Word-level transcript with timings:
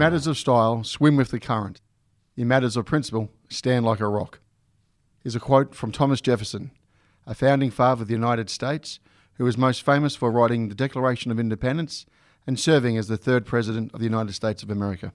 Matters 0.00 0.26
of 0.26 0.38
style, 0.38 0.82
swim 0.82 1.14
with 1.14 1.28
the 1.28 1.38
current. 1.38 1.82
In 2.34 2.48
matters 2.48 2.74
of 2.74 2.86
principle, 2.86 3.28
stand 3.50 3.84
like 3.84 4.00
a 4.00 4.08
rock. 4.08 4.40
Is 5.24 5.36
a 5.36 5.40
quote 5.40 5.74
from 5.74 5.92
Thomas 5.92 6.22
Jefferson, 6.22 6.70
a 7.26 7.34
founding 7.34 7.70
father 7.70 8.00
of 8.00 8.08
the 8.08 8.14
United 8.14 8.48
States 8.48 8.98
who 9.34 9.44
was 9.44 9.58
most 9.58 9.82
famous 9.82 10.16
for 10.16 10.30
writing 10.30 10.70
the 10.70 10.74
Declaration 10.74 11.30
of 11.30 11.38
Independence 11.38 12.06
and 12.46 12.58
serving 12.58 12.96
as 12.96 13.08
the 13.08 13.18
third 13.18 13.44
President 13.44 13.92
of 13.92 14.00
the 14.00 14.06
United 14.06 14.32
States 14.32 14.62
of 14.62 14.70
America. 14.70 15.12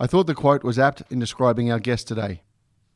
I 0.00 0.08
thought 0.08 0.26
the 0.26 0.34
quote 0.34 0.64
was 0.64 0.80
apt 0.80 1.04
in 1.08 1.20
describing 1.20 1.70
our 1.70 1.78
guest 1.78 2.08
today, 2.08 2.42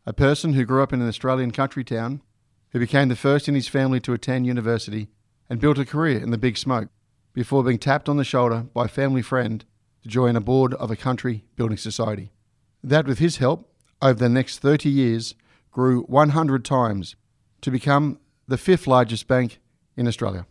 a 0.05 0.13
person 0.13 0.55
who 0.55 0.65
grew 0.65 0.83
up 0.83 0.93
in 0.93 1.01
an 1.01 1.07
Australian 1.07 1.53
country 1.53 1.85
town, 1.85 2.23
who 2.71 2.81
became 2.81 3.07
the 3.07 3.15
first 3.15 3.47
in 3.47 3.55
his 3.55 3.69
family 3.69 4.01
to 4.01 4.15
attend 4.15 4.47
university 4.47 5.07
and 5.49 5.61
built 5.61 5.79
a 5.79 5.85
career 5.85 6.19
in 6.19 6.33
the 6.33 6.37
big 6.37 6.59
smoke 6.59 6.89
before 7.33 7.63
being 7.63 7.79
tapped 7.79 8.09
on 8.09 8.17
the 8.17 8.25
shoulder 8.25 8.67
by 8.75 8.87
a 8.87 8.89
family 8.89 9.23
friend 9.23 9.65
to 10.07 10.13
join 10.13 10.37
a 10.37 10.41
board 10.41 10.73
of 10.75 10.89
a 10.89 10.97
country 10.97 11.45
building 11.57 11.77
society. 11.77 12.31
That, 12.83 13.07
with 13.07 13.19
his 13.19 13.39
help, 13.39 13.69
over 14.01 14.15
the 14.15 14.29
next 14.29 14.61
30 14.61 14.89
years, 14.89 15.35
grew 15.73 16.03
100 16.03 16.65
times 16.65 17.17
to 17.63 17.73
become 17.73 18.21
the 18.47 18.57
fifth 18.57 18.87
largest 18.87 19.27
bank 19.27 19.59
in 19.97 20.07
Australia. 20.07 20.47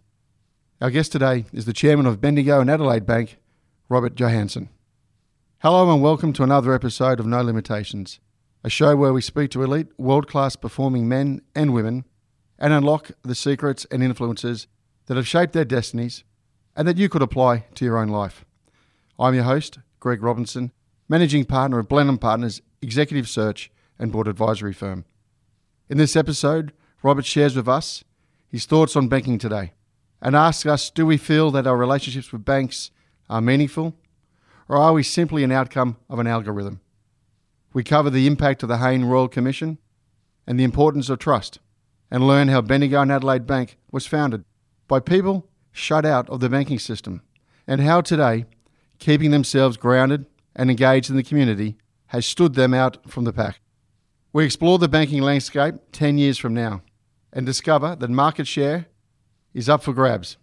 Our 0.81 0.91
guest 0.91 1.13
today 1.13 1.45
is 1.53 1.63
the 1.63 1.71
chairman 1.71 2.05
of 2.05 2.19
Bendigo 2.19 2.59
and 2.59 2.69
Adelaide 2.69 3.05
Bank, 3.05 3.37
Robert 3.87 4.15
Johanson. 4.15 4.67
Hello 5.59 5.89
and 5.89 6.03
welcome 6.03 6.33
to 6.33 6.43
another 6.43 6.73
episode 6.73 7.21
of 7.21 7.25
No 7.25 7.41
Limitations, 7.41 8.19
a 8.61 8.69
show 8.69 8.97
where 8.97 9.13
we 9.13 9.21
speak 9.21 9.51
to 9.51 9.63
elite, 9.63 9.87
world 9.97 10.27
class 10.27 10.57
performing 10.57 11.07
men 11.07 11.39
and 11.55 11.73
women 11.73 12.03
and 12.59 12.73
unlock 12.73 13.11
the 13.21 13.35
secrets 13.35 13.85
and 13.89 14.03
influences 14.03 14.67
that 15.05 15.15
have 15.15 15.27
shaped 15.27 15.53
their 15.53 15.63
destinies 15.63 16.25
and 16.75 16.85
that 16.85 16.97
you 16.97 17.07
could 17.07 17.21
apply 17.21 17.65
to 17.75 17.85
your 17.85 17.97
own 17.97 18.09
life. 18.09 18.43
I'm 19.17 19.33
your 19.33 19.45
host, 19.45 19.79
Greg 20.01 20.21
Robinson, 20.21 20.73
managing 21.07 21.45
partner 21.45 21.79
of 21.79 21.87
Blenheim 21.87 22.17
Partners 22.17 22.61
Executive 22.81 23.29
Search 23.29 23.71
and 23.97 24.11
Board 24.11 24.27
Advisory 24.27 24.73
Firm. 24.73 25.05
In 25.87 25.97
this 25.97 26.17
episode, 26.17 26.73
Robert 27.01 27.23
shares 27.23 27.55
with 27.55 27.69
us 27.69 28.03
his 28.49 28.65
thoughts 28.65 28.93
on 28.97 29.07
banking 29.07 29.37
today 29.37 29.71
and 30.21 30.35
asks 30.35 30.65
us 30.65 30.89
do 30.89 31.05
we 31.05 31.15
feel 31.15 31.49
that 31.51 31.65
our 31.65 31.77
relationships 31.77 32.33
with 32.33 32.43
banks 32.43 32.91
are 33.29 33.39
meaningful 33.39 33.95
or 34.67 34.75
are 34.75 34.91
we 34.91 35.01
simply 35.01 35.45
an 35.45 35.51
outcome 35.51 35.95
of 36.09 36.19
an 36.19 36.27
algorithm? 36.27 36.81
We 37.71 37.85
cover 37.85 38.09
the 38.09 38.27
impact 38.27 38.63
of 38.63 38.69
the 38.69 38.79
Hayne 38.79 39.05
Royal 39.05 39.29
Commission 39.29 39.77
and 40.45 40.59
the 40.59 40.65
importance 40.65 41.09
of 41.09 41.19
trust 41.19 41.59
and 42.11 42.27
learn 42.27 42.49
how 42.49 42.59
Bendigo 42.59 43.01
and 43.01 43.13
Adelaide 43.13 43.47
Bank 43.47 43.77
was 43.91 44.05
founded 44.05 44.43
by 44.89 44.99
people 44.99 45.47
shut 45.71 46.05
out 46.05 46.29
of 46.29 46.41
the 46.41 46.49
banking 46.49 46.79
system 46.79 47.21
and 47.65 47.79
how 47.79 48.01
today 48.01 48.43
keeping 48.99 49.31
themselves 49.31 49.77
grounded 49.77 50.25
and 50.55 50.69
engaged 50.69 51.09
in 51.09 51.15
the 51.15 51.23
community 51.23 51.77
has 52.07 52.25
stood 52.25 52.53
them 52.53 52.73
out 52.73 53.09
from 53.09 53.23
the 53.23 53.33
pack. 53.33 53.59
We 54.31 54.45
explore 54.45 54.79
the 54.79 54.87
banking 54.87 55.21
landscape 55.21 55.75
10 55.91 56.17
years 56.17 56.37
from 56.37 56.53
now 56.53 56.81
and 57.31 57.45
discover 57.45 57.95
that 57.95 58.09
market 58.09 58.47
share 58.47 58.87
is 59.53 59.69
up 59.69 59.83
for 59.83 59.93
grabs 59.93 60.37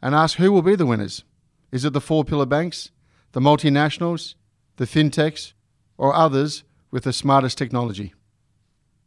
and 0.00 0.14
ask 0.14 0.38
who 0.38 0.52
will 0.52 0.62
be 0.62 0.76
the 0.76 0.86
winners. 0.86 1.24
Is 1.72 1.84
it 1.84 1.92
the 1.92 2.00
four 2.00 2.24
pillar 2.24 2.46
banks, 2.46 2.90
the 3.32 3.40
multinationals, 3.40 4.34
the 4.76 4.84
fintechs, 4.84 5.52
or 5.98 6.14
others 6.14 6.64
with 6.90 7.04
the 7.04 7.12
smartest 7.12 7.58
technology? 7.58 8.14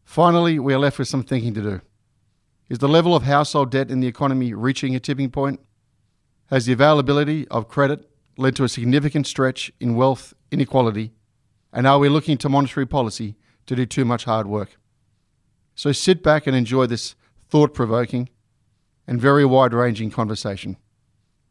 Finally, 0.04 0.60
we 0.60 0.74
are 0.74 0.80
left 0.80 1.00
with 1.00 1.08
some 1.08 1.24
thinking 1.24 1.54
to 1.54 1.62
do. 1.62 1.82
Is 2.68 2.80
the 2.80 2.90
level 2.90 3.16
of 3.16 3.24
household 3.24 3.72
debt 3.72 3.90
in 3.90 4.00
the 4.00 4.08
economy 4.08 4.54
reaching 4.54 4.96
a 4.96 5.00
tipping 5.00 5.32
point? 5.32 5.60
Has 6.48 6.66
the 6.66 6.74
availability 6.74 7.48
of 7.48 7.68
credit 7.68 8.09
led 8.40 8.56
to 8.56 8.64
a 8.64 8.70
significant 8.70 9.28
stretch 9.28 9.72
in 9.80 9.96
wealth 9.96 10.34
inequality? 10.52 11.12
And 11.74 11.86
are 11.86 12.00
we 12.00 12.10
looking 12.10 12.38
to 12.40 12.50
monetary 12.50 12.86
policy 12.86 13.36
to 13.68 13.76
do 13.76 13.86
too 13.86 14.06
much 14.06 14.24
hard 14.24 14.48
work? 14.48 14.78
So 15.76 15.92
sit 15.92 16.24
back 16.24 16.48
and 16.48 16.56
enjoy 16.56 16.86
this 16.86 17.16
thought 17.50 17.74
provoking 17.74 18.30
and 19.06 19.20
very 19.20 19.46
wide 19.46 19.74
ranging 19.74 20.10
conversation. 20.10 20.78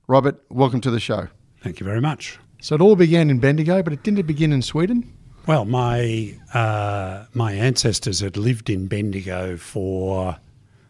Robert, 0.07 0.43
welcome 0.49 0.81
to 0.81 0.91
the 0.91 1.01
show. 1.01 1.29
Thank 1.63 1.79
you 1.79 1.85
very 1.85 2.01
much. 2.01 2.39
So 2.61 2.75
it 2.75 2.81
all 2.81 2.97
began 2.97 3.31
in 3.31 3.39
Bendigo, 3.39 3.83
but 3.83 3.93
it 3.93 4.03
didn't 4.03 4.27
begin 4.27 4.53
in 4.53 4.63
Sweden? 4.63 5.13
Well, 5.47 5.65
my 5.65 6.37
uh, 6.53 7.27
my 7.33 7.53
ancestors 7.53 8.21
had 8.21 8.37
lived 8.37 8.69
in 8.69 8.87
Bendigo 8.87 9.57
for 9.57 10.39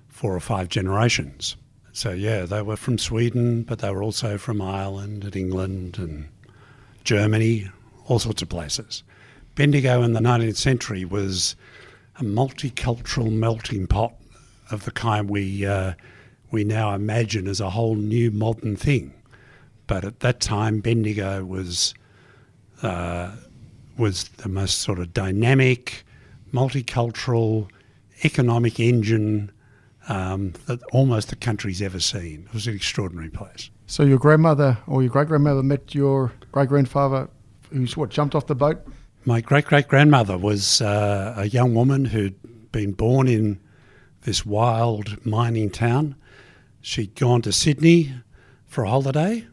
four 0.09 0.35
or 0.35 0.41
five 0.41 0.69
generations. 0.69 1.57
So 1.99 2.13
yeah, 2.13 2.47
they 2.47 2.63
were 2.63 2.77
from 2.77 2.97
Sweden, 2.97 3.65
but 3.65 3.81
they 3.81 3.91
were 3.91 4.05
also 4.05 4.39
from 4.39 4.63
Ireland 4.63 5.25
and 5.25 5.35
England 5.35 5.99
and 5.99 6.29
Germany, 7.03 7.69
all 8.07 8.21
sorts 8.21 8.41
of 8.41 8.49
places. 8.49 9.03
Bendigo 9.57 10.05
in 10.05 10.13
the 10.13 10.21
19th 10.21 10.59
century 10.59 11.05
was 11.05 11.57
a 12.21 12.23
multicultural 12.23 13.33
melting 13.33 13.89
pot 13.89 14.15
of 14.71 14.85
the 14.85 14.93
kind 14.93 15.29
we 15.29 15.67
uh, 15.67 15.95
we 16.53 16.63
now 16.63 16.95
imagine 16.95 17.49
as 17.49 17.59
a 17.59 17.71
whole 17.71 17.97
new 17.97 18.31
modern 18.31 18.77
thing. 18.77 19.13
But 19.89 20.05
at 20.05 20.21
that 20.21 20.39
time, 20.39 20.79
Bendigo 20.79 21.45
was 21.45 21.95
uh, 22.81 23.35
was 23.97 24.29
the 24.37 24.49
most 24.49 24.83
sort 24.83 25.01
of 25.01 25.13
dynamic, 25.13 26.05
multicultural, 26.53 27.69
economic 28.23 28.79
engine 28.79 29.51
um, 30.09 30.53
that 30.67 30.83
almost 30.93 31.29
the 31.29 31.37
country's 31.37 31.83
ever 31.83 32.01
seen. 32.01 32.45
It 32.47 32.55
was 32.55 32.67
an 32.67 32.75
extraordinary 32.75 33.31
place. 33.31 33.71
So 33.87 34.03
your 34.03 34.19
grandmother 34.19 34.79
or 34.87 35.03
your 35.03 35.11
great 35.11 35.29
grandmother 35.29 35.63
met 35.63 35.95
your 35.95 36.33
great 36.53 36.69
grandfather, 36.69 37.29
who's 37.73 37.97
what 37.97 38.11
jumped 38.11 38.35
off 38.35 38.47
the 38.47 38.55
boat. 38.55 38.87
My 39.25 39.41
great 39.41 39.67
great 39.67 39.89
grandmother 39.89 40.39
was 40.39 40.81
uh, 40.81 41.35
a 41.37 41.49
young 41.49 41.75
woman 41.75 42.07
who'd 42.07 42.37
been 42.73 42.93
born 42.93 43.29
in 43.29 43.61
this 44.23 44.45
wild 44.45 45.25
mining 45.27 45.71
town. 45.71 46.15
She'd 46.81 47.15
gone 47.15 47.43
to 47.43 47.53
Sydney 47.53 48.15
for 48.67 48.85
a 48.85 48.91
holiday, 48.91 49.47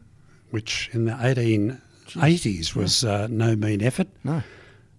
which 0.50 0.90
in 0.92 1.06
the 1.06 1.12
1880s 1.12 2.74
was 2.74 3.04
uh, 3.04 3.26
no 3.30 3.56
mean 3.56 3.82
effort. 3.82 4.08
No. 4.22 4.42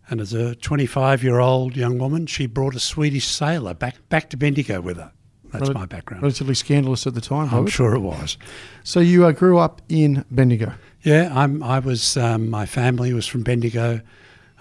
And 0.10 0.22
as 0.22 0.34
a 0.34 0.56
25 0.56 1.24
year 1.24 1.40
old 1.40 1.76
young 1.76 1.98
woman, 1.98 2.26
she 2.28 2.46
brought 2.48 2.76
a 2.76 2.80
Swedish 2.80 3.28
sailor 3.28 3.74
back, 3.74 3.96
back 4.10 4.30
to 4.32 4.38
Bendigo 4.38 4.82
with 4.82 4.98
her. 4.98 5.12
That's 5.60 5.70
Rel- 5.70 5.80
my 5.80 5.86
background. 5.86 6.24
Relatively 6.24 6.56
scandalous 6.56 7.08
at 7.08 7.14
the 7.14 7.22
time. 7.22 7.50
I'm 7.52 7.68
sure 7.68 7.96
it 7.96 8.00
was. 8.00 8.38
So 8.84 9.00
you 9.00 9.26
uh, 9.26 9.32
grew 9.32 9.58
up 9.58 9.82
in 9.90 10.26
Bendigo. 10.32 10.74
Yeah, 11.04 11.32
I'm, 11.34 11.64
I 11.64 11.80
was. 11.80 12.18
Um, 12.18 12.50
my 12.50 12.66
family 12.66 13.14
was 13.14 13.28
from 13.28 13.44
Bendigo. 13.44 14.02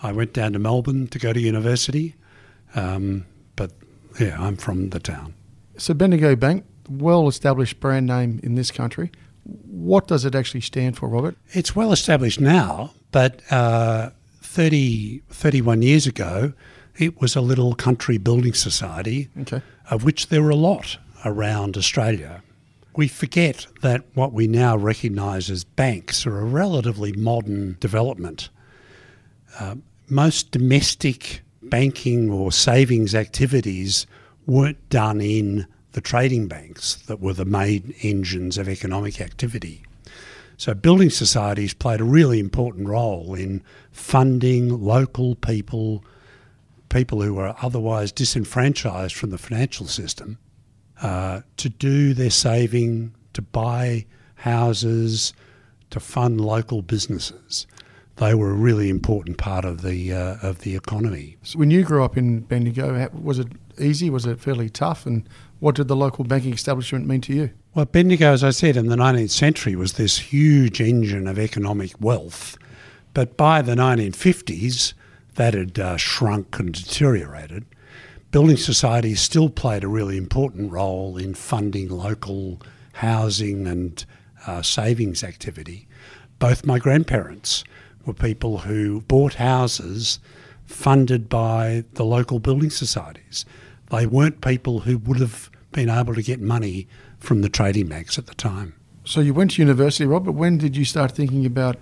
I 0.03 0.13
went 0.13 0.33
down 0.33 0.53
to 0.53 0.59
Melbourne 0.59 1.09
to 1.09 1.19
go 1.19 1.33
to 1.33 1.41
university, 1.41 2.15
um, 2.75 3.25
but 3.57 3.73
yeah, 4.21 4.37
I'm 4.41 4.57
from 4.57 4.91
the 4.91 5.01
town. 5.01 5.35
So 5.79 5.95
Bendigo 5.95 6.37
Bank, 6.37 6.65
well-established 6.89 7.81
brand 7.81 8.07
name 8.07 8.41
in 8.43 8.55
this 8.55 8.71
country. 8.71 9.11
What 9.45 10.07
does 10.07 10.25
it 10.25 10.35
actually 10.35 10.61
stand 10.61 10.97
for, 10.97 11.09
Robert? 11.09 11.37
It's 11.51 11.75
well 11.75 11.93
established 11.93 12.41
now, 12.41 12.93
but 13.11 13.41
uh, 13.51 14.11
30, 14.43 15.23
31 15.31 15.83
years 15.83 16.07
ago, 16.07 16.53
it 16.99 17.21
was 17.21 17.37
a 17.37 17.41
little 17.41 17.75
country 17.75 18.19
building 18.19 18.55
society, 18.55 19.29
Okay. 19.43 19.63
of 19.91 20.05
which 20.05 20.29
there 20.29 20.43
were 20.43 20.51
a 20.51 20.57
lot 20.57 20.99
around 21.25 21.77
Australia. 21.77 22.43
we 22.99 23.09
forget 23.09 23.67
that 23.83 24.03
what 24.15 24.33
we 24.33 24.47
now 24.47 24.75
recognise 24.75 25.51
as 25.51 25.65
banks 25.65 26.27
are 26.27 26.39
a 26.39 26.45
relatively 26.45 27.13
modern 27.13 27.77
development. 27.79 28.49
Uh, 29.61 29.75
most 30.09 30.51
domestic 30.51 31.43
banking 31.63 32.31
or 32.31 32.51
savings 32.51 33.15
activities 33.15 34.07
weren't 34.47 34.89
done 34.89 35.21
in 35.21 35.67
the 35.93 36.01
trading 36.01 36.49
banks 36.49 36.95
that 37.07 37.21
were 37.21 37.35
the 37.35 37.45
main 37.45 37.93
engines 38.03 38.57
of 38.57 38.67
economic 38.67 39.21
activity. 39.21 39.83
So, 40.57 40.73
building 40.73 41.11
societies 41.11 41.75
played 41.75 42.01
a 42.01 42.05
really 42.05 42.39
important 42.39 42.89
role 42.89 43.35
in 43.35 43.63
funding 43.93 44.81
local 44.81 45.35
people, 45.35 46.03
people 46.97 47.21
who 47.21 47.35
were 47.35 47.55
otherwise 47.61 48.11
disenfranchised 48.11 49.15
from 49.15 49.31
the 49.31 49.39
financial 49.39 49.87
system, 49.87 50.39
uh, 51.03 51.43
to 51.59 51.69
do 51.69 52.15
their 52.15 52.31
saving, 52.31 53.15
to 53.35 53.43
buy 53.43 54.07
houses, 54.37 55.35
to 55.91 56.01
fund 56.01 56.41
local 56.41 56.81
businesses. 56.81 57.67
They 58.17 58.35
were 58.35 58.51
a 58.51 58.55
really 58.55 58.89
important 58.89 59.37
part 59.37 59.67
of 59.67 59.83
the 59.83 60.15
uh, 60.15 60.37
of 60.43 60.61
the 60.61 60.75
economy. 60.75 61.37
So 61.43 61.59
when 61.59 61.71
you 61.71 61.85
grew 61.85 62.03
up 62.03 62.17
in 62.17 62.41
Bendigo, 62.41 63.11
was 63.13 63.39
it 63.39 63.49
easy? 63.79 64.09
Was 64.09 64.25
it 64.25 64.41
fairly 64.41 64.71
tough? 64.71 65.05
And 65.05 65.29
what 65.61 65.75
did 65.75 65.89
the 65.89 65.97
local 65.97 66.25
banking 66.25 66.55
establishment 66.55 67.07
mean 67.07 67.21
to 67.23 67.35
you? 67.35 67.51
Well, 67.75 67.85
Bendigo, 67.85 68.33
as 68.33 68.43
I 68.43 68.53
said, 68.53 68.79
in 68.79 68.87
the 68.87 68.97
19th 68.97 69.31
century 69.31 69.77
was 69.77 69.93
this 69.93 70.17
huge 70.19 70.81
engine 70.81 71.29
of 71.29 71.39
economic 71.39 71.93
wealth. 72.01 72.57
But 73.13 73.37
by 73.37 73.61
the 73.61 73.75
1950s, 73.75 74.95
that 75.37 75.55
had 75.55 75.79
uh, 75.79 75.97
shrunk 75.97 76.59
and 76.59 76.73
deteriorated. 76.73 77.65
Building 78.31 78.57
societies 78.57 79.21
still 79.21 79.49
played 79.49 79.85
a 79.85 79.89
really 79.89 80.17
important 80.17 80.73
role 80.73 81.17
in 81.17 81.35
funding 81.35 81.89
local 81.89 82.61
housing 82.95 83.67
and 83.67 84.05
uh, 84.47 84.63
savings 84.63 85.23
activity. 85.23 85.87
Both 86.39 86.67
my 86.67 86.79
grandparents 86.79 87.65
were 88.05 88.15
people 88.15 88.59
who 88.59 89.03
bought 89.03 89.35
houses 89.35 90.19
funded 90.65 91.29
by 91.29 91.85
the 91.95 92.05
local 92.05 92.39
building 92.39 92.71
societies. 92.71 93.45
They 93.91 94.07
weren't 94.07 94.41
people 94.41 94.81
who 94.81 94.99
would 94.99 95.21
have 95.21 95.51
been 95.73 95.89
able 95.89 96.15
to 96.15 96.23
get 96.23 96.41
money 96.41 96.89
from 97.19 97.43
the 97.43 97.49
trading 97.49 97.89
banks 97.89 98.19
at 98.19 98.27
the 98.27 98.35
time. 98.35 98.75
So 99.05 99.21
you 99.21 99.33
went 99.33 99.53
to 99.53 99.63
university, 99.63 100.05
Robert. 100.05 100.33
When 100.33 100.59
did 100.59 100.77
you 100.77 100.85
start 100.85 101.13
thinking 101.13 101.47
about, 101.47 101.77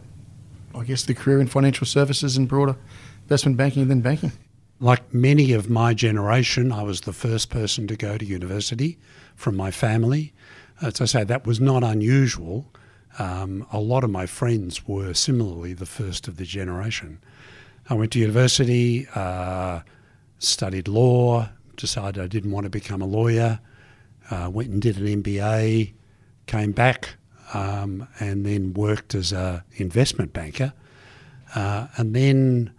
I 0.74 0.84
guess, 0.84 1.04
the 1.04 1.14
career 1.14 1.40
in 1.40 1.46
financial 1.46 1.86
services 1.86 2.36
and 2.36 2.46
broader 2.46 2.76
investment 3.24 3.56
banking 3.56 3.88
then 3.88 4.00
banking? 4.00 4.32
Like 4.80 5.12
many 5.12 5.52
of 5.52 5.70
my 5.70 5.94
generation, 5.94 6.72
I 6.72 6.82
was 6.82 7.02
the 7.02 7.12
first 7.12 7.50
person 7.50 7.86
to 7.86 7.96
go 7.96 8.18
to 8.18 8.24
university 8.24 8.98
from 9.34 9.56
my 9.56 9.70
family. 9.70 10.32
As 10.82 11.00
I 11.00 11.04
say, 11.04 11.24
that 11.24 11.46
was 11.46 11.60
not 11.60 11.84
unusual. 11.84 12.66
Um, 13.18 13.66
a 13.72 13.80
lot 13.80 14.04
of 14.04 14.10
my 14.10 14.26
friends 14.26 14.86
were 14.86 15.14
similarly 15.14 15.72
the 15.74 15.86
first 15.86 16.28
of 16.28 16.36
the 16.36 16.44
generation. 16.44 17.18
I 17.88 17.94
went 17.94 18.12
to 18.12 18.18
university, 18.18 19.06
uh, 19.14 19.80
studied 20.38 20.88
law, 20.88 21.48
decided 21.76 22.22
I 22.22 22.26
didn't 22.26 22.50
want 22.50 22.64
to 22.64 22.70
become 22.70 23.02
a 23.02 23.06
lawyer 23.06 23.60
uh, 24.30 24.50
went 24.52 24.70
and 24.70 24.80
did 24.80 24.98
an 24.98 25.22
MBA, 25.22 25.92
came 26.46 26.72
back, 26.72 27.16
um, 27.52 28.08
and 28.20 28.44
then 28.44 28.72
worked 28.72 29.14
as 29.14 29.32
an 29.32 29.62
investment 29.76 30.32
banker. 30.32 30.72
Uh, 31.54 31.88
and 31.96 32.14
then 32.14 32.72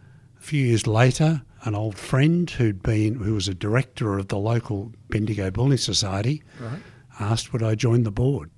few 0.45 0.67
years 0.67 0.85
later, 0.85 1.41
an 1.63 1.73
old 1.73 1.97
friend 1.97 2.49
who'd 2.49 2.83
been 2.83 3.15
who 3.15 3.33
was 3.33 3.47
a 3.47 3.55
director 3.55 4.17
of 4.19 4.27
the 4.27 4.37
local 4.37 4.91
Bendigo 5.09 5.49
Building 5.49 5.79
Society 5.79 6.43
right. 6.59 6.79
asked 7.19 7.51
would 7.51 7.63
I 7.63 7.73
join 7.73 8.03
the 8.03 8.11
board. 8.11 8.51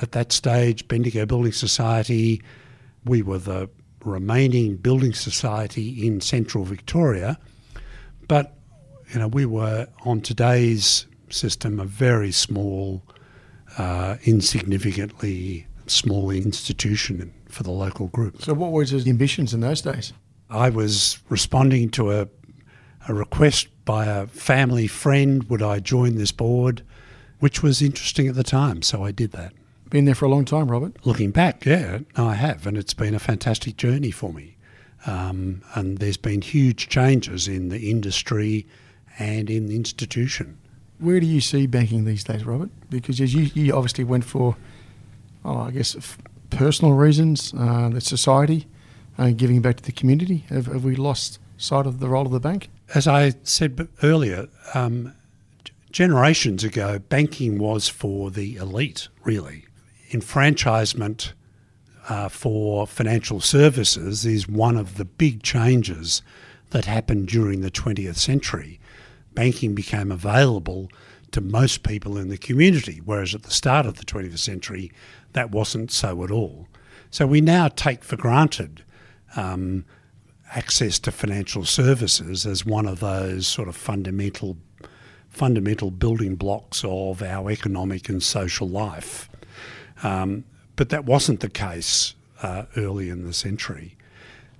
At 0.00 0.12
that 0.12 0.32
stage, 0.32 0.86
Bendigo 0.86 1.26
Building 1.26 1.52
Society, 1.52 2.40
we 3.04 3.22
were 3.22 3.38
the 3.38 3.68
remaining 4.04 4.76
building 4.76 5.12
society 5.12 6.06
in 6.06 6.20
central 6.20 6.64
Victoria, 6.64 7.38
but 8.28 8.56
you 9.12 9.18
know 9.18 9.28
we 9.28 9.44
were 9.44 9.88
on 10.04 10.20
today's 10.20 11.06
system, 11.28 11.80
a 11.80 11.84
very 11.84 12.30
small, 12.30 13.02
uh, 13.78 14.16
insignificantly 14.22 15.66
small 15.86 16.30
institution 16.30 17.32
for 17.48 17.64
the 17.64 17.70
local 17.70 18.06
group. 18.08 18.40
So, 18.42 18.54
what 18.54 18.70
were 18.70 18.84
his 18.84 19.06
ambitions 19.08 19.52
in 19.52 19.60
those 19.60 19.82
days? 19.82 20.12
I 20.52 20.68
was 20.68 21.18
responding 21.28 21.88
to 21.90 22.12
a, 22.12 22.28
a 23.08 23.14
request 23.14 23.68
by 23.84 24.06
a 24.06 24.26
family 24.26 24.86
friend 24.86 25.42
would 25.44 25.62
I 25.62 25.80
join 25.80 26.16
this 26.16 26.30
board, 26.30 26.82
which 27.40 27.62
was 27.62 27.82
interesting 27.82 28.28
at 28.28 28.34
the 28.34 28.44
time, 28.44 28.82
so 28.82 29.02
I 29.02 29.10
did 29.12 29.32
that. 29.32 29.54
Been 29.90 30.04
there 30.04 30.14
for 30.14 30.26
a 30.26 30.28
long 30.28 30.44
time, 30.44 30.70
Robert? 30.70 30.96
Looking 31.04 31.30
back, 31.30 31.64
yeah, 31.64 32.00
I 32.16 32.34
have, 32.34 32.66
and 32.66 32.78
it's 32.78 32.94
been 32.94 33.14
a 33.14 33.18
fantastic 33.18 33.76
journey 33.76 34.10
for 34.10 34.32
me. 34.32 34.56
Um, 35.06 35.62
and 35.74 35.98
there's 35.98 36.16
been 36.16 36.42
huge 36.42 36.88
changes 36.88 37.48
in 37.48 37.68
the 37.70 37.90
industry 37.90 38.66
and 39.18 39.50
in 39.50 39.66
the 39.66 39.74
institution. 39.74 40.58
Where 40.98 41.18
do 41.18 41.26
you 41.26 41.40
see 41.40 41.66
banking 41.66 42.04
these 42.04 42.24
days, 42.24 42.44
Robert? 42.44 42.70
Because 42.88 43.18
you, 43.18 43.50
you 43.54 43.74
obviously 43.74 44.04
went 44.04 44.24
for, 44.24 44.56
oh, 45.44 45.58
I 45.58 45.70
guess, 45.72 45.96
f- 45.96 46.18
personal 46.50 46.94
reasons, 46.94 47.52
uh, 47.58 47.88
the 47.88 48.00
society, 48.00 48.66
uh, 49.18 49.30
giving 49.30 49.60
back 49.60 49.76
to 49.76 49.82
the 49.82 49.92
community. 49.92 50.44
Have, 50.48 50.66
have, 50.66 50.84
we 50.84 50.96
lost 50.96 51.38
sight 51.56 51.86
of 51.86 52.00
the 52.00 52.08
role 52.08 52.26
of 52.26 52.32
the 52.32 52.40
bank? 52.40 52.70
As 52.94 53.06
I 53.06 53.34
said 53.42 53.88
earlier, 54.02 54.48
um, 54.74 55.14
generations 55.90 56.64
ago, 56.64 56.98
banking 56.98 57.58
was 57.58 57.88
for 57.88 58.30
the 58.30 58.56
elite, 58.56 59.08
really. 59.24 59.66
Enfranchisement 60.12 61.32
uh, 62.08 62.28
for 62.28 62.86
financial 62.86 63.40
services 63.40 64.26
is 64.26 64.48
one 64.48 64.76
of 64.76 64.96
the 64.96 65.04
big 65.04 65.42
changes 65.42 66.22
that 66.70 66.86
happened 66.86 67.28
during 67.28 67.60
the 67.60 67.70
20th 67.70 68.16
century 68.16 68.80
banking 69.34 69.74
became 69.74 70.10
available 70.10 70.90
to 71.32 71.40
most 71.40 71.82
people 71.82 72.18
in 72.18 72.28
the 72.28 72.36
community, 72.36 73.00
whereas 73.04 73.34
at 73.34 73.42
the 73.42 73.50
start 73.50 73.86
of 73.86 73.96
the 73.96 74.04
20th 74.04 74.38
century, 74.38 74.92
that 75.32 75.50
wasn't 75.50 75.90
so 75.90 76.22
at 76.24 76.30
all. 76.30 76.68
So 77.10 77.26
we 77.26 77.40
now 77.40 77.68
take 77.68 78.04
for 78.04 78.16
granted 78.16 78.84
um, 79.36 79.84
access 80.54 80.98
to 81.00 81.12
financial 81.12 81.64
services 81.64 82.46
as 82.46 82.66
one 82.66 82.86
of 82.86 83.00
those 83.00 83.46
sort 83.46 83.68
of 83.68 83.76
fundamental 83.76 84.56
fundamental 85.28 85.90
building 85.90 86.34
blocks 86.34 86.84
of 86.84 87.22
our 87.22 87.50
economic 87.50 88.10
and 88.10 88.22
social 88.22 88.68
life. 88.68 89.30
Um, 90.02 90.44
but 90.76 90.90
that 90.90 91.06
wasn't 91.06 91.40
the 91.40 91.48
case 91.48 92.14
uh, 92.42 92.64
early 92.76 93.08
in 93.08 93.24
the 93.24 93.32
century. 93.32 93.96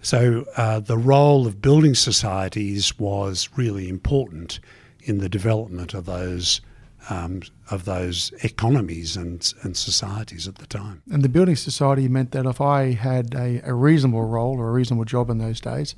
So 0.00 0.46
uh, 0.56 0.80
the 0.80 0.96
role 0.96 1.46
of 1.46 1.60
building 1.60 1.94
societies 1.94 2.98
was 2.98 3.50
really 3.54 3.88
important 3.88 4.60
in 5.02 5.18
the 5.18 5.28
development 5.28 5.92
of 5.92 6.06
those 6.06 6.62
um, 7.10 7.42
of 7.70 7.84
those 7.84 8.32
economies 8.42 9.16
and, 9.16 9.52
and 9.62 9.76
societies 9.76 10.46
at 10.46 10.56
the 10.56 10.66
time. 10.66 11.02
And 11.10 11.22
the 11.22 11.28
building 11.28 11.56
society 11.56 12.08
meant 12.08 12.32
that 12.32 12.46
if 12.46 12.60
I 12.60 12.92
had 12.92 13.34
a, 13.34 13.60
a 13.64 13.74
reasonable 13.74 14.24
role 14.24 14.58
or 14.58 14.68
a 14.68 14.72
reasonable 14.72 15.04
job 15.04 15.30
in 15.30 15.38
those 15.38 15.60
days, 15.60 15.94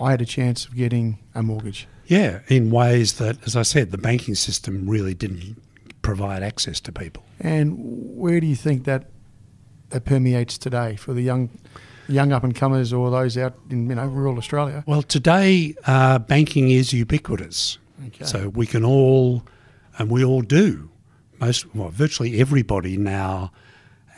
I 0.00 0.10
had 0.10 0.20
a 0.20 0.26
chance 0.26 0.66
of 0.66 0.76
getting 0.76 1.18
a 1.34 1.42
mortgage. 1.42 1.86
Yeah, 2.06 2.40
in 2.48 2.70
ways 2.70 3.14
that, 3.14 3.36
as 3.44 3.56
I 3.56 3.62
said, 3.62 3.90
the 3.90 3.98
banking 3.98 4.34
system 4.34 4.88
really 4.88 5.14
didn't 5.14 5.60
provide 6.02 6.42
access 6.42 6.80
to 6.80 6.92
people. 6.92 7.24
And 7.40 7.76
where 8.16 8.40
do 8.40 8.46
you 8.46 8.56
think 8.56 8.84
that 8.84 9.06
that 9.90 10.04
permeates 10.04 10.58
today 10.58 10.96
for 10.96 11.14
the 11.14 11.22
young 11.22 11.50
young 12.08 12.32
up 12.32 12.42
and 12.42 12.54
comers 12.54 12.92
or 12.92 13.10
those 13.10 13.36
out 13.36 13.54
in 13.70 13.88
you 13.88 13.94
know 13.94 14.06
rural 14.06 14.38
Australia? 14.38 14.84
Well, 14.86 15.02
today 15.02 15.74
uh, 15.86 16.18
banking 16.18 16.70
is 16.70 16.92
ubiquitous, 16.92 17.78
okay. 18.08 18.24
so 18.24 18.48
we 18.48 18.66
can 18.66 18.84
all, 18.84 19.42
and 19.98 20.10
we 20.10 20.24
all 20.24 20.42
do. 20.42 20.88
Most, 21.40 21.74
well, 21.74 21.90
virtually 21.90 22.40
everybody 22.40 22.96
now 22.96 23.52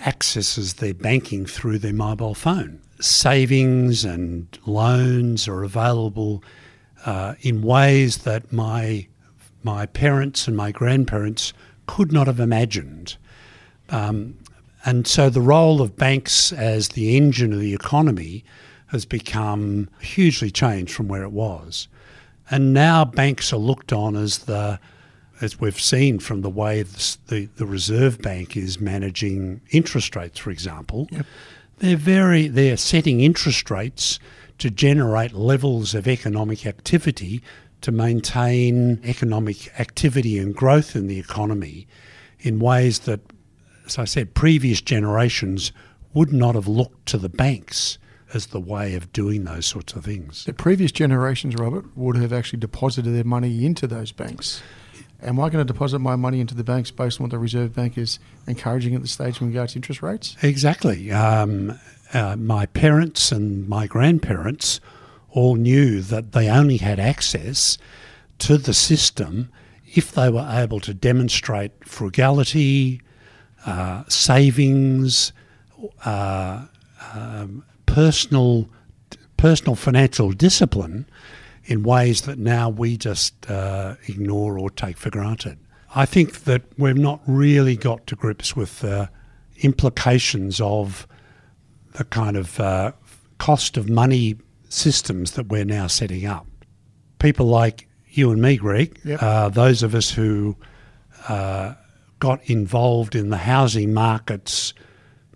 accesses 0.07 0.75
their 0.75 0.95
banking 0.95 1.45
through 1.47 1.79
their 1.79 1.93
mobile 1.93 2.35
phone. 2.35 2.81
Savings 3.01 4.05
and 4.05 4.47
loans 4.67 5.49
are 5.49 5.63
available 5.63 6.45
uh, 7.05 7.35
in 7.41 7.63
ways 7.63 8.19
that 8.19 8.53
my 8.53 9.07
my 9.63 9.85
parents 9.85 10.49
and 10.49 10.57
my 10.57 10.73
grandparents 10.73 11.53
could 11.87 12.13
not 12.13 12.27
have 12.27 12.41
imagined. 12.41 13.17
Um, 13.91 14.39
and 14.87 15.07
so 15.07 15.29
the 15.29 15.43
role 15.43 15.83
of 15.83 15.97
banks 15.97 16.51
as 16.53 16.91
the 16.91 17.15
engine 17.17 17.53
of 17.53 17.61
the 17.61 17.75
economy 17.75 18.43
has 18.87 19.05
become 19.05 19.91
hugely 20.01 20.51
changed 20.51 20.95
from 20.95 21.09
where 21.09 21.23
it 21.23 21.33
was. 21.33 21.89
And 22.51 22.73
now 22.73 23.05
banks 23.05 23.53
are 23.53 23.59
looked 23.59 23.93
on 23.93 24.17
as 24.17 24.39
the, 24.39 24.81
as 25.41 25.61
we've 25.61 25.81
seen 25.81 26.19
from 26.19 26.43
the 26.43 26.51
way 26.51 26.83
the, 26.83 27.49
the 27.57 27.67
Reserve 27.67 28.21
Bank 28.21 28.57
is 28.57 28.81
managing 28.81 29.61
interest 29.71 30.15
rates, 30.17 30.39
for 30.39 30.51
example. 30.51 31.09
Yep. 31.11 31.27
They're 31.79 31.97
very, 31.97 32.49
they're 32.49 32.77
setting 32.77 33.21
interest 33.21 33.71
rates 33.71 34.19
to 34.59 34.71
generate 34.71 35.33
levels 35.33 35.95
of 35.95 36.07
economic 36.07 36.67
activity 36.67 37.43
to 37.81 37.91
maintain 37.91 39.01
economic 39.05 39.81
activity 39.81 40.39
and 40.39 40.55
growth 40.55 40.95
in 40.95 41.07
the 41.07 41.19
economy 41.19 41.87
in 42.41 42.59
ways 42.59 43.01
that 43.01 43.21
as 43.91 43.99
I 43.99 44.05
said, 44.05 44.35
previous 44.35 44.81
generations 44.81 45.73
would 46.15 46.33
not 46.33 46.55
have 46.55 46.69
looked 46.69 47.07
to 47.07 47.19
the 47.19 47.29
banks 47.29 47.99
as 48.33 48.47
the 48.47 48.61
way 48.61 48.95
of 48.95 49.13
doing 49.13 49.45
those 49.45 49.67
sorts 49.67 49.95
of 49.95 50.05
things. 50.05 50.45
The 50.45 50.53
previous 50.53 50.93
generations, 50.93 51.57
Robert, 51.57 51.85
would 51.97 52.17
have 52.17 52.33
actually 52.33 52.61
deposited 52.61 53.11
their 53.11 53.25
money 53.25 53.65
into 53.65 53.89
those 53.89 54.13
banks. 54.13 54.63
Am 55.23 55.39
I 55.39 55.51
going 55.51 55.65
to 55.65 55.71
deposit 55.71 55.99
my 55.99 56.17
money 56.17 56.41
into 56.41 56.55
the 56.55 56.65
banks 56.65 56.91
based 56.91 57.21
on 57.21 57.25
what 57.25 57.31
the 57.31 57.39
Reserve 57.39 57.75
Bank 57.75 57.99
is 57.99 58.19
encouraging 58.47 58.95
at 58.95 59.03
the 59.03 59.09
stage 59.09 59.41
in 59.41 59.49
regards 59.49 59.73
to 59.73 59.79
interest 59.79 60.03
rates? 60.03 60.37
Exactly. 60.43 61.13
Um, 61.13 61.79
uh, 62.13 62.37
my 62.37 62.67
parents 62.67 63.31
and 63.31 63.69
my 63.69 63.87
grandparents 63.87 64.81
all 65.31 65.57
knew 65.57 66.01
that 66.03 66.33
they 66.33 66.49
only 66.49 66.79
had 66.79 66.99
access 66.99 67.79
to 68.39 68.59
the 68.59 68.75
system 68.75 69.51
if 69.95 70.13
they 70.13 70.31
were 70.31 70.49
able 70.51 70.81
to 70.81 70.95
demonstrate 70.95 71.73
frugality, 71.87 73.01
uh, 73.67 74.05
savings, 74.09 75.33
uh, 76.05 76.67
um, 77.15 77.65
personal 77.87 78.69
personal 79.37 79.75
financial 79.75 80.33
discipline 80.33 81.07
in 81.71 81.85
ways 81.85 82.23
that 82.23 82.37
now 82.37 82.69
we 82.69 82.97
just 82.97 83.49
uh, 83.49 83.95
ignore 84.09 84.59
or 84.59 84.69
take 84.71 84.97
for 84.99 85.09
granted. 85.09 85.57
I 85.95 86.05
think 86.05 86.41
that 86.45 86.63
we've 86.77 86.97
not 86.99 87.21
really 87.29 87.77
got 87.77 88.09
to 88.09 88.17
grips 88.17 88.57
with 88.57 88.81
the 88.81 89.09
implications 89.59 90.61
of 90.61 91.07
the 91.93 92.03
kind 92.05 92.37
of 92.37 92.59
uh, 92.59 92.91
cost 93.39 93.77
of 93.77 93.89
money 93.89 94.37
systems 94.69 95.33
that 95.33 95.47
we're 95.47 95.65
now 95.65 95.87
setting 95.87 96.27
up. 96.27 96.47
People 97.21 97.47
like 97.47 97.87
you 98.09 98.33
and 98.33 98.43
me, 98.43 98.57
Greg, 98.57 98.99
Yep. 99.05 99.23
uh, 99.23 99.49
those 99.51 99.85
of 99.85 99.95
us 99.95 100.11
who 100.11 100.57
uh, 101.29 101.75
got 102.19 102.41
involved 102.51 103.15
in 103.15 103.31
the 103.31 103.37
housing 103.37 103.95
markets 103.95 104.75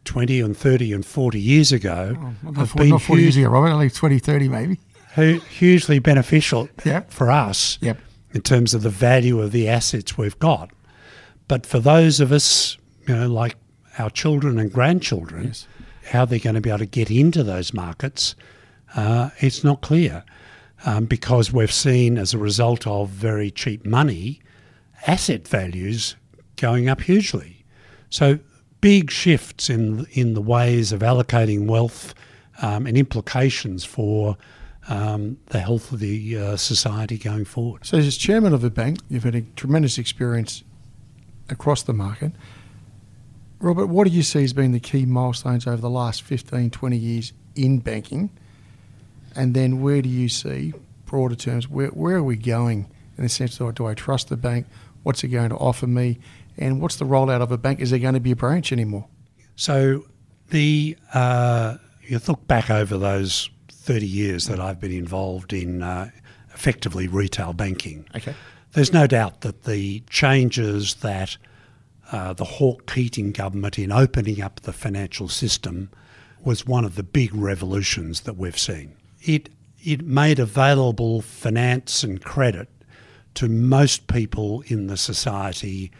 20 0.05 0.41
and 0.41 0.57
30 0.57 0.93
and 0.93 1.07
40 1.07 1.41
years 1.41 1.71
ago 1.73 2.35
Not, 2.43 2.57
have 2.57 2.75
been 2.75 2.89
not 2.91 3.03
40 3.03 3.23
years 3.23 3.37
ago, 3.37 3.49
Robert, 3.51 3.69
only 3.69 3.89
20, 3.91 4.19
30 4.19 4.49
maybe. 4.49 4.81
Hu- 5.15 5.41
hugely 5.41 5.99
beneficial 5.99 6.69
Yep. 6.85 7.11
for 7.11 7.31
us 7.31 7.79
Yep. 7.81 7.99
in 8.33 8.41
terms 8.43 8.75
of 8.75 8.83
the 8.83 8.91
value 8.91 9.41
of 9.41 9.53
the 9.53 9.69
assets 9.69 10.17
we've 10.19 10.39
got. 10.39 10.71
But 11.49 11.67
for 11.67 11.79
those 11.81 12.21
of 12.21 12.33
us, 12.33 12.77
you 13.07 13.15
know, 13.15 13.29
like 13.29 13.57
our 13.99 14.11
children 14.11 14.59
and 14.59 14.73
grandchildren, 14.73 15.45
Yes. 15.49 15.67
how 16.11 16.25
they're 16.25 16.39
going 16.39 16.55
to 16.55 16.61
be 16.61 16.71
able 16.71 16.79
to 16.81 16.87
get 16.87 17.11
into 17.11 17.43
those 17.43 17.73
markets, 17.75 18.35
uh, 18.97 19.31
it's 19.41 19.63
not 19.65 19.81
clear. 19.81 20.25
Um, 20.87 21.07
because 21.07 21.51
we've 21.53 21.73
seen, 21.73 22.19
as 22.19 22.35
a 22.35 22.39
result 22.39 22.87
of 22.87 23.09
very 23.09 23.51
cheap 23.51 23.87
money, 23.87 24.41
asset 25.07 25.49
values 25.49 26.15
going 26.57 26.89
up 26.91 27.01
hugely. 27.03 27.65
So 28.11 28.39
big 28.83 29.11
shifts 29.11 29.71
in 29.71 30.07
in 30.13 30.35
the 30.35 30.43
ways 30.43 30.93
of 30.93 31.01
allocating 31.01 31.67
wealth 31.67 32.15
um, 32.61 32.87
and 32.87 32.99
implications 32.99 33.83
for 33.85 34.37
um, 34.89 35.39
the 35.47 35.61
health 35.61 35.93
of 35.93 36.01
the 36.01 36.39
uh, 36.39 36.57
society 36.57 37.17
going 37.19 37.45
forward. 37.45 37.87
So, 37.87 37.99
as 37.99 38.17
chairman 38.17 38.53
of 38.53 38.65
a 38.65 38.71
bank, 38.71 38.99
you've 39.09 39.25
had 39.25 39.35
a 39.35 39.43
tremendous 39.57 39.99
experience 39.99 40.63
across 41.49 41.83
the 41.83 41.93
market. 41.93 42.33
Robert, 43.61 43.87
what 43.87 44.07
do 44.07 44.13
you 44.13 44.23
see 44.23 44.45
as 44.45 44.53
being 44.53 44.73
the 44.73 44.81
key 44.81 45.07
milestones 45.07 45.67
over 45.67 45.79
the 45.79 45.91
last 45.91 46.23
15, 46.23 46.71
20 46.71 46.97
years 46.97 47.33
in 47.55 47.79
banking? 47.79 48.31
And 49.35 49.55
then 49.55 49.81
where 49.81 50.03
do 50.03 50.09
you 50.09 50.29
see, 50.29 50.75
broader 51.07 51.35
terms, 51.35 51.69
where, 51.69 51.89
where 51.89 52.17
are 52.17 52.23
we 52.23 52.37
going 52.37 52.91
in 53.17 53.23
the 53.23 53.29
sense 53.29 53.61
of 53.61 53.75
do 53.75 53.87
I 53.87 53.95
trust 53.95 54.29
the 54.29 54.37
bank? 54.37 54.67
What's 55.03 55.25
it 55.25 55.29
going 55.29 55.51
to 55.51 55.57
offer 55.57 55.87
me? 55.87 56.19
And 56.57 56.81
what's 56.81 56.97
the 56.97 57.05
rollout 57.05 57.41
of 57.41 57.51
a 57.51 57.59
bank? 57.59 57.81
Is 57.81 57.91
there 57.91 57.99
going 57.99 58.15
to 58.15 58.21
be 58.21 58.33
a 58.33 58.37
branch 58.37 58.71
anymore? 58.71 59.07
So 59.57 60.05
the 60.51 60.97
uh, 61.13 61.77
you 62.03 62.21
look 62.27 62.47
back 62.47 62.71
over 62.71 62.99
those 62.99 63.49
thirty 63.85 64.07
years 64.07 64.47
that 64.47 64.59
I've 64.59 64.81
been 64.81 64.93
involved 64.93 65.53
in 65.53 65.83
uh, 65.83 66.11
effectively 66.55 67.07
retail 67.07 67.53
banking. 67.53 68.07
Okay. 68.17 68.35
There's 68.73 68.93
no 68.93 69.07
doubt 69.07 69.43
that 69.43 69.65
the 69.65 70.03
changes 70.09 70.95
that 70.97 71.37
uh, 72.11 72.33
the 72.33 72.45
Hawke 72.45 72.87
Keating 72.87 73.33
government 73.33 73.79
in 73.79 73.93
opening 73.93 74.41
up 74.43 74.61
the 74.61 74.73
financial 74.73 75.29
system 75.29 75.91
was 76.43 76.67
one 76.67 76.85
of 76.85 76.97
the 76.97 77.03
big 77.03 77.35
revolutions 77.35 78.23
that 78.23 78.37
we've 78.37 78.59
seen. 78.59 78.97
It 79.21 79.51
it 79.83 80.03
made 80.03 80.39
available 80.39 81.21
finance 81.21 82.03
and 82.03 82.25
credit 82.25 82.69
to 83.35 83.49
most 83.49 84.07
people 84.07 84.63
in 84.67 84.87
the 84.87 84.97
society 84.97 85.91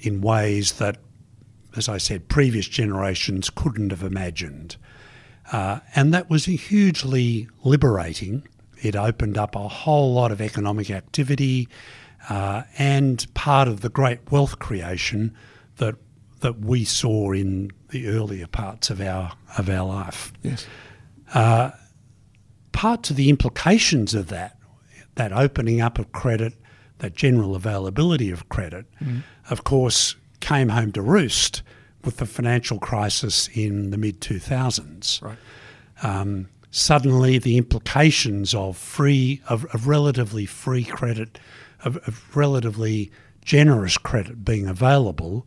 in 0.00 0.20
ways 0.20 0.72
that, 0.72 0.98
as 1.76 1.88
I 1.88 1.98
said, 1.98 2.28
previous 2.28 2.68
generations 2.68 3.48
couldn't 3.48 3.90
have 3.90 4.02
imagined. 4.02 4.76
Uh, 5.52 5.80
and 5.94 6.14
that 6.14 6.30
was 6.30 6.46
hugely 6.46 7.48
liberating. 7.64 8.46
It 8.82 8.96
opened 8.96 9.38
up 9.38 9.54
a 9.54 9.68
whole 9.68 10.14
lot 10.14 10.32
of 10.32 10.40
economic 10.40 10.90
activity 10.90 11.68
uh, 12.28 12.62
and 12.78 13.26
part 13.34 13.68
of 13.68 13.80
the 13.82 13.88
great 13.88 14.30
wealth 14.30 14.58
creation 14.58 15.34
that 15.76 15.96
that 16.40 16.60
we 16.60 16.84
saw 16.84 17.32
in 17.32 17.70
the 17.90 18.08
earlier 18.08 18.46
parts 18.46 18.90
of 18.90 19.00
our 19.00 19.32
of 19.56 19.68
our 19.68 19.86
life. 19.86 20.32
Yes. 20.42 20.66
Part 22.72 23.02
to 23.04 23.14
the 23.14 23.30
implications 23.30 24.14
of 24.14 24.26
that, 24.28 24.58
that 25.14 25.32
opening 25.32 25.80
up 25.80 25.98
of 25.98 26.12
credit, 26.12 26.54
that 26.98 27.14
general 27.14 27.54
availability 27.54 28.30
of 28.30 28.48
credit, 28.48 28.86
of 29.48 29.64
course, 29.64 30.16
came 30.40 30.68
home 30.70 30.92
to 30.92 31.00
roost 31.02 31.62
with 32.04 32.18
the 32.18 32.26
financial 32.26 32.78
crisis 32.78 33.48
in 33.54 33.90
the 33.90 33.96
mid 33.96 34.20
2000s. 34.20 35.22
Right. 35.22 35.38
Um, 36.02 36.48
suddenly, 36.70 37.38
the 37.38 37.56
implications 37.56 38.54
of 38.54 38.76
free, 38.76 39.40
of, 39.48 39.64
of 39.66 39.86
relatively 39.86 40.46
free 40.46 40.84
credit, 40.84 41.38
of, 41.84 41.96
of 42.08 42.36
relatively 42.36 43.10
generous 43.44 43.98
credit 43.98 44.44
being 44.44 44.66
available, 44.66 45.46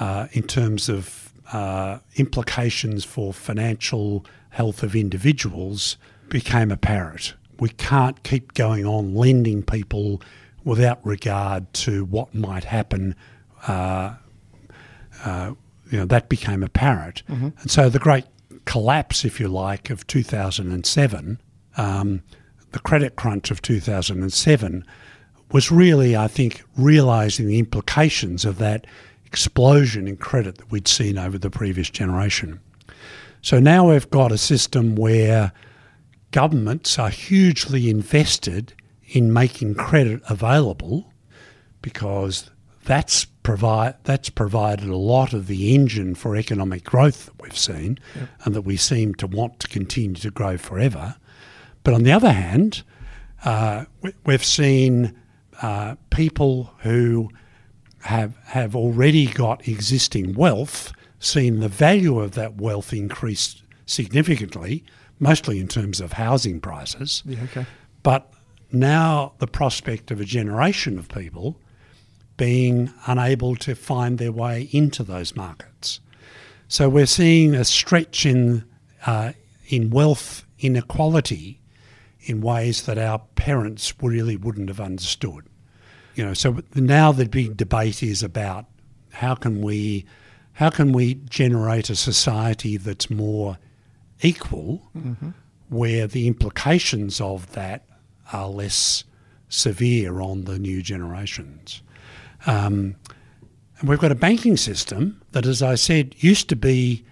uh, 0.00 0.26
in 0.32 0.42
terms 0.42 0.88
of 0.88 1.32
uh, 1.52 1.98
implications 2.16 3.04
for 3.04 3.32
financial 3.32 4.24
health 4.50 4.82
of 4.82 4.96
individuals, 4.96 5.96
became 6.28 6.70
apparent. 6.70 7.34
We 7.60 7.68
can't 7.68 8.22
keep 8.22 8.54
going 8.54 8.86
on 8.86 9.14
lending 9.14 9.62
people 9.62 10.20
without 10.64 11.04
regard 11.04 11.72
to 11.74 12.04
what 12.06 12.34
might 12.34 12.64
happen 12.64 13.14
uh, 13.66 14.14
you 15.90 15.98
know, 15.98 16.04
that 16.06 16.28
became 16.28 16.62
apparent. 16.62 17.22
And 17.60 17.70
so 17.70 17.88
the 17.88 17.98
great 17.98 18.24
collapse, 18.64 19.24
if 19.24 19.38
you 19.40 19.48
like, 19.48 19.90
of 19.90 20.06
2007, 20.06 21.40
um, 21.76 22.22
the 22.72 22.78
credit 22.80 23.16
crunch 23.16 23.50
of 23.50 23.60
2007, 23.62 24.84
was 25.52 25.70
really, 25.70 26.16
I 26.16 26.26
think, 26.26 26.62
realising 26.76 27.46
the 27.46 27.58
implications 27.58 28.44
of 28.44 28.58
that 28.58 28.86
explosion 29.26 30.08
in 30.08 30.16
credit 30.16 30.58
that 30.58 30.70
we'd 30.70 30.88
seen 30.88 31.18
over 31.18 31.38
the 31.38 31.50
previous 31.50 31.90
generation. 31.90 32.60
So 33.42 33.60
now 33.60 33.90
we've 33.90 34.08
got 34.10 34.32
a 34.32 34.38
system 34.38 34.96
where 34.96 35.52
governments 36.30 36.98
are 36.98 37.10
hugely 37.10 37.90
invested 37.90 38.72
in 39.08 39.32
making 39.32 39.74
credit 39.74 40.22
available 40.28 41.12
because 41.82 42.50
that's 42.84 43.24
provide 43.24 43.94
that's 44.04 44.30
provided 44.30 44.88
a 44.88 44.96
lot 44.96 45.32
of 45.32 45.46
the 45.46 45.74
engine 45.74 46.14
for 46.14 46.36
economic 46.36 46.84
growth 46.84 47.26
that 47.26 47.42
we've 47.42 47.58
seen 47.58 47.98
and 48.44 48.54
that 48.54 48.62
we 48.62 48.76
seem 48.76 49.14
to 49.14 49.26
want 49.26 49.60
to 49.60 49.68
continue 49.68 50.16
to 50.16 50.30
grow 50.30 50.56
forever. 50.56 51.16
But 51.82 51.94
on 51.94 52.02
the 52.02 52.12
other 52.12 52.32
hand, 52.32 52.82
uh, 53.44 53.84
we, 54.00 54.12
we've 54.24 54.44
seen 54.44 55.14
uh, 55.60 55.96
people 56.10 56.72
who 56.80 57.30
have 58.00 58.36
have 58.44 58.74
already 58.74 59.26
got 59.26 59.66
existing 59.68 60.34
wealth 60.34 60.92
seen 61.18 61.60
the 61.60 61.68
value 61.68 62.20
of 62.20 62.32
that 62.32 62.56
wealth 62.56 62.92
increase 62.92 63.62
significantly, 63.86 64.84
mostly 65.18 65.58
in 65.58 65.68
terms 65.68 66.00
of 66.00 66.12
housing 66.12 66.60
prices. 66.60 67.22
Yeah, 67.24 67.42
okay. 67.44 67.66
But 68.02 68.30
now 68.72 69.32
the 69.38 69.46
prospect 69.46 70.10
of 70.10 70.20
a 70.20 70.24
generation 70.24 70.98
of 70.98 71.08
people 71.08 71.56
being 72.36 72.92
unable 73.06 73.56
to 73.56 73.74
find 73.74 74.18
their 74.18 74.32
way 74.32 74.68
into 74.72 75.02
those 75.02 75.36
markets. 75.36 76.00
So 76.68 76.88
we're 76.88 77.06
seeing 77.06 77.54
a 77.54 77.64
stretch 77.64 78.26
in 78.26 78.64
uh, 79.06 79.32
in 79.68 79.90
wealth 79.90 80.44
inequality 80.58 81.60
in 82.22 82.40
ways 82.40 82.86
that 82.86 82.98
our 82.98 83.18
parents 83.34 83.92
really 84.00 84.36
wouldn't 84.36 84.68
have 84.68 84.80
understood. 84.80 85.44
You 86.14 86.24
know, 86.24 86.34
so 86.34 86.62
now 86.74 87.12
the 87.12 87.26
big 87.26 87.56
debate 87.56 88.02
is 88.02 88.22
about 88.22 88.66
how 89.12 89.34
can 89.34 89.60
we 89.60 90.04
how 90.54 90.70
can 90.70 90.92
we 90.92 91.14
generate 91.14 91.90
a 91.90 91.96
society 91.96 92.76
that's 92.76 93.10
more 93.10 93.58
equal, 94.22 94.82
where 95.68 96.06
the 96.06 96.28
implications 96.28 97.20
of 97.20 97.52
that 97.52 97.84
are 98.32 98.48
less 98.48 99.04
severe 99.48 100.20
on 100.20 100.44
the 100.44 100.58
new 100.58 100.80
generations. 100.80 101.82
Um, 102.46 102.96
And 103.80 103.88
we've 103.88 103.98
got 103.98 104.12
a 104.12 104.14
banking 104.16 104.56
system 104.56 105.20
that, 105.32 105.46
as 105.46 105.60
I 105.60 105.74
said, 105.74 106.14
used 106.18 106.48
to 106.48 106.56
be 106.56 107.04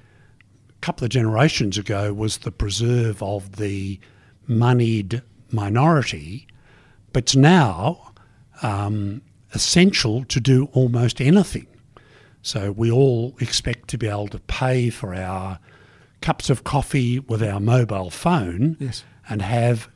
a 0.70 0.80
couple 0.80 1.04
of 1.04 1.10
generations 1.10 1.76
ago 1.76 2.14
was 2.14 2.38
the 2.38 2.52
preserve 2.52 3.20
of 3.22 3.56
the 3.56 3.98
moneyed 4.46 5.22
minority, 5.50 6.46
but 7.12 7.24
it's 7.24 7.36
now 7.36 8.12
um, 8.62 9.22
essential 9.54 10.24
to 10.26 10.40
do 10.40 10.68
almost 10.72 11.20
anything. 11.20 11.66
So 12.42 12.70
we 12.72 12.90
all 12.90 13.34
expect 13.40 13.88
to 13.88 13.98
be 13.98 14.06
able 14.08 14.28
to 14.28 14.38
pay 14.40 14.88
for 14.90 15.14
our 15.14 15.58
cups 16.20 16.48
of 16.48 16.62
coffee 16.62 17.18
with 17.18 17.42
our 17.42 17.60
mobile 17.60 18.10
phone 18.10 18.76
Yes. 18.80 19.04
and 19.28 19.42
have 19.42 19.88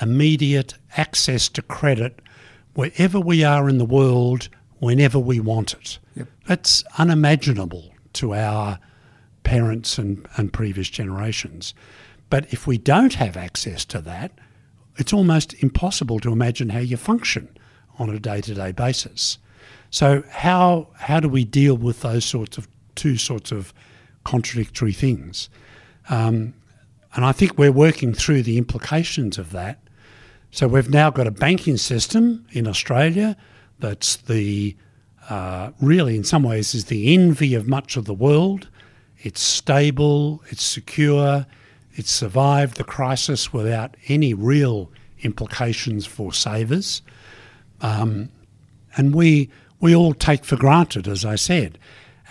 immediate 0.00 0.74
access 0.96 1.48
to 1.50 1.62
credit 1.62 2.20
wherever 2.74 3.20
we 3.20 3.44
are 3.44 3.68
in 3.68 3.78
the 3.78 3.84
world, 3.86 4.48
whenever 4.86 5.18
we 5.18 5.40
want 5.40 5.74
it. 5.74 5.98
Yep. 6.14 6.28
That's 6.46 6.84
unimaginable 6.96 7.92
to 8.12 8.34
our 8.34 8.78
parents 9.42 9.98
and, 9.98 10.26
and 10.36 10.52
previous 10.52 10.88
generations. 10.88 11.74
But 12.30 12.52
if 12.52 12.68
we 12.68 12.78
don't 12.78 13.14
have 13.14 13.36
access 13.36 13.84
to 13.86 14.00
that, 14.02 14.30
it's 14.96 15.12
almost 15.12 15.54
impossible 15.62 16.20
to 16.20 16.32
imagine 16.32 16.68
how 16.68 16.78
you 16.78 16.96
function 16.96 17.48
on 17.98 18.10
a 18.10 18.20
day 18.20 18.40
to 18.42 18.54
day 18.54 18.70
basis. 18.70 19.38
So 19.90 20.22
how 20.30 20.88
how 20.94 21.18
do 21.20 21.28
we 21.28 21.44
deal 21.44 21.76
with 21.76 22.00
those 22.02 22.24
sorts 22.24 22.56
of 22.56 22.68
two 22.94 23.16
sorts 23.16 23.50
of 23.50 23.74
contradictory 24.22 24.92
things? 24.92 25.50
Um, 26.08 26.54
and 27.14 27.24
I 27.24 27.32
think 27.32 27.58
we're 27.58 27.72
working 27.72 28.14
through 28.14 28.42
the 28.42 28.56
implications 28.56 29.36
of 29.36 29.50
that. 29.50 29.78
So 30.52 30.68
we've 30.68 30.90
now 30.90 31.10
got 31.10 31.26
a 31.26 31.32
banking 31.32 31.76
system 31.76 32.46
in 32.52 32.68
Australia 32.68 33.36
that's 33.78 34.16
the 34.16 34.76
uh, 35.28 35.70
really, 35.80 36.16
in 36.16 36.24
some 36.24 36.42
ways, 36.42 36.74
is 36.74 36.86
the 36.86 37.12
envy 37.12 37.54
of 37.54 37.66
much 37.66 37.96
of 37.96 38.04
the 38.04 38.14
world. 38.14 38.68
It's 39.18 39.40
stable, 39.40 40.42
it's 40.48 40.62
secure, 40.62 41.46
it's 41.94 42.10
survived 42.10 42.76
the 42.76 42.84
crisis 42.84 43.52
without 43.52 43.96
any 44.08 44.34
real 44.34 44.90
implications 45.20 46.06
for 46.06 46.32
savers. 46.32 47.02
Um, 47.80 48.28
and 48.96 49.14
we, 49.14 49.50
we 49.80 49.96
all 49.96 50.14
take 50.14 50.44
for 50.44 50.56
granted, 50.56 51.08
as 51.08 51.24
I 51.24 51.34
said, 51.36 51.78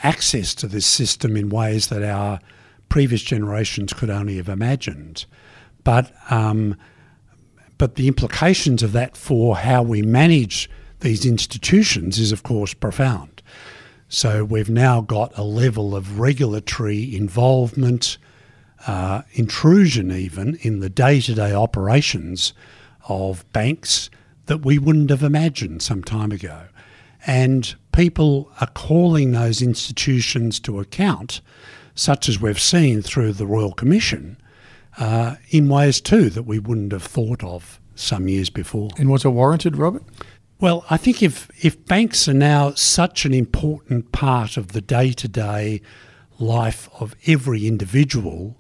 access 0.04 0.56
to 0.56 0.68
this 0.68 0.86
system 0.86 1.36
in 1.36 1.50
ways 1.50 1.88
that 1.88 2.04
our 2.04 2.40
previous 2.90 3.22
generations 3.22 3.94
could 3.94 4.10
only 4.10 4.38
have 4.38 4.50
imagined. 4.50 5.26
But, 5.84 6.14
um, 6.30 6.78
but 7.78 7.96
the 7.96 8.08
implications 8.08 8.84
of 8.84 8.94
that 8.94 9.18
for 9.18 9.58
how 9.58 9.84
we 9.84 10.02
manage 10.02 10.70
these 11.00 11.26
institutions 11.26 12.20
is, 12.20 12.32
of 12.32 12.44
course, 12.44 12.74
profound. 12.74 13.42
So 14.08 14.44
we've 14.44 14.70
now 14.70 15.02
got 15.02 15.38
a 15.38 15.44
level 15.44 15.96
of 15.96 16.20
regulatory 16.20 17.16
involvement, 17.16 18.18
uh, 18.88 19.24
intrusion 19.34 20.12
even 20.12 20.56
in 20.62 20.80
the 20.80 20.90
day 20.90 21.20
to 21.22 21.34
day 21.34 21.54
operations 21.54 22.54
of 23.08 23.52
banks 23.52 24.10
that 24.46 24.66
we 24.66 24.78
wouldn't 24.78 25.10
have 25.10 25.24
imagined 25.24 25.82
some 25.82 26.04
time 26.04 26.32
ago. 26.32 26.68
And 27.26 27.74
people 27.92 28.52
are 28.62 28.68
calling 28.68 29.32
those 29.32 29.62
institutions 29.62 30.60
to 30.62 30.80
account, 30.80 31.42
such 31.96 32.30
as 32.30 32.40
we've 32.40 32.60
seen 32.60 33.02
through 33.02 33.34
the 33.34 33.48
Royal 33.48 33.74
Commission, 33.74 34.38
uh, 34.98 35.36
in 35.50 35.68
ways 35.68 36.00
too 36.00 36.30
that 36.30 36.44
we 36.44 36.60
wouldn't 36.60 36.92
have 36.92 37.04
thought 37.04 37.44
of 37.44 37.80
some 37.96 38.28
years 38.28 38.50
before. 38.50 38.90
And 38.98 39.10
was 39.10 39.26
it 39.26 39.30
warranted, 39.30 39.78
Robert? 39.78 40.04
Well, 40.60 40.86
I 40.90 40.98
think 40.98 41.22
if, 41.22 41.50
if 41.64 41.84
banks 41.86 42.28
are 42.28 42.34
now 42.34 42.72
such 42.72 43.26
an 43.26 43.34
important 43.34 44.12
part 44.12 44.58
of 44.58 44.70
the 44.70 44.82
day 44.82 45.12
to 45.12 45.28
day 45.28 45.82
life 46.40 46.90
of 47.00 47.16
every 47.28 47.68
individual, 47.68 48.56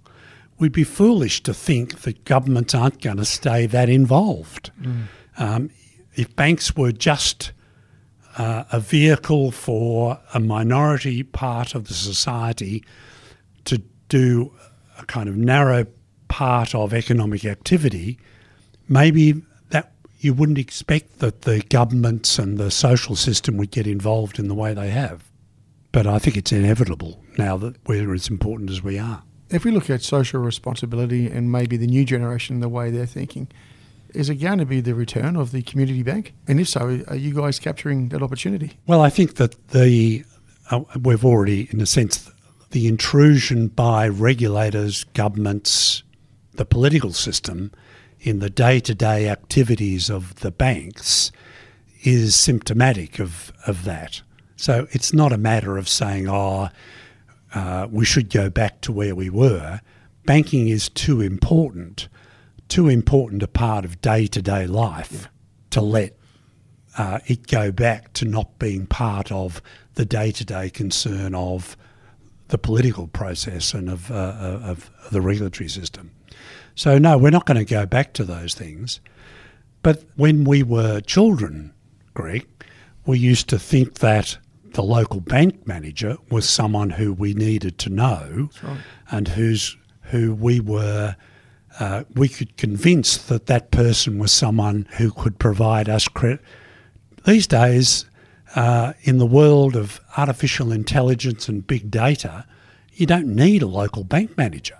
we'd 0.57 0.71
be 0.71 0.83
foolish 0.83 1.41
to 1.43 1.53
think 1.53 2.01
that 2.01 2.25
governments 2.25 2.75
aren't 2.75 3.01
going 3.01 3.17
to 3.17 3.25
stay 3.25 3.65
that 3.67 3.89
involved. 3.89 4.71
Um, 5.37 5.69
if 6.15 6.35
banks 6.35 6.75
were 6.75 6.91
just 6.91 7.51
uh, 8.37 8.65
a 8.71 8.79
vehicle 8.79 9.51
for 9.51 10.19
a 10.33 10.39
minority 10.39 11.23
part 11.23 11.75
of 11.75 11.87
the 11.87 11.93
society 11.93 12.83
to 13.65 13.81
do 14.09 14.53
a 14.99 15.05
kind 15.05 15.29
of 15.29 15.35
narrow 15.37 15.85
part 16.27 16.75
of 16.75 16.93
economic 16.93 17.45
activity, 17.45 18.17
maybe 18.89 19.41
you 20.25 20.33
wouldn't 20.33 20.57
expect 20.57 21.19
that 21.19 21.43
the 21.43 21.61
governments 21.69 22.39
and 22.39 22.57
the 22.57 22.71
social 22.71 23.15
system 23.15 23.57
would 23.57 23.69
get 23.69 23.85
involved 23.85 24.39
in 24.39 24.47
the 24.47 24.55
way 24.55 24.73
they 24.73 24.89
have. 24.89 25.23
But 25.91 26.07
I 26.07 26.17
think 26.17 26.35
it's 26.35 26.51
inevitable 26.51 27.23
now 27.37 27.55
that 27.57 27.75
we're 27.87 28.13
as 28.13 28.27
important 28.27 28.71
as 28.71 28.83
we 28.83 28.97
are. 28.97 29.23
If 29.51 29.63
we 29.63 29.71
look 29.71 29.89
at 29.89 30.01
social 30.01 30.41
responsibility 30.41 31.27
and 31.27 31.51
maybe 31.51 31.77
the 31.77 31.85
new 31.85 32.03
generation, 32.03 32.59
the 32.59 32.67
way 32.67 32.89
they're 32.89 33.05
thinking, 33.05 33.47
is 34.15 34.29
it 34.29 34.35
going 34.35 34.57
to 34.57 34.65
be 34.65 34.81
the 34.81 34.95
return 34.95 35.35
of 35.35 35.51
the 35.51 35.61
community 35.61 36.01
bank? 36.01 36.33
And 36.47 36.59
if 36.59 36.69
so, 36.69 37.01
are 37.07 37.15
you 37.15 37.33
guys 37.33 37.59
capturing 37.59 38.09
that 38.09 38.23
opportunity? 38.23 38.73
Well, 38.87 39.01
I 39.01 39.09
think 39.09 39.35
that 39.35 39.67
the 39.69 40.25
uh, 40.71 40.81
we've 40.99 41.23
already, 41.23 41.69
in 41.71 41.79
a 41.79 41.85
sense, 41.85 42.31
the 42.71 42.87
intrusion 42.87 43.67
by 43.67 44.07
regulators, 44.07 45.03
governments, 45.13 46.01
the 46.55 46.65
political 46.65 47.13
system 47.13 47.71
in 48.25 48.39
the 48.39 48.49
day-to-day 48.49 49.29
activities 49.29 50.09
of 50.09 50.33
the 50.35 50.49
banks 50.49 51.31
is 52.03 52.35
symptomatic 52.35 53.19
of, 53.19 53.53
of 53.67 53.83
that. 53.85 54.23
So 54.55 54.87
it's 54.89 55.13
not 55.13 55.31
a 55.31 55.37
matter 55.37 55.77
of 55.77 55.87
saying, 55.87 56.27
oh, 56.27 56.69
uh, 57.53 57.87
we 57.91 58.03
should 58.03 58.31
go 58.31 58.49
back 58.49 58.81
to 58.81 58.91
where 58.91 59.13
we 59.13 59.29
were. 59.29 59.79
Banking 60.25 60.67
is 60.69 60.89
too 60.89 61.21
important, 61.21 62.07
too 62.67 62.87
important 62.87 63.43
a 63.43 63.47
part 63.47 63.85
of 63.85 64.01
day 64.01 64.25
to 64.25 64.41
day 64.41 64.65
life 64.65 65.29
to 65.69 65.81
let 65.81 66.17
uh, 66.97 67.19
it 67.27 67.45
go 67.45 67.71
back 67.71 68.11
to 68.13 68.25
not 68.25 68.57
being 68.57 68.87
part 68.87 69.31
of 69.31 69.61
the 69.93 70.05
day 70.05 70.31
to 70.31 70.43
day 70.43 70.71
concern 70.71 71.35
of 71.35 71.77
the 72.47 72.57
political 72.57 73.05
process 73.07 73.75
and 73.75 73.87
of, 73.87 74.09
uh, 74.09 74.15
of 74.63 74.89
the 75.11 75.21
regulatory 75.21 75.69
system. 75.69 76.09
So, 76.75 76.97
no, 76.97 77.17
we're 77.17 77.29
not 77.31 77.45
going 77.45 77.57
to 77.57 77.65
go 77.65 77.85
back 77.85 78.13
to 78.13 78.23
those 78.23 78.53
things. 78.53 78.99
But 79.81 80.03
when 80.15 80.43
we 80.43 80.63
were 80.63 80.99
children, 81.01 81.73
Greg, 82.13 82.47
we 83.05 83.19
used 83.19 83.49
to 83.49 83.59
think 83.59 83.95
that 83.95 84.37
the 84.73 84.83
local 84.83 85.21
bank 85.21 85.65
manager 85.65 86.17
was 86.29 86.47
someone 86.47 86.89
who 86.89 87.13
we 87.13 87.33
needed 87.33 87.77
to 87.79 87.89
know 87.89 88.49
right. 88.61 88.77
and 89.09 89.27
who's 89.29 89.77
who 90.01 90.33
we 90.33 90.59
were 90.59 91.15
uh, 91.79 92.03
we 92.15 92.29
could 92.29 92.55
convince 92.57 93.17
that 93.17 93.47
that 93.47 93.71
person 93.71 94.17
was 94.17 94.31
someone 94.31 94.87
who 94.97 95.11
could 95.11 95.37
provide 95.39 95.89
us 95.89 96.07
credit. 96.07 96.41
These 97.25 97.47
days, 97.47 98.05
uh, 98.55 98.93
in 99.01 99.17
the 99.17 99.25
world 99.25 99.75
of 99.75 99.99
artificial 100.15 100.71
intelligence 100.71 101.49
and 101.49 101.65
big 101.65 101.91
data, 101.91 102.45
you 102.93 103.05
don't 103.05 103.27
need 103.27 103.61
a 103.61 103.67
local 103.67 104.03
bank 104.03 104.37
manager. 104.37 104.77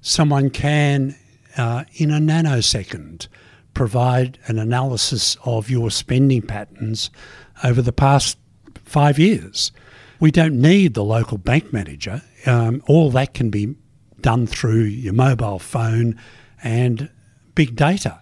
Someone 0.00 0.50
can, 0.50 1.16
uh, 1.58 1.84
in 1.94 2.10
a 2.10 2.18
nanosecond, 2.18 3.28
provide 3.74 4.38
an 4.46 4.58
analysis 4.58 5.36
of 5.44 5.68
your 5.68 5.90
spending 5.90 6.42
patterns 6.42 7.10
over 7.62 7.82
the 7.82 7.92
past 7.92 8.38
five 8.84 9.18
years. 9.18 9.72
We 10.20 10.30
don't 10.30 10.60
need 10.60 10.94
the 10.94 11.04
local 11.04 11.38
bank 11.38 11.72
manager. 11.72 12.22
Um, 12.46 12.82
all 12.86 13.10
that 13.10 13.34
can 13.34 13.50
be 13.50 13.76
done 14.20 14.46
through 14.46 14.82
your 14.82 15.12
mobile 15.12 15.58
phone 15.58 16.18
and 16.62 17.10
big 17.54 17.76
data. 17.76 18.20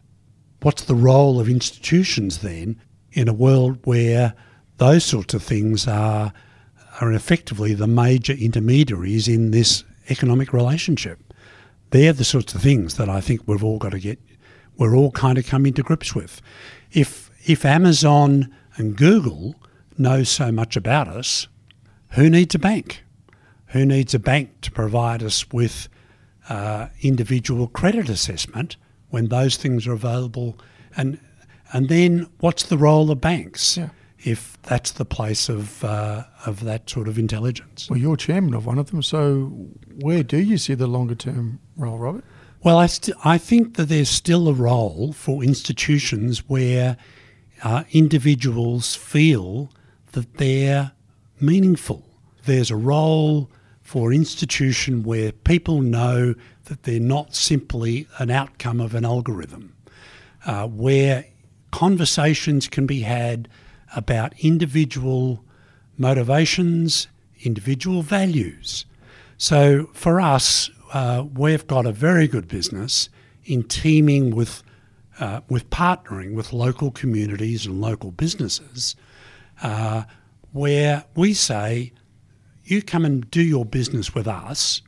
What's 0.63 0.85
the 0.85 0.95
role 0.95 1.41
of 1.41 1.49
institutions 1.49 2.39
then 2.39 2.81
in 3.13 3.29
a 3.29 3.33
world 3.33 3.79
where 3.85 4.35
those 4.79 5.05
sorts 5.05 5.33
of 5.33 5.43
things 5.43 5.87
are, 5.87 6.33
are 7.01 7.13
effectively 7.13 7.73
the 7.73 7.87
major 7.87 8.33
intermediaries 8.35 9.29
in 9.29 9.53
this 9.53 9.85
economic 10.11 10.53
relationship? 10.53 11.26
They're 11.91 12.13
the 12.13 12.25
sorts 12.25 12.55
of 12.55 12.63
things 12.63 12.97
that 12.97 13.09
I 13.09 13.21
think 13.21 13.43
we've 13.47 13.65
all 13.65 13.79
got 13.79 13.93
to 13.93 14.01
get, 14.01 14.19
we're 14.77 14.97
all 14.97 15.11
kind 15.13 15.39
of 15.39 15.47
coming 15.47 15.73
to 15.75 15.83
grips 15.83 16.15
with. 16.15 16.43
If, 16.93 17.31
if 17.47 17.65
Amazon 17.65 18.55
and 18.77 18.97
Google 18.97 19.57
know 19.97 20.23
so 20.23 20.53
much 20.53 20.77
about 20.77 21.09
us, 21.09 21.49
who 22.11 22.29
needs 22.29 22.55
a 22.55 22.59
bank? 22.59 23.03
Who 23.69 23.85
needs 23.85 24.15
a 24.15 24.19
bank 24.19 24.61
to 24.63 24.71
provide 24.71 25.23
us 25.23 25.51
with 25.51 25.89
uh, 26.49 26.89
individual 27.01 27.69
credit 27.69 28.09
assessment 28.09 28.77
when 29.11 29.29
those 29.29 29.57
things 29.57 29.87
are 29.87 29.93
available? 29.93 30.59
And 30.97 31.19
and 31.73 31.89
then 31.89 32.29
what's 32.39 32.63
the 32.63 32.79
role 32.79 33.11
of 33.11 33.21
banks 33.21 33.77
Yeah. 33.77 33.89
If 34.21 34.61
that's 34.63 34.93
the 34.93 35.05
place 35.05 35.49
of 35.49 35.85
uh, 35.85 36.25
of 36.47 36.65
that 36.65 36.89
sort 36.89 37.09
of 37.09 37.19
intelligence? 37.19 37.89
Well, 37.91 37.99
you're 37.99 38.17
chairman 38.17 38.55
of 38.55 38.67
one 38.67 38.79
of 38.79 38.91
them, 38.91 39.03
so 39.03 39.47
where 40.01 40.23
do 40.23 40.39
you 40.39 40.59
see 40.59 40.75
the 40.75 40.87
longer 40.87 41.15
term 41.15 41.61
role, 41.77 41.99
Robert? 41.99 42.25
Well, 42.63 42.79
I, 42.79 42.87
st- 42.87 43.17
I 43.25 43.39
think 43.39 43.77
that 43.77 43.89
there's 43.89 44.09
still 44.09 44.49
a 44.49 44.53
role 44.53 45.13
for 45.13 45.45
institutions 45.45 46.49
where 46.49 46.97
uh, 47.63 47.85
individuals 47.93 48.95
feel 48.97 49.71
that 50.13 50.39
they're 50.39 50.93
meaningful. 51.41 52.03
There's 52.45 52.71
a 52.71 52.77
role 52.77 53.51
for 53.83 54.13
institution 54.13 55.05
where 55.05 55.31
people 55.31 55.81
know 55.81 56.35
that 56.65 56.83
they're 56.83 56.99
not 56.99 57.35
simply 57.35 58.09
an 58.19 58.31
outcome 58.31 58.81
of 58.81 58.95
an 58.95 59.05
algorithm, 59.05 59.77
uh, 60.45 60.67
where 60.67 61.27
conversations 61.71 62.67
can 62.67 62.87
be 62.87 63.03
had 63.03 63.49
about 63.95 64.33
individual 64.39 65.45
motivations, 65.99 67.09
individual 67.43 68.03
values. 68.03 68.87
So 69.39 69.91
for 69.93 70.21
us, 70.21 70.71
uh, 70.93 71.25
we've 71.35 71.67
got 71.67 71.87
a 71.87 71.93
very 71.93 72.27
good 72.27 72.49
business 72.49 73.09
in 73.45 73.63
teaming 73.63 74.35
with 74.35 74.63
uh, 75.19 75.41
with 75.49 75.71
partnering 75.71 76.35
with 76.35 76.53
local 76.53 76.91
communities 76.91 77.65
and 77.65 77.81
local 77.81 78.11
businesses, 78.11 78.95
uh, 79.63 80.03
where 80.53 81.05
we 81.15 81.33
say, 81.33 81.91
you 82.65 82.83
come 82.83 83.07
and 83.07 83.31
do 83.31 83.41
your 83.41 83.65
business 83.65 84.15
with 84.15 84.29
us. 84.29 84.83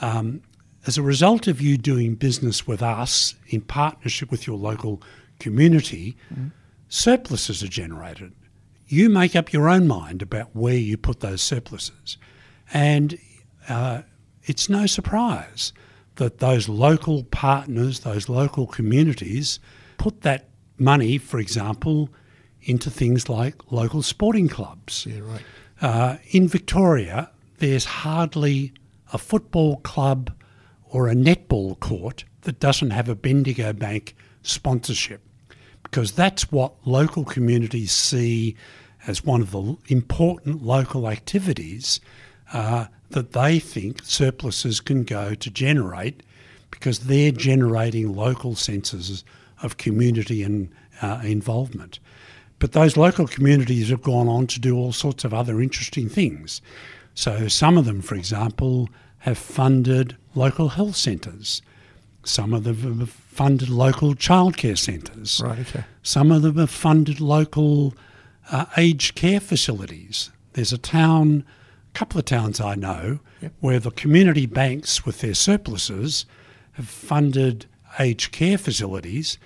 Um, 0.00 0.42
as 0.86 0.96
a 0.96 1.02
result 1.02 1.48
of 1.48 1.60
you 1.60 1.76
doing 1.76 2.14
business 2.14 2.68
with 2.68 2.82
us 2.82 3.34
in 3.48 3.62
partnership 3.62 4.30
with 4.30 4.46
your 4.46 4.56
local 4.56 5.02
community, 5.40 6.16
mm. 6.32 6.52
Surpluses 6.88 7.62
are 7.62 7.68
generated. 7.68 8.32
You 8.86 9.08
make 9.08 9.34
up 9.34 9.52
your 9.52 9.68
own 9.68 9.88
mind 9.88 10.22
about 10.22 10.54
where 10.54 10.76
you 10.76 10.96
put 10.96 11.20
those 11.20 11.42
surpluses. 11.42 12.18
And 12.72 13.18
uh, 13.68 14.02
it's 14.44 14.68
no 14.68 14.86
surprise 14.86 15.72
that 16.16 16.38
those 16.38 16.68
local 16.68 17.24
partners, 17.24 18.00
those 18.00 18.28
local 18.28 18.66
communities, 18.66 19.58
put 19.98 20.22
that 20.22 20.48
money, 20.78 21.18
for 21.18 21.38
example, 21.38 22.10
into 22.62 22.90
things 22.90 23.28
like 23.28 23.70
local 23.70 24.02
sporting 24.02 24.48
clubs. 24.48 25.06
Yeah, 25.08 25.20
right. 25.20 25.42
Uh, 25.80 26.16
in 26.30 26.48
Victoria, 26.48 27.30
there's 27.58 27.84
hardly 27.84 28.72
a 29.12 29.18
football 29.18 29.78
club 29.78 30.32
or 30.84 31.08
a 31.08 31.14
netball 31.14 31.78
court 31.80 32.24
that 32.42 32.60
doesn't 32.60 32.90
have 32.90 33.08
a 33.08 33.14
Bendigo 33.14 33.72
Bank 33.72 34.14
sponsorship 34.42 35.25
because 35.96 36.12
that's 36.12 36.52
what 36.52 36.74
local 36.84 37.24
communities 37.24 37.90
see 37.90 38.54
as 39.06 39.24
one 39.24 39.40
of 39.40 39.50
the 39.52 39.78
important 39.88 40.62
local 40.62 41.08
activities 41.08 42.00
uh, 42.52 42.84
that 43.08 43.32
they 43.32 43.58
think 43.58 44.02
surpluses 44.04 44.78
can 44.78 45.04
go 45.04 45.34
to 45.34 45.50
generate 45.50 46.22
because 46.70 47.06
they're 47.06 47.32
generating 47.32 48.14
local 48.14 48.54
senses 48.54 49.24
of 49.62 49.78
community 49.78 50.42
and 50.42 50.68
uh, 51.00 51.18
involvement. 51.24 51.98
But 52.58 52.72
those 52.72 52.98
local 52.98 53.26
communities 53.26 53.88
have 53.88 54.02
gone 54.02 54.28
on 54.28 54.48
to 54.48 54.60
do 54.60 54.76
all 54.76 54.92
sorts 54.92 55.24
of 55.24 55.32
other 55.32 55.62
interesting 55.62 56.10
things. 56.10 56.60
So, 57.14 57.48
some 57.48 57.78
of 57.78 57.86
them, 57.86 58.02
for 58.02 58.16
example, 58.16 58.90
have 59.20 59.38
funded 59.38 60.14
local 60.34 60.68
health 60.68 60.96
centres. 60.96 61.62
Some 62.26 62.52
of 62.52 62.64
them 62.64 63.00
have 63.00 63.10
funded 63.10 63.68
local 63.68 64.14
childcare 64.14 64.78
centres. 64.78 65.40
Right, 65.44 65.58
okay. 65.60 65.84
Some 66.02 66.32
of 66.32 66.42
them 66.42 66.56
have 66.56 66.70
funded 66.70 67.20
local 67.20 67.94
uh, 68.50 68.66
aged 68.76 69.14
care 69.14 69.40
facilities. 69.40 70.30
There's 70.54 70.72
a 70.72 70.78
town 70.78 71.44
a 71.94 71.98
couple 71.98 72.18
of 72.18 72.24
towns 72.26 72.60
I 72.60 72.74
know 72.74 73.20
yep. 73.40 73.52
where 73.60 73.78
the 73.78 73.90
community 73.90 74.46
banks, 74.46 75.06
with 75.06 75.20
their 75.20 75.34
surpluses, 75.34 76.26
have 76.72 76.88
funded 76.88 77.66
aged 77.98 78.32
care 78.32 78.58
facilities 78.58 79.38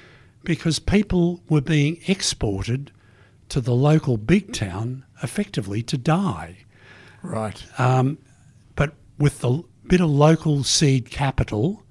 because 0.43 0.79
people 0.79 1.40
were 1.49 1.61
being 1.61 2.01
exported 2.07 2.90
to 3.51 3.61
the 3.61 3.75
local 3.75 4.16
big 4.16 4.53
town 4.53 5.05
effectively 5.23 5.83
to 5.83 5.99
die. 5.99 6.59
Right. 7.23 7.62
Um, 7.79 8.19
but 8.75 8.95
with 9.19 9.40
the 9.40 9.62
bit 9.87 10.01
of 10.01 10.09
local 10.11 10.64
seed 10.64 11.11
capital, 11.11 11.85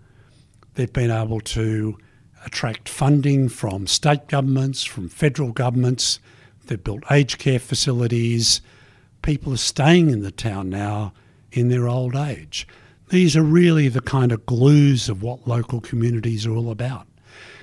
they've 0.76 0.92
been 0.92 1.12
able 1.12 1.42
to 1.42 1.98
attract 2.46 2.88
funding 2.88 3.50
from 3.50 3.88
state 3.88 4.28
governments, 4.28 4.84
from 4.84 5.10
federal 5.10 5.52
governments. 5.52 6.20
They've 6.68 6.84
built 6.84 7.04
aged 7.12 7.38
care 7.40 7.60
facilities 7.60 8.62
people 9.22 9.54
are 9.54 9.58
staying 9.58 10.10
in 10.10 10.22
the 10.22 10.32
town 10.32 10.70
now 10.70 11.14
in 11.52 11.70
their 11.70 11.88
old 11.88 12.16
age. 12.16 12.68
These 13.10 13.36
are 13.36 13.44
really 13.44 13.88
the 13.88 14.02
kind 14.02 14.32
of 14.32 14.46
glues 14.46 15.10
of 15.10 15.24
what 15.24 15.48
local 15.48 15.82
communities 15.82 16.46
are 16.46 16.56
all 16.56 16.70
about. 16.70 17.08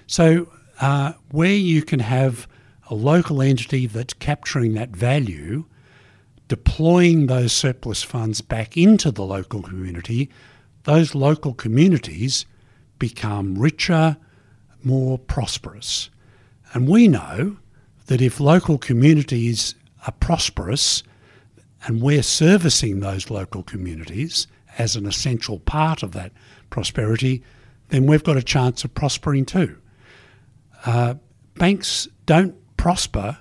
So, 0.07 0.49
uh, 0.81 1.13
where 1.31 1.55
you 1.55 1.83
can 1.83 2.01
have 2.01 2.47
a 2.91 2.95
local 2.95 3.41
entity 3.41 3.87
that's 3.87 4.13
capturing 4.15 4.75
that 4.75 4.91
value, 4.91 5.65
deploying 6.49 7.27
those 7.27 7.53
surplus 7.53 8.03
funds 8.03 8.41
back 8.41 8.77
into 8.77 9.11
the 9.11 9.25
local 9.25 9.63
community, 9.63 10.31
those 10.85 11.15
local 11.15 11.55
communities 11.55 12.45
become 12.99 13.57
richer, 13.57 14.17
more 14.83 15.19
prosperous. 15.19 16.11
And 16.73 16.89
we 16.89 17.09
know 17.09 17.57
that 18.07 18.21
if 18.21 18.41
local 18.41 18.79
communities 18.79 19.75
are 20.07 20.13
prosperous, 20.13 21.03
and 21.87 22.03
we're 22.03 22.23
servicing 22.23 23.01
those 23.01 23.31
local 23.31 23.63
communities 23.63 24.47
as 24.79 24.97
an 24.97 25.07
essential 25.07 25.61
part 25.61 26.03
of 26.03 26.13
that 26.13 26.33
prosperity, 26.69 27.43
then 27.89 28.07
we've 28.07 28.25
got 28.25 28.37
a 28.37 28.43
chance 28.43 28.85
of 28.85 28.93
prospering 28.95 29.45
too. 29.45 29.77
Uh, 30.85 31.15
banks 31.55 32.09
don't 32.27 32.55
prosper 32.77 33.39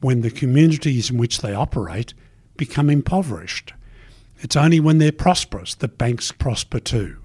when 0.00 0.20
the 0.20 0.30
communities 0.30 1.10
in 1.10 1.18
which 1.18 1.40
they 1.40 1.52
operate 1.52 2.14
become 2.56 2.88
impoverished. 2.88 3.74
It's 4.38 4.56
only 4.56 4.78
when 4.78 4.98
they're 4.98 5.12
prosperous 5.12 5.74
that 5.76 5.98
banks 5.98 6.30
prosper 6.30 6.78
too. 6.78 7.18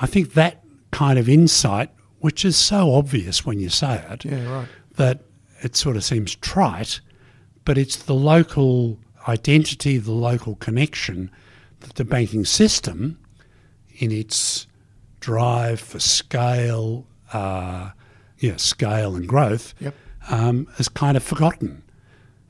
I 0.00 0.06
think 0.06 0.34
that 0.34 0.62
kind 0.90 1.18
of 1.18 1.28
insight, 1.28 1.90
which 2.20 2.44
is 2.44 2.56
so 2.56 2.94
obvious 2.94 3.44
when 3.44 3.58
you 3.58 3.68
say 3.68 4.04
it, 4.10 4.24
yeah, 4.24 4.50
right. 4.50 4.68
that 4.96 5.20
it 5.62 5.76
sort 5.76 5.96
of 5.96 6.04
seems 6.04 6.34
trite, 6.36 7.00
but 7.64 7.78
it's 7.78 7.96
the 7.96 8.14
local 8.14 8.98
identity, 9.28 9.98
the 9.98 10.12
local 10.12 10.56
connection 10.56 11.30
that 11.80 11.94
the 11.94 12.04
banking 12.04 12.44
system, 12.44 13.18
in 13.98 14.12
its 14.12 14.66
drive 15.20 15.80
for 15.80 15.98
scale, 15.98 17.06
uh, 17.32 17.90
yeah, 18.38 18.56
scale 18.56 19.14
and 19.16 19.28
growth, 19.28 19.74
yep. 19.80 19.94
um, 20.28 20.66
has 20.76 20.88
kind 20.88 21.16
of 21.16 21.22
forgotten. 21.22 21.82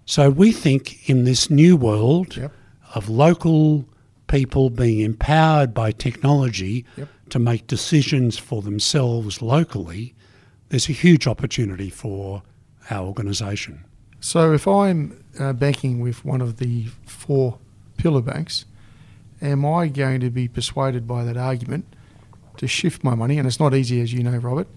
So 0.04 0.30
we 0.30 0.52
think 0.52 1.08
in 1.08 1.24
this 1.24 1.50
new 1.50 1.76
world 1.76 2.36
yep. 2.36 2.52
of 2.94 3.08
local 3.08 3.86
people 4.26 4.70
being 4.70 5.00
empowered 5.00 5.72
by 5.72 5.92
technology 5.92 6.84
yep. 6.96 7.08
To 7.30 7.38
make 7.38 7.66
decisions 7.66 8.38
for 8.38 8.62
themselves 8.62 9.42
locally, 9.42 10.14
there's 10.68 10.88
a 10.88 10.92
huge 10.92 11.26
opportunity 11.26 11.90
for 11.90 12.42
our 12.90 13.06
organisation. 13.06 13.84
So 14.20 14.52
if 14.52 14.66
I'm 14.66 15.22
uh, 15.38 15.52
banking 15.52 16.00
with 16.00 16.24
one 16.24 16.40
of 16.40 16.58
the 16.58 16.86
four 17.04 17.58
pillar 17.96 18.22
banks, 18.22 18.64
am 19.42 19.64
I 19.64 19.88
going 19.88 20.20
to 20.20 20.30
be 20.30 20.48
persuaded 20.48 21.06
by 21.06 21.24
that 21.24 21.36
argument 21.36 21.84
to 22.56 22.66
shift 22.66 23.04
my 23.04 23.14
money, 23.14 23.38
and 23.38 23.46
it's 23.46 23.60
not 23.60 23.74
easy 23.74 24.00
as 24.00 24.12
you 24.12 24.22
know, 24.22 24.38
Robert, 24.38 24.68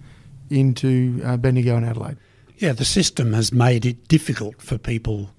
into 0.50 1.22
uh, 1.24 1.38
Bendigo 1.38 1.78
and 1.78 1.86
Adelaide? 1.86 2.18
Yeah, 2.58 2.74
the 2.74 2.86
system 2.86 3.34
has 3.34 3.54
made 3.54 3.86
it 3.86 4.08
difficult 4.08 4.62
for 4.62 4.78
people 4.78 5.30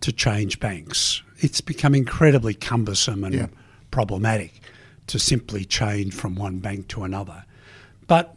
to 0.00 0.12
change 0.12 0.60
banks. 0.60 1.22
It's 1.38 1.60
become 1.60 1.94
incredibly 1.94 2.52
cumbersome 2.52 3.24
and 3.24 3.34
yeah. 3.34 3.46
problematic 3.90 4.60
to 5.08 5.18
simply 5.18 5.64
change 5.64 6.14
from 6.14 6.36
one 6.36 6.58
bank 6.58 6.88
to 6.88 7.04
another. 7.04 7.44
But 8.06 8.34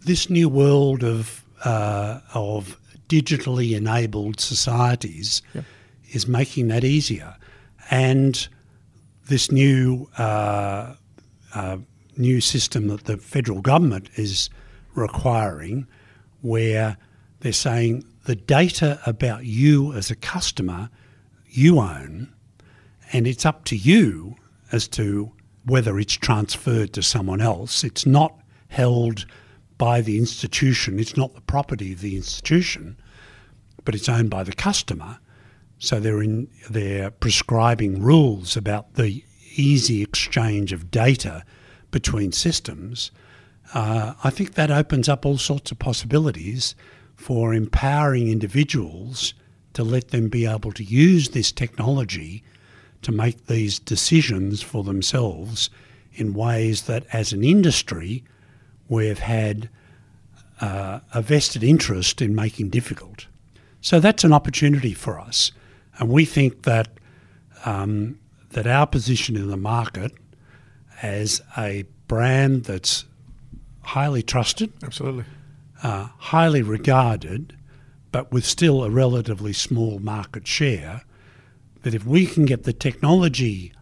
this 0.00 0.28
new 0.28 0.48
world 0.48 1.04
of 1.04 1.44
uh, 1.64 2.20
of 2.34 2.78
digitally 3.08 3.76
enabled 3.76 4.40
societies 4.40 5.42
yep. 5.54 5.64
is 6.12 6.26
making 6.26 6.68
that 6.68 6.84
easier. 6.84 7.36
And 7.90 8.48
this 9.28 9.50
new 9.50 10.08
uh, 10.18 10.94
uh, 11.54 11.78
new 12.16 12.40
system 12.40 12.88
that 12.88 13.04
the 13.04 13.16
federal 13.16 13.60
government 13.60 14.10
is 14.16 14.50
requiring, 14.94 15.86
where 16.42 16.96
they're 17.40 17.52
saying 17.52 18.04
the 18.24 18.36
data 18.36 19.00
about 19.06 19.44
you 19.44 19.92
as 19.92 20.10
a 20.10 20.16
customer 20.16 20.90
you 21.48 21.80
own, 21.80 22.32
and 23.12 23.26
it's 23.26 23.44
up 23.44 23.64
to 23.64 23.76
you 23.76 24.36
as 24.72 24.86
to 24.88 25.32
whether 25.70 26.00
it's 26.00 26.14
transferred 26.14 26.92
to 26.92 27.02
someone 27.02 27.40
else. 27.40 27.84
It's 27.84 28.04
not 28.04 28.36
held 28.68 29.24
by 29.78 30.00
the 30.00 30.18
institution, 30.18 30.98
it's 30.98 31.16
not 31.16 31.34
the 31.34 31.40
property 31.40 31.92
of 31.92 32.00
the 32.00 32.16
institution, 32.16 32.96
but 33.84 33.94
it's 33.94 34.08
owned 34.08 34.30
by 34.30 34.42
the 34.42 34.52
customer. 34.52 35.18
So 35.78 35.98
they're 35.98 36.22
in 36.22 36.48
they're 36.68 37.10
prescribing 37.10 38.02
rules 38.02 38.56
about 38.56 38.94
the 38.94 39.24
easy 39.54 40.02
exchange 40.02 40.72
of 40.72 40.90
data 40.90 41.44
between 41.90 42.32
systems. 42.32 43.10
Uh, 43.72 44.14
I 44.24 44.30
think 44.30 44.54
that 44.54 44.70
opens 44.70 45.08
up 45.08 45.24
all 45.24 45.38
sorts 45.38 45.70
of 45.70 45.78
possibilities 45.78 46.74
for 47.14 47.54
empowering 47.54 48.28
individuals 48.28 49.34
to 49.74 49.84
let 49.84 50.08
them 50.08 50.28
be 50.28 50.46
able 50.46 50.72
to 50.72 50.84
use 50.84 51.30
this 51.30 51.52
technology 51.52 52.42
to 53.02 53.12
make 53.12 53.46
these 53.46 53.78
decisions 53.78 54.62
for 54.62 54.84
themselves 54.84 55.70
in 56.12 56.34
ways 56.34 56.82
that, 56.82 57.06
as 57.12 57.32
an 57.32 57.44
industry, 57.44 58.24
we've 58.88 59.20
had 59.20 59.68
uh, 60.60 61.00
a 61.14 61.22
vested 61.22 61.62
interest 61.62 62.20
in 62.20 62.34
making 62.34 62.68
difficult. 62.68 63.26
So 63.80 64.00
that's 64.00 64.24
an 64.24 64.32
opportunity 64.32 64.92
for 64.92 65.18
us, 65.18 65.52
and 65.98 66.10
we 66.10 66.24
think 66.24 66.62
that 66.62 66.88
um, 67.64 68.18
that 68.50 68.66
our 68.66 68.86
position 68.86 69.36
in 69.36 69.48
the 69.48 69.56
market 69.56 70.12
as 71.02 71.40
a 71.56 71.84
brand 72.08 72.64
that's 72.64 73.04
highly 73.82 74.22
trusted, 74.22 74.72
Absolutely. 74.82 75.24
uh, 75.82 76.08
highly 76.18 76.62
regarded, 76.62 77.56
but 78.12 78.30
with 78.32 78.44
still 78.44 78.84
a 78.84 78.90
relatively 78.90 79.52
small 79.52 79.98
market 79.98 80.46
share, 80.46 81.02
that 81.82 81.94
if 81.94 82.04
we 82.04 82.26
can 82.26 82.44
get 82.44 82.64
the 82.64 82.72
technology 82.72 83.72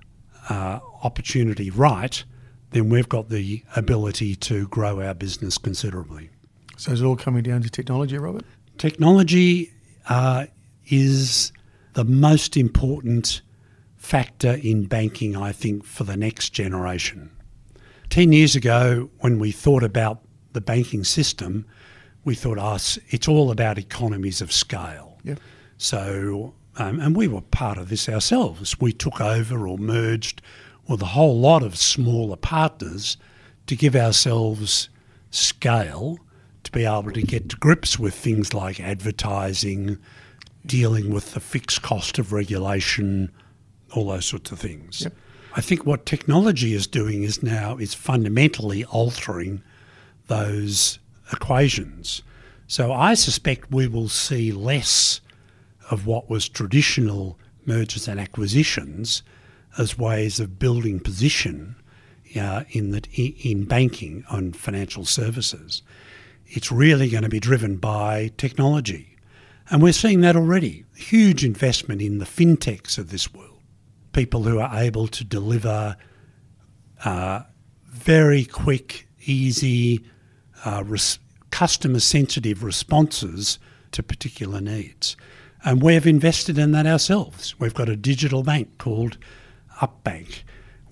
uh, 0.49 0.81
opportunity 1.03 1.71
right, 1.71 2.25
then 2.71 2.89
we've 2.89 3.09
got 3.09 3.29
the 3.29 3.63
ability 3.77 4.35
to 4.37 4.69
grow 4.69 5.01
our 5.01 5.15
business 5.15 5.59
considerably. 5.59 6.31
So 6.77 6.93
it's 6.93 7.03
all 7.03 7.17
coming 7.17 7.43
down 7.43 7.63
to 7.63 7.71
technology, 7.71 8.19
Robert? 8.19 8.45
Technology 8.77 9.73
uh, 10.09 10.47
is 10.87 11.53
the 11.95 12.05
most 12.05 12.57
important 12.57 13.41
factor 13.97 14.59
in 14.63 14.85
banking, 14.85 15.37
I 15.37 15.53
think, 15.53 15.85
for 15.85 16.05
the 16.05 16.17
next 16.17 16.51
generation. 16.51 17.31
10 18.11 18.33
years 18.33 18.55
ago, 18.55 19.11
when 19.19 19.39
we 19.39 19.51
thought 19.51 19.83
about 19.83 20.23
the 20.53 20.61
banking 20.61 21.05
system, 21.05 21.67
we 22.25 22.35
thought, 22.35 22.59
oh, 22.59 22.75
it's 23.09 23.29
all 23.29 23.51
about 23.51 23.79
economies 23.79 24.41
of 24.41 24.53
scale. 24.53 25.19
Yep. 25.25 25.41
So, 25.79 26.55
um, 26.79 27.01
and 27.01 27.17
we 27.17 27.29
were 27.29 27.41
part 27.41 27.77
of 27.79 27.88
this 27.88 28.09
ourselves. 28.09 28.81
We 28.81 28.93
took 28.93 29.21
over 29.21 29.67
or 29.67 29.79
merged 29.79 30.41
with 30.88 31.03
a 31.03 31.07
whole 31.07 31.38
lot 31.38 31.62
of 31.62 31.77
smaller 31.77 32.37
partners 32.37 33.17
to 33.67 33.77
give 33.77 33.95
ourselves 33.95 34.88
scale 35.31 36.19
to 36.64 36.73
be 36.73 36.85
able 36.85 37.12
to 37.12 37.23
get 37.23 37.49
to 37.49 37.57
grips 37.57 37.99
with 37.99 38.14
things 38.14 38.53
like 38.53 38.81
advertising, 38.81 39.99
dealing 40.67 41.12
with 41.12 41.33
the 41.33 41.41
fixed 41.41 41.83
cost 41.83 42.19
of 42.19 42.33
regulation, 42.33 43.31
all 43.93 44.09
those 44.09 44.27
sorts 44.27 44.51
of 44.53 44.59
things. 44.59 45.03
Yep. 45.03 45.14
I 45.57 45.61
think 45.61 45.87
what 45.87 46.07
technology 46.07 46.75
is 46.75 46.87
doing 46.87 47.23
is 47.23 47.43
now 47.43 47.79
is 47.79 47.95
fundamentally 47.95 48.85
altering 48.85 49.62
those 50.27 50.99
equations. 51.33 52.23
So 52.67 52.93
I 52.93 53.14
suspect 53.14 53.73
we 53.73 53.88
will 53.88 54.09
see 54.09 54.53
less 54.53 55.21
of 55.90 56.07
what 56.07 56.29
was 56.29 56.48
traditional 56.48 57.38
mergers 57.66 58.09
and 58.09 58.20
acquisitions 58.20 59.22
as 59.77 59.98
ways 59.98 60.40
of 60.40 60.59
building 60.59 61.01
position 61.01 61.77
uh, 62.38 62.64
in 62.70 62.90
the, 62.90 63.03
in 63.42 63.64
banking 63.64 64.24
on 64.31 64.53
financial 64.53 65.05
services. 65.05 65.83
It's 66.46 66.72
really 66.72 67.09
going 67.09 67.22
to 67.22 67.29
be 67.29 67.40
driven 67.40 67.77
by 67.77 68.33
technology. 68.37 69.16
And 69.70 69.83
we're 69.83 69.92
seeing 69.92 70.22
that 70.22 70.37
already. 70.37 70.85
Huge 70.96 71.44
investment 71.44 72.01
in 72.01 72.18
the 72.18 72.24
fintechs 72.24 72.98
of 72.98 73.11
this 73.11 73.33
world. 73.35 73.61
People 74.12 74.42
who 74.44 74.59
are 74.59 74.79
able 74.79 75.09
to 75.09 75.24
deliver 75.24 75.96
uh, 77.05 77.42
very 77.87 78.44
quick, 78.44 79.07
easy, 79.27 80.05
uh, 80.64 80.83
res- 80.87 81.18
customer 81.51 82.01
sensitive 82.01 82.64
responses 82.64 83.59
to 83.92 84.03
particular 84.03 84.61
needs. 84.61 85.16
And 85.64 85.83
we've 85.83 86.07
invested 86.07 86.59
in 86.59 86.73
that 86.73 86.87
ourselves. 86.87 87.59
We've 87.59 87.75
got 87.75 87.88
a 87.88 87.97
digital 87.97 88.42
bank 88.42 88.79
called 88.79 89.18
UpBank. 89.81 90.42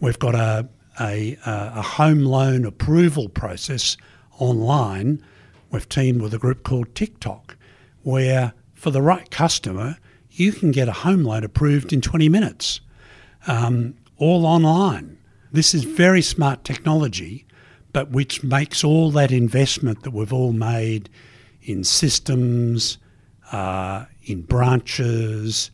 We've 0.01 0.19
got 0.19 0.35
a, 0.35 0.69
a, 1.01 1.39
a 1.47 1.83
home 1.83 2.25
loan 2.25 2.65
approval 2.65 3.29
process 3.29 3.97
online. 4.39 5.23
We've 5.71 5.89
teamed 5.89 6.21
with 6.21 6.35
a 6.35 6.39
group 6.39 6.65
called 6.65 6.95
Tic:Toc, 6.95 7.57
where 8.03 8.53
for 8.75 8.91
the 8.91 9.03
right 9.03 9.31
customer, 9.31 9.99
you 10.31 10.53
can 10.53 10.71
get 10.71 10.89
a 10.89 10.93
home 10.93 11.25
loan 11.25 11.45
approved 11.45 11.93
in 11.93 12.01
20 12.01 12.29
minutes, 12.29 12.81
um, 13.47 13.95
all 14.19 14.45
online. 14.45 15.19
This 15.51 15.75
is 15.75 15.85
very 15.85 16.23
smart 16.23 16.65
technology, 16.65 17.47
but 17.93 18.11
which 18.11 18.43
makes 18.43 18.85
all 18.85 19.11
that 19.13 19.33
investment 19.33 20.03
that 20.03 20.11
we've 20.11 20.33
all 20.33 20.53
made 20.53 21.09
in 21.63 21.83
systems, 21.83 22.99
uh, 23.53 24.05
in 24.25 24.43
branches, 24.43 25.71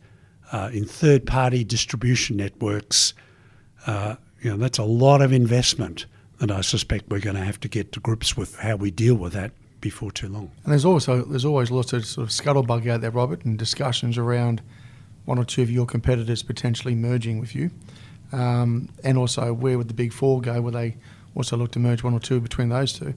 uh, 0.51 0.69
in 0.71 0.85
third 0.85 1.25
party 1.25 1.63
distribution 1.63 2.37
networks. 2.37 3.13
Uh, 3.87 4.15
you 4.41 4.49
know, 4.49 4.57
that's 4.57 4.77
a 4.77 4.83
lot 4.83 5.21
of 5.21 5.31
investment 5.31 6.05
that 6.39 6.51
I 6.51 6.61
suspect 6.61 7.09
we're 7.09 7.19
going 7.19 7.35
to 7.35 7.43
have 7.43 7.59
to 7.61 7.67
get 7.67 7.91
to 7.93 7.99
grips 7.99 8.35
with 8.35 8.57
how 8.57 8.75
we 8.75 8.91
deal 8.91 9.15
with 9.15 9.33
that 9.33 9.51
before 9.81 10.11
too 10.11 10.27
long. 10.27 10.51
And 10.63 10.71
there's 10.71 10.85
also 10.85 11.23
there's 11.23 11.45
always 11.45 11.71
lots 11.71 11.93
of 11.93 12.05
sort 12.05 12.27
of 12.27 12.31
scuttlebug 12.31 12.87
out 12.87 13.01
there, 13.01 13.11
Robert, 13.11 13.45
and 13.45 13.57
discussions 13.57 14.17
around 14.17 14.61
one 15.25 15.37
or 15.37 15.45
two 15.45 15.61
of 15.61 15.69
your 15.69 15.85
competitors 15.85 16.43
potentially 16.43 16.95
merging 16.95 17.39
with 17.39 17.55
you, 17.55 17.71
um, 18.31 18.89
and 19.03 19.17
also 19.17 19.53
where 19.53 19.77
would 19.77 19.87
the 19.87 19.93
big 19.93 20.11
four 20.11 20.41
go? 20.41 20.61
Will 20.61 20.71
they 20.71 20.97
also 21.35 21.55
look 21.57 21.71
to 21.71 21.79
merge 21.79 22.03
one 22.03 22.13
or 22.13 22.19
two 22.19 22.39
between 22.39 22.69
those 22.69 22.93
two? 22.93 23.13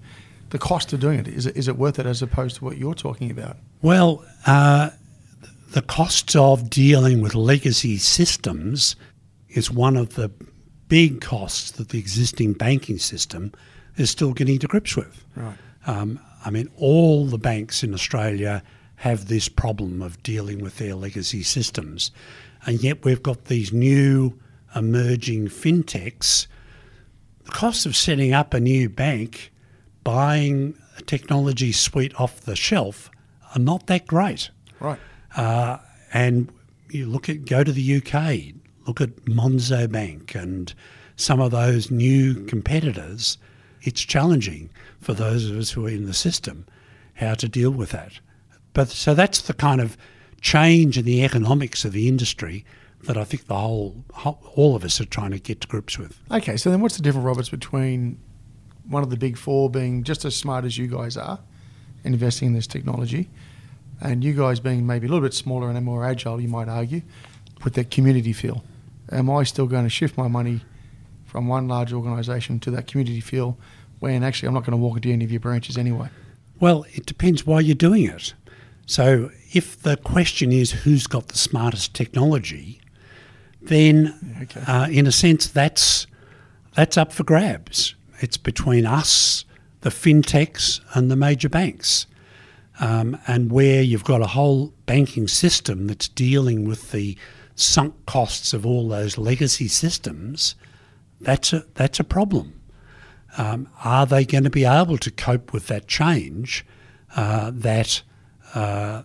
The 0.50 0.58
cost 0.58 0.92
of 0.92 1.00
doing 1.00 1.18
it 1.18 1.28
is 1.28 1.46
it 1.46 1.56
is 1.56 1.68
it 1.68 1.76
worth 1.76 1.98
it 1.98 2.06
as 2.06 2.22
opposed 2.22 2.56
to 2.56 2.64
what 2.64 2.78
you're 2.78 2.94
talking 2.94 3.30
about? 3.30 3.56
Well, 3.82 4.24
uh, 4.46 4.90
the 5.72 5.82
costs 5.82 6.36
of 6.36 6.70
dealing 6.70 7.20
with 7.20 7.34
legacy 7.34 7.98
systems 7.98 8.96
is 9.48 9.70
one 9.70 9.96
of 9.96 10.14
the 10.14 10.30
big 10.88 11.20
costs 11.20 11.72
that 11.72 11.88
the 11.88 11.98
existing 11.98 12.52
banking 12.52 12.98
system 12.98 13.52
is 13.96 14.10
still 14.10 14.32
getting 14.32 14.58
to 14.60 14.66
grips 14.66 14.96
with. 14.96 15.24
Right. 15.34 15.56
Um, 15.86 16.20
I 16.44 16.50
mean, 16.50 16.70
all 16.76 17.26
the 17.26 17.38
banks 17.38 17.82
in 17.82 17.92
Australia 17.92 18.62
have 18.96 19.28
this 19.28 19.48
problem 19.48 20.00
of 20.00 20.22
dealing 20.22 20.62
with 20.62 20.78
their 20.78 20.94
legacy 20.94 21.42
systems. 21.42 22.10
And 22.64 22.82
yet 22.82 23.04
we've 23.04 23.22
got 23.22 23.46
these 23.46 23.72
new 23.72 24.38
emerging 24.74 25.48
fintechs. 25.48 26.46
The 27.44 27.52
cost 27.52 27.86
of 27.86 27.96
setting 27.96 28.32
up 28.32 28.54
a 28.54 28.60
new 28.60 28.88
bank, 28.88 29.52
buying 30.06 30.78
a 30.96 31.02
technology 31.02 31.72
suite 31.72 32.14
off 32.20 32.42
the 32.42 32.54
shelf, 32.54 33.10
are 33.56 33.58
not 33.58 33.88
that 33.88 34.06
great. 34.06 34.50
Right. 34.78 35.00
Uh, 35.36 35.78
and 36.12 36.48
you 36.90 37.06
look 37.06 37.28
at 37.28 37.44
go 37.44 37.64
to 37.64 37.72
the 37.72 37.96
UK, 37.96 38.54
look 38.86 39.00
at 39.00 39.24
Monzo 39.24 39.90
Bank 39.90 40.36
and 40.36 40.72
some 41.16 41.40
of 41.40 41.50
those 41.50 41.90
new 41.90 42.44
competitors. 42.44 43.36
It's 43.82 44.00
challenging 44.00 44.70
for 45.00 45.12
those 45.12 45.50
of 45.50 45.56
us 45.56 45.72
who 45.72 45.86
are 45.86 45.90
in 45.90 46.06
the 46.06 46.14
system 46.14 46.66
how 47.14 47.34
to 47.34 47.48
deal 47.48 47.72
with 47.72 47.90
that. 47.90 48.20
But 48.74 48.88
so 48.88 49.12
that's 49.12 49.40
the 49.40 49.54
kind 49.54 49.80
of 49.80 49.96
change 50.40 50.96
in 50.96 51.04
the 51.04 51.24
economics 51.24 51.84
of 51.84 51.92
the 51.92 52.06
industry 52.06 52.64
that 53.04 53.16
I 53.16 53.24
think 53.24 53.46
the 53.46 53.56
whole, 53.56 54.04
all 54.54 54.76
of 54.76 54.84
us 54.84 55.00
are 55.00 55.04
trying 55.04 55.32
to 55.32 55.40
get 55.40 55.62
to 55.62 55.66
grips 55.68 55.98
with. 55.98 56.20
Okay, 56.30 56.56
so 56.56 56.70
then 56.70 56.80
what's 56.80 56.96
the 56.96 57.02
difference, 57.02 57.24
Roberts, 57.24 57.48
between 57.48 58.20
one 58.88 59.02
of 59.02 59.10
the 59.10 59.16
big 59.16 59.36
four 59.36 59.70
being 59.70 60.02
just 60.04 60.24
as 60.24 60.34
smart 60.34 60.64
as 60.64 60.78
you 60.78 60.86
guys 60.86 61.16
are 61.16 61.38
and 62.04 62.14
investing 62.14 62.48
in 62.48 62.54
this 62.54 62.66
technology, 62.66 63.28
and 64.00 64.22
you 64.22 64.32
guys 64.32 64.60
being 64.60 64.86
maybe 64.86 65.06
a 65.06 65.10
little 65.10 65.26
bit 65.26 65.34
smaller 65.34 65.70
and 65.70 65.84
more 65.84 66.04
agile, 66.04 66.40
you 66.40 66.48
might 66.48 66.68
argue, 66.68 67.02
with 67.64 67.74
that 67.74 67.90
community 67.90 68.32
feel? 68.32 68.62
Am 69.10 69.30
I 69.30 69.42
still 69.42 69.66
going 69.66 69.84
to 69.84 69.90
shift 69.90 70.16
my 70.16 70.28
money 70.28 70.60
from 71.24 71.48
one 71.48 71.68
large 71.68 71.92
organisation 71.92 72.60
to 72.60 72.70
that 72.72 72.86
community 72.86 73.20
feel 73.20 73.58
when 73.98 74.22
actually 74.22 74.48
I'm 74.48 74.54
not 74.54 74.64
going 74.64 74.72
to 74.72 74.76
walk 74.76 74.96
into 74.96 75.10
any 75.10 75.24
of 75.24 75.30
your 75.30 75.40
branches 75.40 75.76
anyway? 75.76 76.08
Well, 76.60 76.86
it 76.94 77.06
depends 77.06 77.44
why 77.44 77.60
you're 77.60 77.74
doing 77.74 78.04
it. 78.04 78.34
So, 78.86 79.30
if 79.52 79.82
the 79.82 79.96
question 79.96 80.52
is 80.52 80.70
who's 80.70 81.06
got 81.06 81.28
the 81.28 81.36
smartest 81.36 81.92
technology, 81.92 82.80
then 83.60 84.38
okay. 84.42 84.60
uh, 84.66 84.88
in 84.88 85.06
a 85.06 85.12
sense 85.12 85.48
that's 85.48 86.06
that's 86.74 86.96
up 86.96 87.12
for 87.12 87.24
grabs. 87.24 87.95
It's 88.20 88.36
between 88.36 88.86
us, 88.86 89.44
the 89.82 89.90
fintechs, 89.90 90.80
and 90.94 91.10
the 91.10 91.16
major 91.16 91.48
banks. 91.48 92.06
Um, 92.78 93.18
and 93.26 93.50
where 93.50 93.82
you've 93.82 94.04
got 94.04 94.20
a 94.20 94.26
whole 94.26 94.74
banking 94.84 95.28
system 95.28 95.86
that's 95.86 96.08
dealing 96.08 96.66
with 96.66 96.92
the 96.92 97.16
sunk 97.54 97.94
costs 98.04 98.52
of 98.52 98.66
all 98.66 98.88
those 98.88 99.16
legacy 99.16 99.68
systems, 99.68 100.54
that's 101.20 101.52
a 101.52 101.64
that's 101.74 101.98
a 101.98 102.04
problem. 102.04 102.60
Um, 103.38 103.68
are 103.82 104.06
they 104.06 104.24
going 104.24 104.44
to 104.44 104.50
be 104.50 104.64
able 104.64 104.98
to 104.98 105.10
cope 105.10 105.52
with 105.52 105.66
that 105.68 105.88
change 105.88 106.64
uh, 107.14 107.50
that 107.54 108.02
uh, 108.54 109.02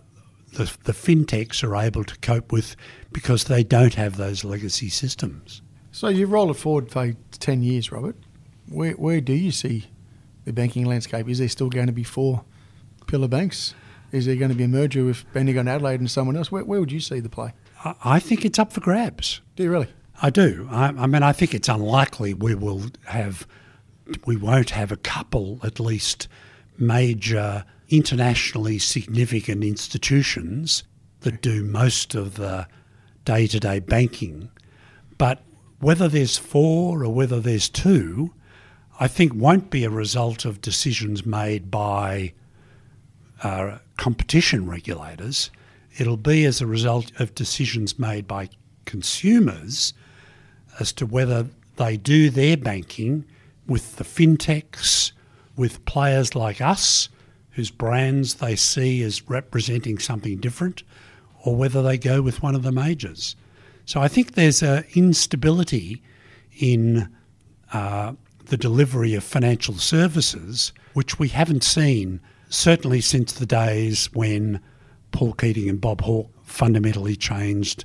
the, 0.52 0.74
the 0.84 0.92
fintechs 0.92 1.62
are 1.62 1.76
able 1.76 2.04
to 2.04 2.18
cope 2.18 2.52
with 2.52 2.76
because 3.12 3.44
they 3.44 3.62
don't 3.62 3.94
have 3.94 4.16
those 4.16 4.44
legacy 4.44 4.88
systems? 4.88 5.62
So 5.90 6.08
you 6.08 6.26
roll 6.26 6.50
it 6.50 6.54
forward 6.54 6.90
for 6.90 7.12
10 7.32 7.62
years, 7.62 7.92
Robert. 7.92 8.16
Where, 8.72 8.92
where 8.92 9.20
do 9.20 9.32
you 9.32 9.50
see 9.50 9.86
the 10.44 10.52
banking 10.52 10.86
landscape? 10.86 11.28
Is 11.28 11.38
there 11.38 11.48
still 11.48 11.68
going 11.68 11.86
to 11.86 11.92
be 11.92 12.04
four 12.04 12.44
pillar 13.06 13.28
banks 13.28 13.74
Is 14.12 14.26
there 14.26 14.36
going 14.36 14.50
to 14.50 14.54
be 14.54 14.64
a 14.64 14.68
merger 14.68 15.04
with 15.04 15.30
Bendigo 15.32 15.60
and 15.60 15.68
Adelaide 15.68 16.00
and 16.00 16.10
someone 16.10 16.36
else? 16.36 16.52
Where, 16.52 16.64
where 16.64 16.80
would 16.80 16.92
you 16.92 17.00
see 17.00 17.20
the 17.20 17.30
play? 17.30 17.54
I, 17.84 17.94
I 18.04 18.20
think 18.20 18.44
it's 18.44 18.58
up 18.58 18.72
for 18.72 18.80
grabs. 18.80 19.40
Do 19.56 19.62
you 19.62 19.70
really? 19.70 19.88
I 20.20 20.30
do. 20.30 20.68
I, 20.70 20.88
I 20.88 21.06
mean, 21.06 21.22
I 21.22 21.32
think 21.32 21.54
it's 21.54 21.68
unlikely 21.68 22.34
we 22.34 22.54
will 22.54 22.84
have, 23.06 23.46
we 24.26 24.36
won't 24.36 24.70
have 24.70 24.92
a 24.92 24.96
couple 24.96 25.58
at 25.64 25.80
least 25.80 26.28
major 26.78 27.64
internationally 27.88 28.78
significant 28.78 29.64
institutions 29.64 30.84
that 31.20 31.42
do 31.42 31.64
most 31.64 32.14
of 32.14 32.34
the 32.34 32.66
day 33.24 33.46
to 33.46 33.60
day 33.60 33.78
banking. 33.80 34.50
But 35.18 35.42
whether 35.80 36.08
there's 36.08 36.36
four 36.36 37.02
or 37.02 37.12
whether 37.12 37.40
there's 37.40 37.68
two, 37.68 38.32
I 39.00 39.08
think 39.08 39.32
won't 39.34 39.70
be 39.70 39.84
a 39.84 39.90
result 39.90 40.44
of 40.44 40.60
decisions 40.60 41.24
made 41.26 41.70
by 41.70 42.32
uh, 43.42 43.78
competition 43.96 44.68
regulators. 44.68 45.50
It'll 45.98 46.16
be 46.16 46.44
as 46.44 46.60
a 46.60 46.66
result 46.66 47.12
of 47.20 47.34
decisions 47.34 47.98
made 47.98 48.26
by 48.26 48.50
consumers 48.84 49.94
as 50.78 50.92
to 50.94 51.06
whether 51.06 51.48
they 51.76 51.96
do 51.96 52.30
their 52.30 52.56
banking 52.56 53.24
with 53.66 53.96
the 53.96 54.04
fintechs, 54.04 55.12
with 55.56 55.84
players 55.84 56.34
like 56.34 56.60
us, 56.60 57.08
whose 57.50 57.70
brands 57.70 58.34
they 58.34 58.56
see 58.56 59.02
as 59.02 59.28
representing 59.28 59.98
something 59.98 60.38
different, 60.38 60.82
or 61.44 61.56
whether 61.56 61.82
they 61.82 61.98
go 61.98 62.22
with 62.22 62.42
one 62.42 62.54
of 62.54 62.62
the 62.62 62.72
majors. 62.72 63.36
So 63.84 64.00
I 64.00 64.08
think 64.08 64.32
there's 64.32 64.62
an 64.62 64.84
instability 64.94 66.02
in 66.58 67.12
uh, 67.72 68.12
the 68.46 68.56
delivery 68.56 69.14
of 69.14 69.24
financial 69.24 69.74
services, 69.74 70.72
which 70.94 71.18
we 71.18 71.28
haven't 71.28 71.64
seen 71.64 72.20
certainly 72.48 73.00
since 73.00 73.32
the 73.32 73.46
days 73.46 74.12
when 74.12 74.60
Paul 75.10 75.32
Keating 75.32 75.68
and 75.68 75.80
Bob 75.80 76.02
Hawke 76.02 76.30
fundamentally 76.44 77.16
changed 77.16 77.84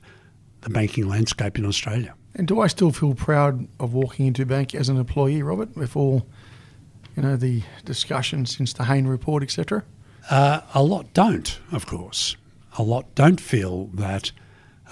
the 0.61 0.69
banking 0.69 1.07
landscape 1.07 1.57
in 1.57 1.65
Australia. 1.65 2.13
And 2.35 2.47
do 2.47 2.59
I 2.61 2.67
still 2.67 2.91
feel 2.91 3.15
proud 3.15 3.67
of 3.79 3.93
walking 3.93 4.27
into 4.27 4.43
a 4.43 4.45
bank 4.45 4.75
as 4.75 4.89
an 4.89 4.97
employee, 4.97 5.41
Robert, 5.41 5.75
with 5.75 5.95
all, 5.95 6.27
you 7.15 7.23
know, 7.23 7.35
the 7.35 7.63
discussion 7.85 8.45
since 8.45 8.73
the 8.73 8.85
Hayne 8.85 9.07
report, 9.07 9.41
etc.? 9.41 9.83
Uh, 10.29 10.61
a 10.73 10.83
lot 10.83 11.13
don't, 11.13 11.59
of 11.71 11.85
course. 11.85 12.35
A 12.77 12.83
lot 12.83 13.15
don't 13.15 13.41
feel 13.41 13.85
that 13.93 14.31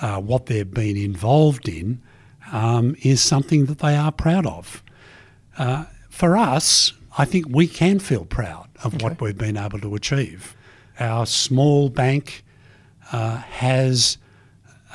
uh, 0.02 0.20
what 0.20 0.48
they've 0.48 0.70
been 0.70 0.98
involved 0.98 1.68
in 1.70 2.02
um, 2.52 2.96
is 3.02 3.22
something 3.22 3.66
that 3.66 3.80
they 3.80 3.96
are 3.96 4.12
proud 4.12 4.46
of. 4.46 4.82
Uh, 5.58 5.86
for 6.10 6.38
us, 6.38 6.94
I 7.18 7.26
think 7.26 7.48
we 7.50 7.68
can 7.68 8.00
feel 8.00 8.26
proud 8.26 8.68
of 8.84 8.96
okay. 8.96 9.04
what 9.04 9.22
we've 9.22 9.38
been 9.38 9.58
able 9.58 9.80
to 9.80 9.96
achieve. 9.96 10.56
Our 11.00 11.26
small 11.26 11.90
bank 11.90 12.44
uh, 13.12 13.38
has 13.38 14.18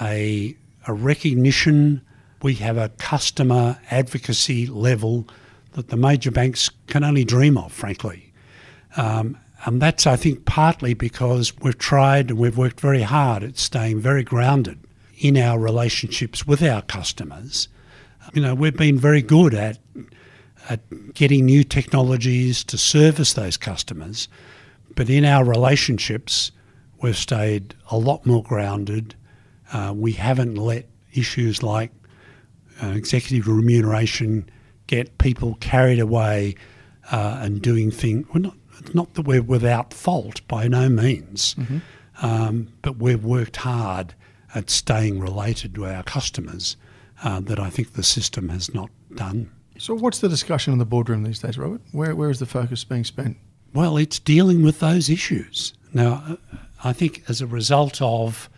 a, 0.00 0.56
a 0.86 0.92
recognition, 0.92 2.02
we 2.42 2.54
have 2.54 2.76
a 2.76 2.88
customer 2.90 3.78
advocacy 3.90 4.66
level 4.66 5.28
that 5.72 5.88
the 5.88 5.96
major 5.96 6.30
banks 6.30 6.70
can 6.86 7.04
only 7.04 7.24
dream 7.24 7.56
of, 7.56 7.72
frankly. 7.72 8.32
Um, 8.96 9.38
and 9.64 9.80
that's, 9.80 10.06
I 10.06 10.16
think, 10.16 10.46
partly 10.46 10.94
because 10.94 11.56
we've 11.58 11.76
tried 11.76 12.30
and 12.30 12.38
we've 12.38 12.56
worked 12.56 12.80
very 12.80 13.02
hard 13.02 13.42
at 13.42 13.58
staying 13.58 14.00
very 14.00 14.24
grounded 14.24 14.78
in 15.18 15.36
our 15.36 15.58
relationships 15.58 16.46
with 16.46 16.62
our 16.62 16.80
customers. 16.82 17.68
You 18.32 18.40
know, 18.40 18.54
we've 18.54 18.76
been 18.76 18.98
very 18.98 19.20
good 19.20 19.52
at, 19.54 19.78
at 20.70 21.14
getting 21.14 21.44
new 21.44 21.64
technologies 21.64 22.62
to 22.64 22.78
service 22.78 23.34
those 23.34 23.56
customers, 23.56 24.28
but 24.94 25.10
in 25.10 25.24
our 25.24 25.44
relationships, 25.44 26.52
we've 27.02 27.16
stayed 27.16 27.74
a 27.90 27.98
lot 27.98 28.24
more 28.24 28.42
grounded. 28.42 29.16
Uh, 29.72 29.92
we 29.94 30.12
haven't 30.12 30.54
let 30.54 30.86
issues 31.12 31.62
like 31.62 31.90
uh, 32.82 32.86
executive 32.86 33.48
remuneration 33.48 34.48
get 34.86 35.18
people 35.18 35.56
carried 35.60 35.98
away 35.98 36.54
uh, 37.10 37.38
and 37.42 37.60
doing 37.60 37.90
things. 37.90 38.26
We're 38.32 38.40
not, 38.40 38.56
not 38.94 39.14
that 39.14 39.26
we're 39.26 39.42
without 39.42 39.92
fault 39.92 40.46
by 40.46 40.68
no 40.68 40.88
means, 40.88 41.56
mm-hmm. 41.56 41.78
um, 42.24 42.68
but 42.82 42.96
we've 42.98 43.24
worked 43.24 43.56
hard 43.56 44.14
at 44.54 44.70
staying 44.70 45.18
related 45.18 45.74
to 45.74 45.86
our 45.86 46.04
customers 46.04 46.76
uh, 47.24 47.40
that 47.40 47.58
I 47.58 47.70
think 47.70 47.94
the 47.94 48.04
system 48.04 48.50
has 48.50 48.72
not 48.72 48.90
done. 49.14 49.50
So, 49.80 49.94
what's 49.94 50.18
the 50.18 50.28
discussion 50.28 50.74
in 50.74 50.78
the 50.78 50.84
boardroom 50.84 51.22
these 51.22 51.38
days, 51.38 51.56
Robert? 51.56 51.80
Where, 51.92 52.14
where 52.14 52.28
is 52.28 52.38
the 52.38 52.44
focus 52.44 52.84
being 52.84 53.02
spent? 53.02 53.38
Well, 53.72 53.96
it's 53.96 54.18
dealing 54.18 54.62
with 54.62 54.80
those 54.80 55.08
issues. 55.08 55.72
Now, 55.94 56.36
I 56.84 56.92
think 56.92 57.22
as 57.28 57.40
a 57.40 57.46
result 57.46 58.02
of, 58.02 58.50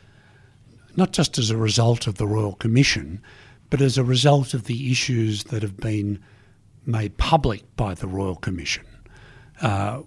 not 0.96 1.12
just 1.12 1.38
as 1.38 1.48
a 1.48 1.56
result 1.56 2.08
of 2.08 2.16
the 2.16 2.26
Royal 2.26 2.54
Commission, 2.54 3.22
but 3.70 3.80
as 3.80 3.96
a 3.96 4.02
result 4.02 4.52
of 4.52 4.64
the 4.64 4.90
issues 4.90 5.44
that 5.44 5.62
have 5.62 5.76
been 5.76 6.18
made 6.86 7.16
public 7.18 7.62
by 7.76 7.94
the 7.94 8.08
Royal 8.08 8.34
Commission, 8.34 8.84
uh, 9.60 10.02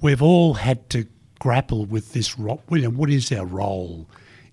we've 0.00 0.22
all 0.22 0.54
had 0.54 0.88
to 0.90 1.08
grapple 1.40 1.86
with 1.86 2.12
this. 2.12 2.38
William, 2.38 2.96
what 2.96 3.10
is 3.10 3.32
our 3.32 3.44
role 3.44 4.08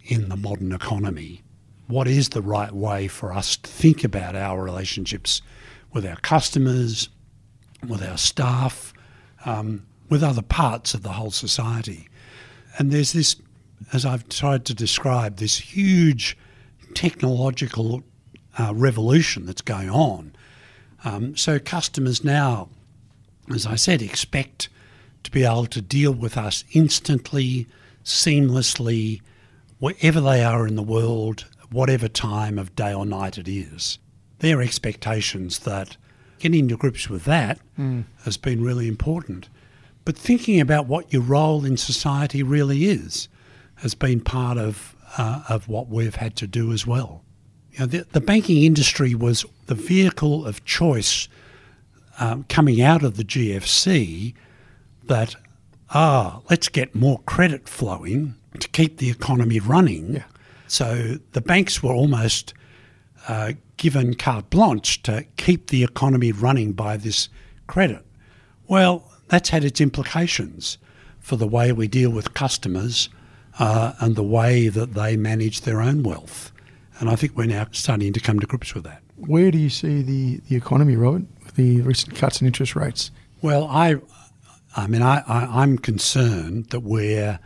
in 0.06 0.30
the 0.30 0.38
modern 0.38 0.72
economy. 0.72 1.44
What 1.86 2.08
is 2.08 2.30
the 2.30 2.42
right 2.42 2.72
way 2.72 3.08
for 3.08 3.32
us 3.32 3.58
to 3.58 3.70
think 3.70 4.04
about 4.04 4.36
our 4.36 4.64
relationships 4.64 5.44
with 5.94 6.06
our 6.06 6.18
customers, 6.18 7.10
with 7.88 8.04
our 8.04 8.18
staff, 8.18 8.94
um, 9.46 9.86
with 10.10 10.24
other 10.24 10.42
parts 10.42 10.94
of 10.94 11.04
the 11.04 11.14
whole 11.14 11.32
society? 11.32 12.08
And 12.78 12.92
there's 12.92 13.14
this, 13.14 13.36
as 13.94 14.06
I've 14.06 14.28
tried 14.30 14.66
to 14.66 14.74
describe, 14.74 15.38
this 15.38 15.58
huge 15.58 16.38
technological 16.94 18.04
uh, 18.58 18.74
revolution 18.76 19.46
that's 19.46 19.62
going 19.62 19.90
on. 19.90 20.34
Um, 21.04 21.36
so 21.36 21.60
customers 21.60 22.24
now, 22.24 22.70
as 23.54 23.66
I 23.66 23.76
said, 23.76 24.02
expect 24.02 24.70
to 25.24 25.32
be 25.32 25.44
able 25.44 25.66
to 25.68 25.82
deal 25.82 26.14
with 26.14 26.38
us 26.38 26.64
instantly, 26.74 27.68
seamlessly, 28.04 29.22
wherever 29.80 30.20
they 30.22 30.44
are 30.44 30.68
in 30.68 30.76
the 30.76 30.84
world, 30.84 31.46
whatever 31.72 32.08
time 32.08 32.58
of 32.60 32.76
day 32.76 32.94
or 32.94 33.06
night 33.06 33.38
it 33.38 33.48
is. 33.48 34.00
Their 34.40 34.62
expectations 34.62 35.60
that 35.60 35.98
getting 36.40 36.68
to 36.70 36.78
grips 36.78 37.10
with 37.10 37.26
that 37.26 37.60
mm. 37.78 38.06
has 38.24 38.38
been 38.38 38.64
really 38.64 38.88
important. 38.88 39.50
But 40.06 40.18
thinking 40.18 40.60
about 40.60 40.88
what 40.88 41.12
your 41.14 41.22
role 41.22 41.66
in 41.66 41.78
society 41.78 42.42
really 42.42 42.86
is 42.86 43.28
has 43.76 43.94
been 43.94 44.22
part 44.22 44.58
of, 44.58 44.96
uh, 45.18 45.44
of 45.50 45.68
what 45.68 45.88
we've 45.88 46.16
had 46.16 46.36
to 46.38 46.48
do 46.48 46.72
as 46.72 46.88
well. 46.88 47.24
You 47.74 47.80
know, 47.80 47.86
the, 47.86 48.06
the 48.12 48.22
banking 48.22 48.64
industry 48.64 49.14
was 49.14 49.46
the 49.68 49.76
vehicle 49.76 50.46
of 50.46 50.66
choice 50.66 51.28
um, 52.20 52.44
coming 52.50 52.82
out 52.82 53.04
of 53.04 53.18
the 53.18 53.24
GFC 53.24 54.34
that, 55.06 55.36
ah, 55.92 56.42
let's 56.50 56.70
get 56.70 56.96
more 56.96 57.20
credit 57.26 57.70
flowing 57.70 58.36
to 58.60 58.68
keep 58.70 58.98
the 58.98 59.10
economy 59.10 59.60
running. 59.60 60.16
Yeah. 60.16 60.24
So 60.68 61.18
the 61.32 61.42
banks 61.42 61.82
were 61.82 61.94
almost 61.94 62.54
uh, 63.28 63.54
given 63.78 64.14
carte 64.16 64.50
blanche 64.50 65.02
to 65.04 65.26
keep 65.38 65.68
the 65.68 65.84
economy 65.84 66.32
running 66.32 66.74
by 66.74 66.98
this 66.98 67.30
credit. 67.68 68.06
Well, 68.68 69.12
that's 69.28 69.50
had 69.50 69.64
its 69.64 69.80
implications 69.80 70.78
for 71.20 71.36
the 71.36 71.48
way 71.48 71.72
we 71.72 71.88
deal 71.88 72.10
with 72.10 72.34
customers 72.34 73.10
uh, 73.60 73.94
and 74.00 74.16
the 74.16 74.24
way 74.24 74.70
that 74.70 74.94
they 74.94 75.18
manage 75.18 75.62
their 75.62 75.82
own 75.82 76.04
wealth. 76.04 76.52
And 77.00 77.10
I 77.10 77.16
think 77.16 77.38
we're 77.38 77.46
now 77.46 77.68
starting 77.72 78.14
to 78.14 78.20
come 78.20 78.40
to 78.40 78.48
grips 78.48 78.74
with 78.74 78.84
that. 78.84 79.02
Where 79.16 79.52
do 79.52 79.58
you 79.58 79.70
see 79.70 80.02
the, 80.02 80.38
the 80.50 80.56
economy, 80.56 80.96
Robert, 80.96 81.24
with 81.44 81.56
the 81.56 81.82
recent 81.82 82.16
cuts 82.16 82.42
in 82.42 82.48
interest 82.48 82.76
rates? 82.76 83.12
Well, 83.42 83.68
I, 83.68 83.98
I 84.76 84.88
mean, 84.88 85.02
I, 85.02 85.24
I, 85.28 85.62
I'm 85.62 85.78
concerned 85.78 86.68
that 86.68 86.82
we're 86.82 87.40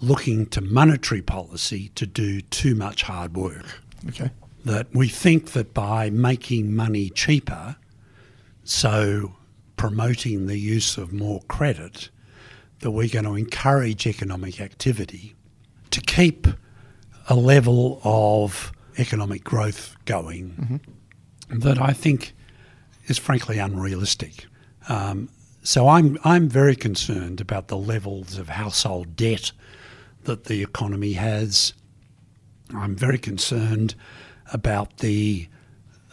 looking 0.00 0.46
to 0.46 0.60
monetary 0.60 1.22
policy 1.22 1.90
to 1.94 2.06
do 2.06 2.40
too 2.40 2.74
much 2.74 3.02
hard 3.02 3.36
work. 3.36 3.66
Okay. 4.08 4.30
That 4.64 4.94
we 4.94 5.08
think 5.08 5.52
that 5.52 5.72
by 5.72 6.10
making 6.10 6.74
money 6.74 7.10
cheaper, 7.10 7.76
so 8.62 9.34
promoting 9.76 10.46
the 10.46 10.58
use 10.58 10.98
of 10.98 11.12
more 11.12 11.40
credit, 11.48 12.10
that 12.80 12.90
we're 12.90 13.08
going 13.08 13.24
to 13.24 13.34
encourage 13.34 14.06
economic 14.06 14.60
activity 14.60 15.34
to 15.90 16.00
keep 16.00 16.46
a 17.28 17.34
level 17.34 18.00
of 18.04 18.72
economic 18.98 19.44
growth 19.44 19.96
going 20.04 20.50
mm-hmm. 20.50 21.58
that 21.58 21.80
I 21.80 21.92
think 21.92 22.34
is 23.06 23.18
frankly 23.18 23.58
unrealistic. 23.58 24.46
Um, 24.88 25.28
so 25.62 25.88
I'm 25.88 26.18
I'm 26.24 26.48
very 26.48 26.74
concerned 26.76 27.40
about 27.40 27.68
the 27.68 27.76
levels 27.76 28.38
of 28.38 28.48
household 28.48 29.16
debt 29.16 29.52
that 30.24 30.44
the 30.44 30.62
economy 30.62 31.14
has. 31.14 31.74
I'm 32.74 32.96
very 32.96 33.18
concerned 33.18 33.94
about 34.52 34.98
the 34.98 35.48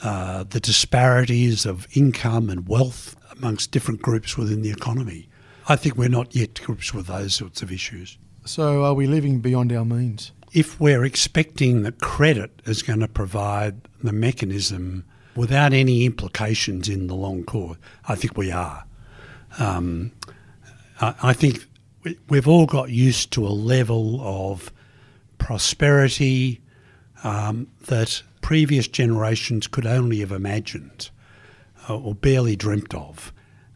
uh, 0.03 0.43
the 0.43 0.59
disparities 0.59 1.65
of 1.65 1.87
income 1.95 2.49
and 2.49 2.67
wealth 2.67 3.15
amongst 3.31 3.71
different 3.71 4.01
groups 4.01 4.37
within 4.37 4.61
the 4.61 4.69
economy. 4.69 5.27
I 5.67 5.75
think 5.75 5.97
we're 5.97 6.07
not 6.07 6.35
yet 6.35 6.55
to 6.55 6.63
grips 6.63 6.93
with 6.93 7.07
those 7.07 7.33
sorts 7.33 7.61
of 7.61 7.71
issues. 7.71 8.17
So 8.45 8.85
are 8.85 8.93
we 8.93 9.07
living 9.07 9.39
beyond 9.39 9.73
our 9.73 9.83
means? 9.83 10.31
If 10.53 10.79
we're 10.79 11.03
expecting 11.03 11.81
that 11.81 11.99
credit 11.99 12.61
is 12.65 12.81
going 12.83 13.01
to 13.01 13.07
provide 13.07 13.81
the 14.01 14.13
mechanism 14.13 15.03
without 15.35 15.73
any 15.73 16.05
implications 16.05 16.87
in 16.87 17.07
the 17.07 17.15
long 17.15 17.43
course, 17.43 17.77
I 18.07 18.15
think 18.15 18.37
we 18.37 18.51
are. 18.51 18.85
Um, 19.59 20.11
I, 21.01 21.15
I 21.21 21.33
think 21.33 21.65
we, 22.03 22.17
we've 22.29 22.47
all 22.47 22.65
got 22.65 22.89
used 22.89 23.31
to 23.33 23.45
a 23.45 23.49
level 23.49 24.21
of 24.21 24.71
prosperity 25.37 26.61
um, 27.23 27.67
that 27.87 28.21
previous 28.41 28.87
generations 28.87 29.67
could 29.67 29.85
only 29.85 30.19
have 30.19 30.31
imagined 30.31 31.09
uh, 31.89 31.97
or 31.97 32.15
barely 32.15 32.55
dreamt 32.55 32.93
of. 32.93 33.33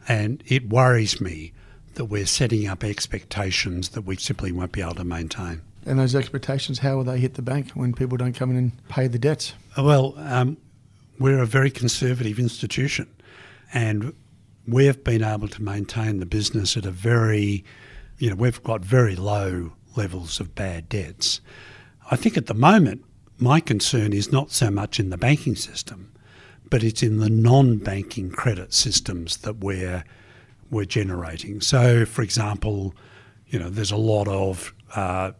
And 0.08 0.42
it 0.46 0.68
worries 0.68 1.20
me 1.20 1.52
that 1.94 2.06
we're 2.06 2.26
setting 2.26 2.66
up 2.66 2.82
expectations 2.82 3.90
that 3.90 4.02
we 4.02 4.16
simply 4.16 4.52
won't 4.52 4.72
be 4.72 4.80
able 4.80 4.94
to 4.94 5.04
maintain. 5.04 5.62
And 5.84 5.98
those 5.98 6.14
expectations, 6.14 6.78
how 6.78 6.96
will 6.96 7.04
they 7.04 7.18
hit 7.18 7.34
the 7.34 7.42
bank 7.42 7.70
when 7.70 7.92
people 7.92 8.16
don't 8.16 8.34
come 8.34 8.50
in 8.50 8.56
and 8.56 8.88
pay 8.88 9.08
the 9.08 9.18
debts? 9.18 9.54
Well, 9.76 10.14
um, 10.16 10.56
we're 11.18 11.42
a 11.42 11.46
very 11.46 11.70
conservative 11.70 12.38
institution, 12.38 13.08
and 13.74 14.14
we've 14.66 15.02
been 15.02 15.24
able 15.24 15.48
to 15.48 15.62
maintain 15.62 16.20
the 16.20 16.26
business 16.26 16.76
at 16.76 16.86
a 16.86 16.90
very, 16.90 17.64
you 18.18 18.30
know, 18.30 18.36
we've 18.36 18.62
got 18.62 18.84
very 18.84 19.16
low 19.16 19.72
levels 19.96 20.40
of 20.40 20.54
bad 20.54 20.88
debts. 20.88 21.40
I 22.10 22.16
think 22.16 22.36
at 22.36 22.46
the 22.46 22.54
moment, 22.54 23.04
my 23.42 23.60
concern 23.60 24.12
is 24.12 24.30
not 24.32 24.50
so 24.50 24.70
much 24.70 25.00
in 25.00 25.10
the 25.10 25.18
banking 25.18 25.56
system, 25.56 26.12
but 26.70 26.82
it's 26.82 27.02
in 27.02 27.18
the 27.18 27.28
non-banking 27.28 28.30
credit 28.30 28.72
systems 28.72 29.38
that 29.38 29.58
we're 29.58 30.04
we're 30.70 30.84
generating. 30.86 31.60
So, 31.60 32.06
for 32.06 32.22
example, 32.22 32.94
you 33.46 33.58
know, 33.58 33.68
there's 33.68 33.90
a 33.90 33.96
lot 33.96 34.26
of 34.26 34.72
uh, 34.94 35.32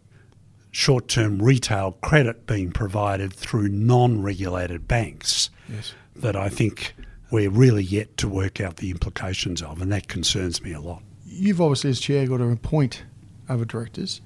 short-term 0.73 1.41
retail 1.41 1.93
credit 2.03 2.47
being 2.47 2.71
provided 2.71 3.33
through 3.33 3.69
non-regulated 3.69 4.87
banks 4.87 5.49
Yes. 5.71 5.95
that 6.17 6.37
I 6.37 6.51
think 6.51 6.95
we're 7.31 7.49
really 7.49 7.83
yet 7.83 8.19
to 8.19 8.29
work 8.29 8.61
out 8.61 8.77
the 8.77 8.91
implications 8.91 9.63
of, 9.63 9.81
and 9.81 9.91
that 9.91 10.07
concerns 10.09 10.63
me 10.63 10.75
a 10.75 10.81
lot. 10.81 11.03
You've 11.25 11.63
obviously, 11.63 11.89
as 11.91 12.01
chair, 12.01 12.27
got 12.27 12.39
to 12.39 12.51
appoint 12.51 13.05
other 13.49 13.65
directors, 13.65 14.21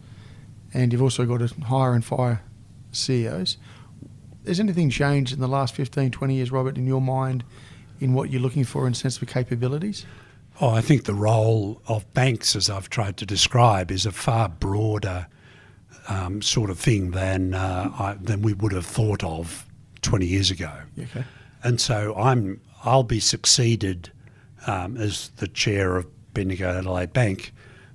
and 0.74 0.92
you've 0.92 1.02
also 1.02 1.24
got 1.24 1.38
to 1.38 1.54
hire 1.66 1.94
and 1.94 2.04
fire 2.04 2.42
CEOs. 2.90 3.58
Has 4.46 4.60
anything 4.60 4.90
changed 4.90 5.32
in 5.32 5.40
the 5.40 5.48
last 5.48 5.74
15, 5.74 6.10
20 6.10 6.34
years, 6.34 6.52
Robert, 6.52 6.76
in 6.76 6.86
your 6.86 7.00
mind, 7.00 7.44
in 8.00 8.14
what 8.14 8.30
you're 8.30 8.40
looking 8.40 8.64
for 8.64 8.86
in 8.86 8.94
sense 8.94 9.20
of 9.20 9.28
capabilities? 9.28 10.06
Oh, 10.60 10.70
I 10.70 10.80
think 10.80 11.04
the 11.04 11.14
role 11.14 11.82
of 11.86 12.12
banks, 12.14 12.56
as 12.56 12.70
I've 12.70 12.88
tried 12.88 13.16
to 13.18 13.26
describe, 13.26 13.90
is 13.90 14.06
a 14.06 14.12
far 14.12 14.48
broader 14.48 15.26
um, 16.08 16.40
sort 16.40 16.70
of 16.70 16.78
thing 16.78 17.10
than 17.10 17.54
uh, 17.54 17.90
I, 17.98 18.14
than 18.14 18.42
we 18.42 18.54
would 18.54 18.72
have 18.72 18.86
thought 18.86 19.22
of 19.24 19.66
20 20.02 20.26
years 20.26 20.50
ago. 20.50 20.72
Okay. 20.98 21.24
And 21.62 21.80
so 21.80 22.14
I'm 22.16 22.60
I'll 22.84 23.02
be 23.02 23.20
succeeded 23.20 24.12
um, 24.66 24.96
as 24.96 25.30
the 25.36 25.48
chair 25.48 25.96
of 25.96 26.06
Bendigo 26.32 26.78
Adelaide 26.78 27.12
Bank 27.12 27.52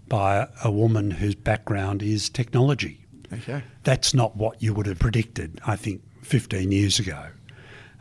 by 0.07 0.47
a 0.63 0.69
woman 0.69 1.11
whose 1.11 1.35
background 1.35 2.03
is 2.03 2.29
technology. 2.29 2.99
Okay. 3.31 3.63
That's 3.83 4.13
not 4.13 4.35
what 4.35 4.61
you 4.61 4.73
would 4.73 4.85
have 4.87 4.99
predicted, 4.99 5.61
I 5.65 5.77
think, 5.77 6.01
15 6.21 6.71
years 6.71 6.99
ago. 6.99 7.27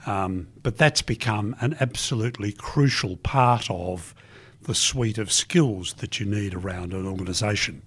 Um, 0.06 0.48
but 0.62 0.78
that's 0.78 1.02
become 1.02 1.54
an 1.60 1.76
absolutely 1.80 2.52
crucial 2.52 3.16
part 3.18 3.70
of 3.70 4.14
the 4.62 4.74
suite 4.74 5.18
of 5.18 5.32
skills 5.32 5.94
that 5.94 6.20
you 6.20 6.26
need 6.26 6.54
around 6.54 6.92
an 6.92 7.06
organisation. 7.06 7.82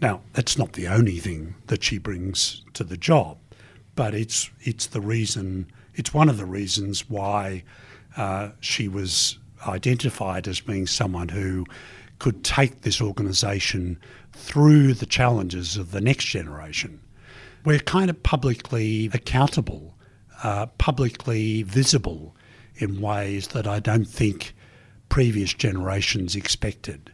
Now, 0.00 0.20
that's 0.34 0.56
not 0.56 0.74
the 0.74 0.86
only 0.86 1.18
thing 1.18 1.54
that 1.66 1.82
she 1.82 1.98
brings 1.98 2.62
to 2.74 2.84
the 2.84 2.96
job, 2.96 3.38
but 3.94 4.14
it's 4.14 4.50
it's 4.60 4.86
the 4.86 5.00
reason. 5.00 5.70
It's 5.94 6.14
one 6.14 6.28
of 6.28 6.36
the 6.36 6.46
reasons 6.46 7.08
why 7.10 7.64
uh, 8.16 8.50
she 8.60 8.86
was 8.86 9.38
identified 9.66 10.46
as 10.46 10.60
being 10.60 10.86
someone 10.86 11.28
who 11.28 11.66
could 12.20 12.44
take 12.44 12.82
this 12.82 13.00
organisation 13.00 13.98
through 14.32 14.94
the 14.94 15.06
challenges 15.06 15.76
of 15.76 15.90
the 15.90 16.00
next 16.00 16.26
generation. 16.26 17.00
We're 17.68 17.80
kind 17.80 18.08
of 18.08 18.22
publicly 18.22 19.10
accountable, 19.12 19.94
uh, 20.42 20.68
publicly 20.78 21.64
visible 21.64 22.34
in 22.76 23.02
ways 23.02 23.48
that 23.48 23.66
I 23.66 23.78
don't 23.78 24.06
think 24.06 24.54
previous 25.10 25.52
generations 25.52 26.34
expected. 26.34 27.12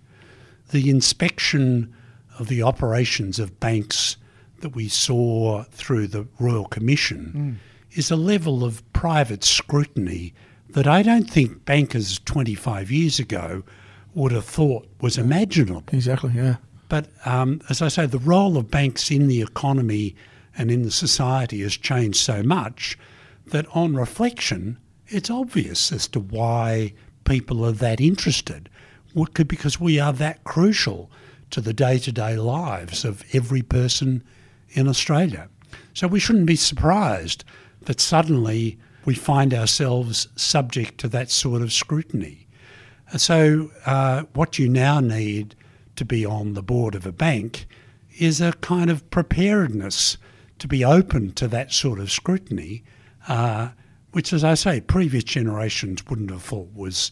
The 0.70 0.90
inspection 0.90 1.92
of 2.38 2.46
the 2.46 2.62
operations 2.62 3.40
of 3.40 3.58
banks 3.58 4.16
that 4.60 4.76
we 4.76 4.86
saw 4.86 5.64
through 5.72 6.06
the 6.06 6.28
Royal 6.38 6.66
Commission 6.66 7.58
is 7.90 8.12
a 8.12 8.16
level 8.16 8.62
of 8.62 8.80
private 8.92 9.42
scrutiny 9.42 10.34
that 10.68 10.86
I 10.86 11.02
don't 11.02 11.28
think 11.28 11.64
bankers 11.64 12.20
25 12.20 12.92
years 12.92 13.18
ago 13.18 13.64
would 14.14 14.30
have 14.30 14.44
thought 14.44 14.86
was 15.00 15.18
imaginable. 15.18 15.82
Exactly, 15.90 16.30
yeah. 16.32 16.58
But 16.88 17.08
um, 17.24 17.60
as 17.68 17.82
I 17.82 17.88
say, 17.88 18.06
the 18.06 18.20
role 18.20 18.56
of 18.56 18.70
banks 18.70 19.10
in 19.10 19.26
the 19.26 19.42
economy 19.42 20.14
and 20.56 20.70
in 20.70 20.82
the 20.82 20.90
society 20.90 21.62
has 21.62 21.76
changed 21.76 22.18
so 22.18 22.42
much 22.42 22.98
that 23.46 23.66
on 23.74 23.94
reflection, 23.94 24.78
it's 25.08 25.30
obvious 25.30 25.92
as 25.92 26.08
to 26.08 26.20
why 26.20 26.94
people 27.24 27.64
are 27.64 27.72
that 27.72 28.00
interested. 28.00 28.68
Because 29.34 29.78
we 29.78 30.00
are 30.00 30.12
that 30.12 30.44
crucial 30.44 31.10
to 31.50 31.60
the 31.60 31.72
day 31.72 31.98
to 31.98 32.10
day 32.10 32.36
lives 32.36 33.04
of 33.04 33.24
every 33.32 33.62
person 33.62 34.24
in 34.70 34.88
Australia. 34.88 35.48
So 35.92 36.08
we 36.08 36.18
shouldn't 36.18 36.46
be 36.46 36.56
surprised 36.56 37.44
that 37.82 38.00
suddenly 38.00 38.78
we 39.04 39.14
find 39.14 39.54
ourselves 39.54 40.28
subject 40.36 40.98
to 40.98 41.08
that 41.08 41.30
sort 41.30 41.62
of 41.62 41.72
scrutiny. 41.72 42.46
So, 43.16 43.70
uh, 43.86 44.24
what 44.32 44.58
you 44.58 44.68
now 44.68 44.98
need 44.98 45.54
to 45.96 46.04
be 46.04 46.24
on 46.24 46.54
the 46.54 46.62
board 46.62 46.94
of 46.94 47.06
a 47.06 47.12
bank 47.12 47.66
is 48.18 48.40
a 48.40 48.52
kind 48.54 48.90
of 48.90 49.08
preparedness 49.10 50.16
to 50.58 50.68
be 50.68 50.84
open 50.84 51.32
to 51.32 51.48
that 51.48 51.72
sort 51.72 51.98
of 51.98 52.10
scrutiny, 52.10 52.84
uh, 53.28 53.70
which, 54.12 54.32
as 54.32 54.44
I 54.44 54.54
say, 54.54 54.80
previous 54.80 55.24
generations 55.24 56.06
wouldn't 56.06 56.30
have 56.30 56.42
thought 56.42 56.72
was 56.74 57.10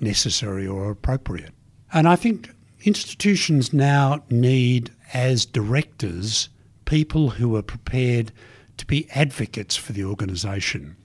necessary 0.00 0.66
or 0.66 0.90
appropriate. 0.90 1.52
And 1.92 2.08
I 2.08 2.16
think 2.16 2.50
institutions 2.82 3.72
now 3.72 4.22
need, 4.30 4.90
as 5.12 5.46
directors, 5.46 6.48
people 6.84 7.30
who 7.30 7.56
are 7.56 7.62
prepared 7.62 8.32
to 8.76 8.86
be 8.86 9.08
advocates 9.10 9.76
for 9.76 9.92
the 9.92 10.04
organisation. 10.04 10.96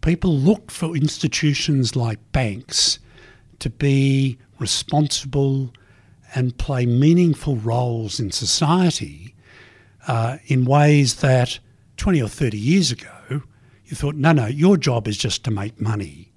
People 0.00 0.36
look 0.36 0.70
for 0.70 0.96
institutions 0.96 1.96
like 1.96 2.32
banks 2.32 2.98
to 3.58 3.68
be 3.68 4.38
responsible 4.58 5.72
and 6.34 6.56
play 6.58 6.86
meaningful 6.86 7.56
roles 7.56 8.20
in 8.20 8.30
society 8.30 9.34
uh, 10.06 10.38
in 10.46 10.64
ways 10.64 11.16
that 11.16 11.58
20 11.96 12.22
or 12.22 12.28
30 12.28 12.58
years 12.58 12.90
ago 12.90 13.42
you 13.86 13.96
thought, 13.96 14.16
no, 14.16 14.32
no, 14.32 14.46
your 14.46 14.76
job 14.76 15.06
is 15.06 15.16
just 15.16 15.44
to 15.44 15.50
make 15.50 15.80
money. 15.80 16.32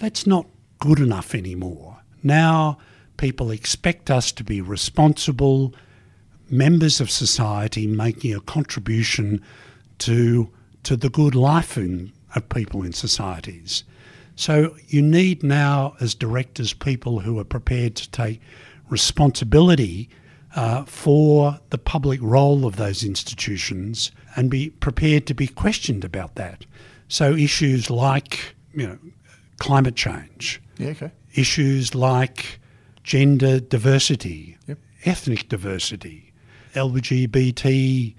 That's 0.00 0.26
not 0.26 0.46
good 0.80 0.98
enough 0.98 1.34
anymore. 1.34 1.98
Now 2.22 2.78
people 3.16 3.50
expect 3.50 4.10
us 4.10 4.32
to 4.32 4.44
be 4.44 4.60
responsible 4.60 5.74
members 6.48 7.00
of 7.00 7.10
society 7.10 7.86
making 7.86 8.34
a 8.34 8.40
contribution 8.40 9.40
to, 9.98 10.50
to 10.82 10.96
the 10.96 11.10
good 11.10 11.34
life 11.34 11.76
in, 11.76 12.12
of 12.34 12.48
people 12.48 12.82
in 12.82 12.92
societies. 12.92 13.84
So 14.34 14.74
you 14.88 15.02
need 15.02 15.42
now, 15.42 15.94
as 16.00 16.14
directors, 16.14 16.72
people 16.72 17.20
who 17.20 17.38
are 17.38 17.44
prepared 17.44 17.94
to 17.96 18.10
take 18.10 18.40
responsibility 18.88 20.08
uh, 20.56 20.84
for 20.84 21.58
the 21.70 21.78
public 21.78 22.20
role 22.22 22.66
of 22.66 22.76
those 22.76 23.04
institutions 23.04 24.10
and 24.36 24.50
be 24.50 24.70
prepared 24.70 25.26
to 25.26 25.34
be 25.34 25.46
questioned 25.46 26.04
about 26.04 26.34
that. 26.34 26.64
So 27.08 27.34
issues 27.34 27.90
like 27.90 28.54
you 28.74 28.86
know 28.86 28.98
climate 29.58 29.96
change, 29.96 30.60
Yeah, 30.78 30.88
okay. 30.90 31.10
issues 31.34 31.94
like 31.94 32.60
gender 33.04 33.60
diversity, 33.60 34.56
Yep. 34.66 34.78
ethnic 35.04 35.48
diversity, 35.48 36.32
LGBT 36.74 38.14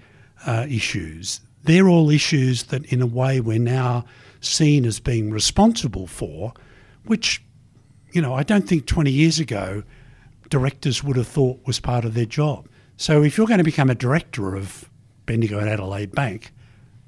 uh, 0.46 0.66
issues. 0.68 1.40
They're 1.64 1.88
all 1.88 2.10
issues 2.10 2.64
that, 2.64 2.84
in 2.86 3.00
a 3.02 3.06
way, 3.06 3.40
we're 3.40 3.58
now 3.58 4.04
seen 4.40 4.84
as 4.84 4.98
being 4.98 5.30
responsible 5.30 6.06
for, 6.08 6.52
which, 7.06 7.42
you 8.12 8.20
know, 8.20 8.34
I 8.34 8.42
don't 8.42 8.68
think 8.68 8.86
20 8.86 9.10
years 9.12 9.38
ago 9.38 9.84
directors 10.52 11.02
would 11.02 11.16
have 11.16 11.26
thought 11.26 11.66
was 11.66 11.80
part 11.80 12.04
of 12.04 12.12
their 12.12 12.26
job. 12.26 12.68
So 12.98 13.22
if 13.22 13.38
you're 13.38 13.46
going 13.46 13.58
to 13.58 13.64
become 13.64 13.88
a 13.88 13.94
director 13.94 14.54
of 14.54 14.90
Bendigo 15.24 15.58
and 15.58 15.68
Adelaide 15.68 16.12
Bank, 16.12 16.52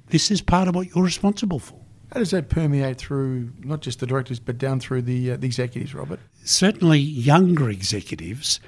this 0.07 0.31
is 0.31 0.41
part 0.41 0.67
of 0.67 0.75
what 0.75 0.95
you're 0.95 1.05
responsible 1.05 1.59
for. 1.59 1.79
How 2.13 2.21
does 2.21 2.31
that 2.31 2.49
permeate 2.49 2.97
through 2.97 3.53
not 3.59 3.83
just 3.83 4.01
the 4.01 4.07
directors 4.07 4.41
but 4.41 4.57
down 4.57 4.81
through 4.81 5.03
the 5.03 5.33
uh, 5.33 5.37
the 5.37 5.47
executives, 5.47 5.95
Robert? 5.95 6.21
certainly 6.45 6.99
younger 6.99 7.71
executives 7.71 8.61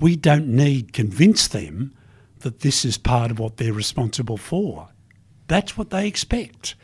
we 0.00 0.16
don't 0.16 0.48
need 0.48 0.92
convince 0.92 1.48
them 1.48 1.94
that 2.40 2.60
this 2.60 2.84
is 2.84 2.98
part 2.98 3.30
of 3.30 3.38
what 3.38 3.56
they're 3.56 3.72
responsible 3.72 4.36
for. 4.36 4.88
That's 5.46 5.76
what 5.76 5.90
they 5.90 6.06
expect. 6.06 6.74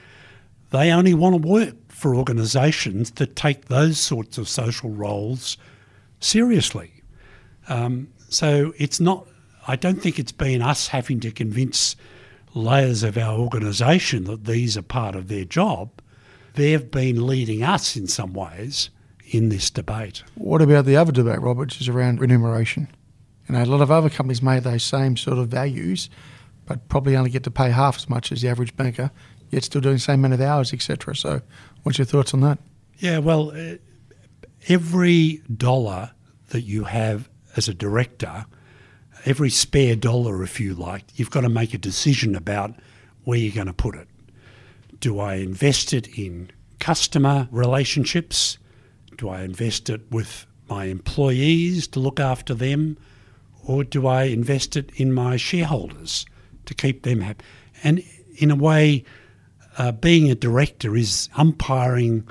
They 0.70 0.90
only 0.90 1.14
want 1.14 1.42
to 1.42 1.48
work 1.48 1.76
for 1.88 2.14
organisations 2.14 3.12
that 3.12 3.36
take 3.36 3.66
those 3.66 3.98
sorts 3.98 4.36
of 4.36 4.48
social 4.48 4.90
roles 4.90 5.56
seriously. 6.20 6.95
Um, 7.68 8.08
so 8.28 8.72
it's 8.78 9.00
not, 9.00 9.26
I 9.66 9.76
don't 9.76 10.00
think 10.02 10.18
it's 10.18 10.32
been 10.32 10.62
us 10.62 10.88
having 10.88 11.20
to 11.20 11.30
convince 11.30 11.96
layers 12.54 13.02
of 13.02 13.18
our 13.18 13.38
organisation 13.38 14.24
that 14.24 14.44
these 14.44 14.76
are 14.76 14.82
part 14.82 15.14
of 15.14 15.28
their 15.28 15.44
job. 15.44 15.90
They've 16.54 16.90
been 16.90 17.26
leading 17.26 17.62
us 17.62 17.96
in 17.96 18.06
some 18.06 18.32
ways 18.32 18.90
in 19.30 19.48
this 19.48 19.70
debate. 19.70 20.22
What 20.36 20.62
about 20.62 20.84
the 20.84 20.96
other 20.96 21.12
debate, 21.12 21.40
Robert, 21.40 21.60
which 21.60 21.80
is 21.80 21.88
around 21.88 22.20
remuneration? 22.20 22.88
You 23.48 23.54
know, 23.54 23.62
a 23.62 23.66
lot 23.66 23.80
of 23.80 23.90
other 23.90 24.10
companies 24.10 24.42
made 24.42 24.64
those 24.64 24.82
same 24.82 25.16
sort 25.16 25.38
of 25.38 25.48
values, 25.48 26.08
but 26.64 26.88
probably 26.88 27.16
only 27.16 27.30
get 27.30 27.44
to 27.44 27.50
pay 27.50 27.70
half 27.70 27.96
as 27.96 28.08
much 28.08 28.32
as 28.32 28.42
the 28.42 28.48
average 28.48 28.76
banker, 28.76 29.10
yet 29.50 29.64
still 29.64 29.80
doing 29.80 29.96
the 29.96 30.00
same 30.00 30.24
amount 30.24 30.34
of 30.34 30.40
hours, 30.40 30.72
etc. 30.72 31.14
So, 31.14 31.42
what's 31.82 31.98
your 31.98 32.06
thoughts 32.06 32.34
on 32.34 32.40
that? 32.40 32.58
Yeah, 32.98 33.18
well, 33.18 33.50
uh, 33.50 33.76
every 34.68 35.42
dollar 35.54 36.12
that 36.48 36.62
you 36.62 36.84
have 36.84 37.28
as 37.56 37.68
a 37.68 37.74
director, 37.74 38.46
every 39.24 39.50
spare 39.50 39.96
dollar, 39.96 40.42
if 40.42 40.60
you 40.60 40.74
like, 40.74 41.04
you've 41.14 41.30
got 41.30 41.40
to 41.42 41.48
make 41.48 41.74
a 41.74 41.78
decision 41.78 42.34
about 42.34 42.74
where 43.24 43.38
you're 43.38 43.54
going 43.54 43.66
to 43.66 43.72
put 43.72 43.94
it. 43.94 44.08
Do 45.00 45.18
I 45.18 45.34
invest 45.34 45.92
it 45.92 46.06
in 46.18 46.50
customer 46.78 47.48
relationships? 47.50 48.58
Do 49.16 49.28
I 49.28 49.42
invest 49.42 49.90
it 49.90 50.00
with 50.10 50.46
my 50.68 50.86
employees 50.86 51.86
to 51.88 52.00
look 52.00 52.20
after 52.20 52.54
them? 52.54 52.96
Or 53.64 53.82
do 53.82 54.06
I 54.06 54.24
invest 54.24 54.76
it 54.76 54.92
in 54.96 55.12
my 55.12 55.36
shareholders 55.36 56.24
to 56.66 56.74
keep 56.74 57.02
them 57.02 57.20
happy? 57.20 57.44
And 57.82 58.02
in 58.38 58.50
a 58.50 58.56
way, 58.56 59.04
uh, 59.78 59.92
being 59.92 60.30
a 60.30 60.34
director 60.34 60.96
is 60.96 61.28
umpiring 61.36 62.28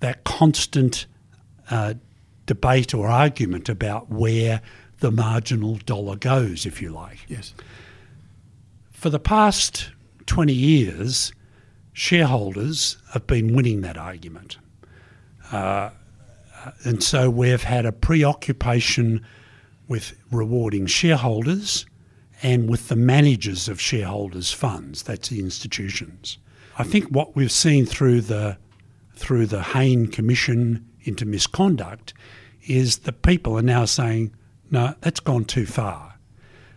that 0.00 0.24
constant 0.24 1.06
uh, 1.70 1.94
debate 2.50 2.92
or 2.92 3.06
argument 3.06 3.68
about 3.68 4.10
where 4.10 4.60
the 4.98 5.12
marginal 5.12 5.76
dollar 5.86 6.16
goes, 6.16 6.66
if 6.66 6.82
you 6.82 6.90
like. 6.90 7.18
Yes. 7.28 7.54
For 8.90 9.08
the 9.08 9.20
past 9.20 9.92
20 10.26 10.52
years, 10.52 11.32
shareholders 11.92 12.96
have 13.12 13.24
been 13.28 13.54
winning 13.54 13.82
that 13.82 13.96
argument. 13.96 14.58
Uh, 15.52 15.90
and 16.82 17.00
so 17.04 17.30
we've 17.30 17.62
had 17.62 17.86
a 17.86 17.92
preoccupation 17.92 19.24
with 19.86 20.18
rewarding 20.32 20.86
shareholders 20.86 21.86
and 22.42 22.68
with 22.68 22.88
the 22.88 22.96
managers 22.96 23.68
of 23.68 23.80
shareholders' 23.80 24.50
funds, 24.50 25.04
that's 25.04 25.28
the 25.28 25.38
institutions. 25.38 26.38
I 26.76 26.82
think 26.82 27.10
what 27.10 27.36
we've 27.36 27.52
seen 27.52 27.86
through 27.86 28.22
the 28.22 28.56
through 29.14 29.46
the 29.46 29.62
Hayne 29.62 30.08
Commission 30.08 30.89
into 31.10 31.26
misconduct 31.26 32.14
is 32.66 32.98
that 32.98 33.22
people 33.22 33.58
are 33.58 33.62
now 33.62 33.84
saying, 33.84 34.32
no, 34.70 34.94
that's 35.00 35.20
gone 35.20 35.44
too 35.44 35.66
far. 35.66 36.14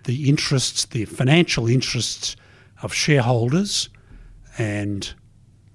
The 0.05 0.27
interests, 0.29 0.85
the 0.85 1.05
financial 1.05 1.67
interests 1.67 2.35
of 2.81 2.93
shareholders 2.93 3.89
and 4.57 5.13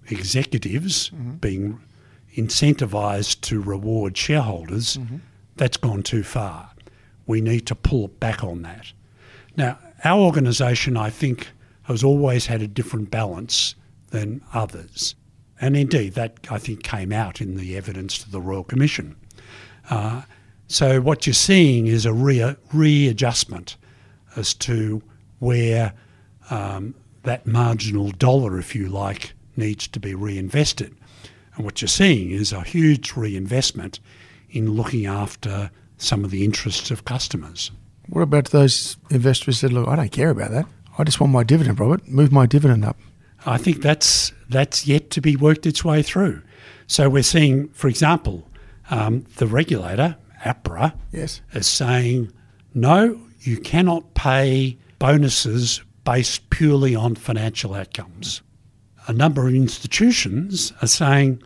executives 0.09 1.11
mm-hmm. 1.11 1.37
being 1.37 1.81
incentivised 2.37 3.41
to 3.43 3.63
reward 3.63 4.17
shareholders, 4.17 4.97
mm-hmm. 4.97 5.17
that's 5.57 5.77
gone 5.77 6.03
too 6.03 6.23
far. 6.23 6.71
We 7.27 7.41
need 7.41 7.67
to 7.67 7.75
pull 7.75 8.09
back 8.09 8.43
on 8.43 8.63
that. 8.63 8.93
Now, 9.57 9.79
our 10.05 10.21
organisation, 10.21 10.97
I 10.97 11.11
think, 11.11 11.49
has 11.83 12.05
always 12.05 12.47
had 12.47 12.63
a 12.63 12.69
different 12.69 13.11
balance 13.11 13.75
than 14.11 14.43
others. 14.53 15.15
And 15.61 15.77
indeed, 15.77 16.15
that 16.15 16.39
I 16.51 16.59
think 16.59 16.83
came 16.83 17.13
out 17.13 17.41
in 17.41 17.57
the 17.57 17.77
evidence 17.77 18.19
to 18.19 18.31
the 18.31 18.41
Royal 18.41 18.65
Commission. 18.65 19.17
Uh, 19.91 20.23
so 20.69 21.01
what 21.01 21.27
you're 21.27 21.35
seeing 21.35 21.87
is 21.87 22.07
a 22.07 22.13
re- 22.13 22.57
readjustment 22.73 23.77
as 24.37 24.55
to 24.55 25.03
where 25.39 25.95
um, 26.51 26.95
that 27.23 27.47
marginal 27.47 28.11
dollar, 28.13 28.59
if 28.59 28.75
you 28.75 28.89
like, 28.89 29.33
needs 29.57 29.89
to 29.89 30.01
be 30.01 30.15
reinvested. 30.15 30.95
And 31.57 31.65
what 31.65 31.81
you're 31.83 31.89
seeing 31.89 32.31
is 32.31 32.53
a 32.53 32.63
huge 32.63 33.15
reinvestment 33.15 33.99
in 34.51 34.73
looking 34.73 35.07
after 35.07 35.71
some 35.97 36.25
of 36.25 36.31
the 36.31 36.45
interests 36.45 36.91
of 36.91 37.05
customers. 37.05 37.71
What 38.09 38.23
about 38.23 38.47
those 38.47 38.97
investors 39.11 39.61
that 39.61 39.73
look, 39.73 39.89
I 39.89 39.97
don't 39.97 40.13
care 40.13 40.31
about 40.31 40.53
that. 40.53 40.67
I 40.97 41.05
just 41.05 41.21
want 41.21 41.33
my 41.33 41.45
dividend, 41.45 41.79
Robert. 41.79 42.07
Move 42.09 42.33
my 42.33 42.47
dividend 42.47 42.85
up. 42.85 42.97
I 43.47 43.59
think 43.59 43.83
that's 43.83 44.33
that's 44.49 44.87
yet 44.87 45.11
to 45.11 45.21
be 45.21 45.37
worked 45.37 45.67
its 45.67 45.85
way 45.85 46.03
through. 46.03 46.43
So 46.87 47.09
we're 47.09 47.23
seeing, 47.23 47.69
for 47.69 47.89
example, 47.89 48.49
um, 48.91 49.25
the 49.37 49.47
regulator, 49.47 50.17
APRA, 50.45 50.95
yes. 51.13 51.43
is 51.53 51.67
saying 51.67 52.33
no, 52.75 53.21
you 53.41 53.59
cannot 53.59 54.15
pay 54.15 54.79
bonuses 54.99 55.83
based 56.05 56.49
purely 56.51 56.95
on 56.95 57.15
financial 57.15 57.75
outcomes. 57.75 58.43
A 59.07 59.13
number 59.13 59.47
of 59.47 59.55
institutions 59.55 60.73
are 60.83 60.89
saying, 60.89 61.43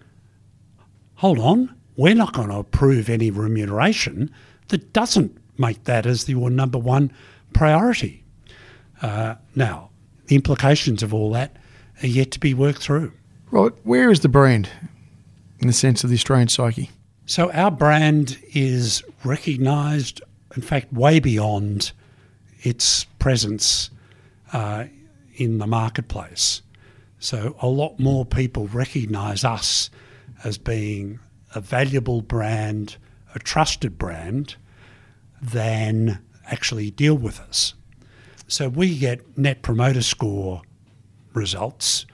hold 1.17 1.39
on, 1.39 1.75
we're 1.97 2.15
not 2.15 2.33
going 2.33 2.49
to 2.49 2.57
approve 2.57 3.09
any 3.09 3.31
remuneration 3.31 4.31
that 4.69 4.93
doesn't 4.93 5.37
make 5.59 5.85
that 5.85 6.07
as 6.07 6.29
your 6.29 6.51
number 6.51 6.79
one 6.79 7.13
priority. 7.53 8.25
Uh, 9.01 9.35
now, 9.55 9.91
the 10.27 10.35
implications 10.35 11.03
of 11.03 11.13
all 11.13 11.31
that 11.33 11.57
are 12.03 12.09
yet 12.09 12.31
to 12.33 12.41
be 12.41 12.55
worked 12.55 12.83
through. 12.83 13.13
Right, 13.51 13.73
where 13.85 14.11
is 14.11 14.21
the 14.21 14.29
brand 14.29 14.69
in 15.59 15.67
the 15.67 15.73
sense 15.73 16.05
of 16.05 16.11
the 16.11 16.17
Australian 16.17 16.49
psyche? 16.49 16.91
So 17.27 17.53
our 17.53 17.71
brand 17.71 18.39
is 18.53 19.03
recognised, 19.25 20.23
in 20.57 20.63
fact, 20.63 20.93
way 20.93 21.21
beyond 21.21 21.93
its 22.63 23.05
presence 23.19 23.91
uh, 24.53 24.85
in 25.35 25.59
the 25.59 25.67
marketplace. 25.67 26.63
So 27.19 27.57
a 27.61 27.69
lot 27.69 28.01
more 28.01 28.25
people 28.25 28.67
recognise 28.69 29.45
us 29.45 29.91
as 30.45 30.59
being 30.59 31.21
a 31.55 31.61
valuable 31.61 32.23
brand, 32.23 32.97
a 33.35 33.39
trusted 33.39 33.99
brand, 33.99 34.57
than 35.41 36.19
actually 36.47 36.91
deal 36.91 37.15
with 37.15 37.39
us. 37.41 37.75
So 38.49 38.69
we 38.69 38.99
get 38.99 39.39
net 39.39 39.63
promoter 39.63 40.03
score 40.03 40.63
results 41.35 42.07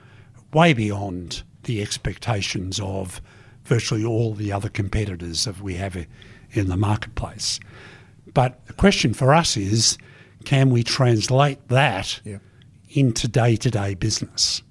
way 0.53 0.73
beyond 0.73 1.43
the 1.65 1.83
expectations 1.83 2.81
of 2.81 3.21
virtually 3.65 4.05
all 4.05 4.35
the 4.35 4.51
other 4.51 4.69
competitors 4.69 5.45
that 5.45 5.61
we 5.61 5.75
have 5.75 5.97
in 6.53 6.69
the 6.69 6.77
marketplace. 6.77 7.61
But 8.33 8.65
the 8.67 8.73
question 8.73 9.15
for 9.15 9.35
us 9.35 9.57
is 9.57 9.99
can 10.45 10.71
we 10.71 10.83
translate 10.83 11.69
that 11.69 12.21
yeah. 12.25 12.39
into 12.91 13.29
day 13.29 13.57
to 13.57 13.71
day 13.71 13.95
business? 13.95 14.63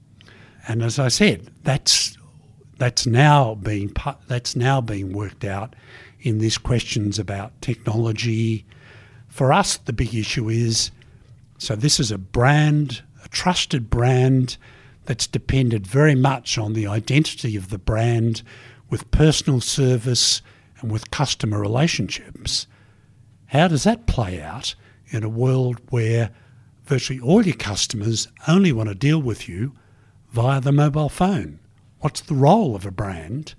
And 0.67 0.81
as 0.81 0.99
I 0.99 1.07
said, 1.07 1.51
that's 1.63 2.17
that's 2.77 3.05
now 3.07 3.55
being 3.55 3.93
that's 4.27 4.55
now 4.55 4.81
being 4.81 5.13
worked 5.13 5.43
out 5.43 5.75
in 6.21 6.39
these 6.39 6.57
questions 6.57 7.19
about 7.19 7.59
technology. 7.61 8.65
For 9.27 9.53
us, 9.53 9.77
the 9.77 9.93
big 9.93 10.15
issue 10.15 10.49
is 10.49 10.91
so 11.57 11.75
this 11.75 11.99
is 11.99 12.11
a 12.11 12.17
brand, 12.17 13.01
a 13.27 13.29
trusted 13.29 13.89
brand 13.89 14.57
that's 15.05 15.27
depended 15.27 15.85
very 15.85 16.15
much 16.15 16.57
on 16.57 16.71
the 16.71 16.87
identity 16.87 17.57
of 17.57 17.69
the 17.69 17.77
brand 17.77 18.41
with 18.89 19.11
personal 19.11 19.59
service 19.59 20.41
and 20.79 20.89
with 20.89 21.11
customer 21.11 21.59
relationships. 21.59 22.67
How 23.47 23.67
does 23.67 23.83
that 23.83 24.07
play 24.07 24.41
out 24.41 24.75
in 25.09 25.23
a 25.23 25.29
world 25.29 25.81
where 25.89 26.29
virtually 26.85 27.19
all 27.19 27.45
your 27.45 27.55
customers 27.55 28.29
only 28.47 28.71
want 28.71 28.87
to 28.87 28.95
deal 28.95 29.21
with 29.21 29.49
you 29.49 29.73
via 30.31 30.61
the 30.61 30.71
mobile 30.71 31.09
phone? 31.09 31.59
What's 31.99 32.21
the 32.21 32.33
role 32.33 32.77
of 32.77 32.85
a 32.85 32.91
brand 32.91 33.55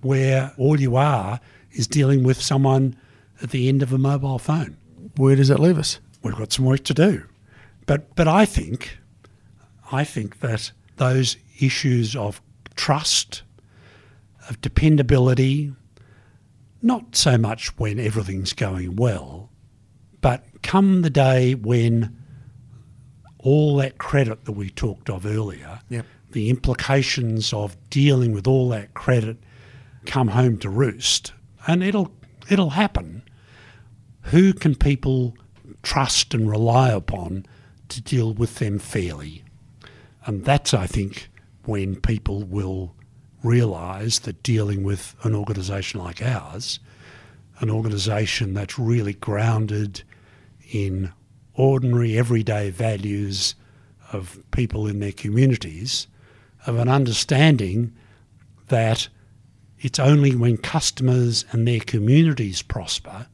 where 0.00 0.54
all 0.56 0.80
you 0.80 0.96
are 0.96 1.40
is 1.72 1.86
dealing 1.86 2.22
with 2.22 2.40
someone 2.40 2.96
at 3.42 3.50
the 3.50 3.68
end 3.68 3.82
of 3.82 3.92
a 3.92 3.98
mobile 3.98 4.38
phone? 4.38 4.78
Where 5.16 5.36
does 5.36 5.48
that 5.48 5.60
leave 5.60 5.78
us? 5.78 6.00
We've 6.22 6.36
got 6.36 6.52
some 6.52 6.64
work 6.64 6.84
to 6.84 6.94
do. 6.94 7.24
But 7.84 8.14
but 8.14 8.28
I 8.28 8.44
think 8.44 8.99
I 9.92 10.04
think 10.04 10.40
that 10.40 10.72
those 10.96 11.36
issues 11.60 12.14
of 12.14 12.40
trust 12.76 13.42
of 14.48 14.60
dependability, 14.60 15.72
not 16.82 17.14
so 17.14 17.36
much 17.36 17.76
when 17.78 17.98
everything's 17.98 18.52
going 18.52 18.96
well, 18.96 19.50
but 20.20 20.44
come 20.62 21.02
the 21.02 21.10
day 21.10 21.54
when 21.54 22.16
all 23.38 23.76
that 23.76 23.98
credit 23.98 24.44
that 24.44 24.52
we 24.52 24.70
talked 24.70 25.08
of 25.08 25.24
earlier, 25.24 25.80
yep. 25.88 26.06
the 26.32 26.50
implications 26.50 27.52
of 27.52 27.76
dealing 27.90 28.32
with 28.32 28.46
all 28.46 28.68
that 28.70 28.94
credit 28.94 29.38
come 30.06 30.28
home 30.28 30.58
to 30.58 30.68
roost, 30.68 31.32
and 31.66 31.82
it'll 31.82 32.12
it'll 32.48 32.70
happen. 32.70 33.22
who 34.24 34.52
can 34.52 34.74
people 34.74 35.34
trust 35.82 36.34
and 36.34 36.48
rely 36.50 36.90
upon 36.90 37.46
to 37.88 38.00
deal 38.02 38.32
with 38.34 38.56
them 38.56 38.78
fairly? 38.78 39.42
And 40.26 40.44
that's, 40.44 40.74
I 40.74 40.86
think, 40.86 41.28
when 41.64 41.96
people 41.96 42.42
will 42.44 42.94
realise 43.42 44.18
that 44.20 44.42
dealing 44.42 44.82
with 44.84 45.14
an 45.22 45.34
organisation 45.34 46.00
like 46.00 46.22
ours, 46.22 46.78
an 47.60 47.70
organisation 47.70 48.54
that's 48.54 48.78
really 48.78 49.14
grounded 49.14 50.02
in 50.72 51.12
ordinary, 51.54 52.18
everyday 52.18 52.70
values 52.70 53.54
of 54.12 54.42
people 54.50 54.86
in 54.86 55.00
their 55.00 55.12
communities, 55.12 56.06
of 56.66 56.76
an 56.76 56.88
understanding 56.88 57.92
that 58.68 59.08
it's 59.80 59.98
only 59.98 60.34
when 60.34 60.56
customers 60.56 61.44
and 61.52 61.66
their 61.66 61.80
communities 61.80 62.62
prosper 62.62 63.26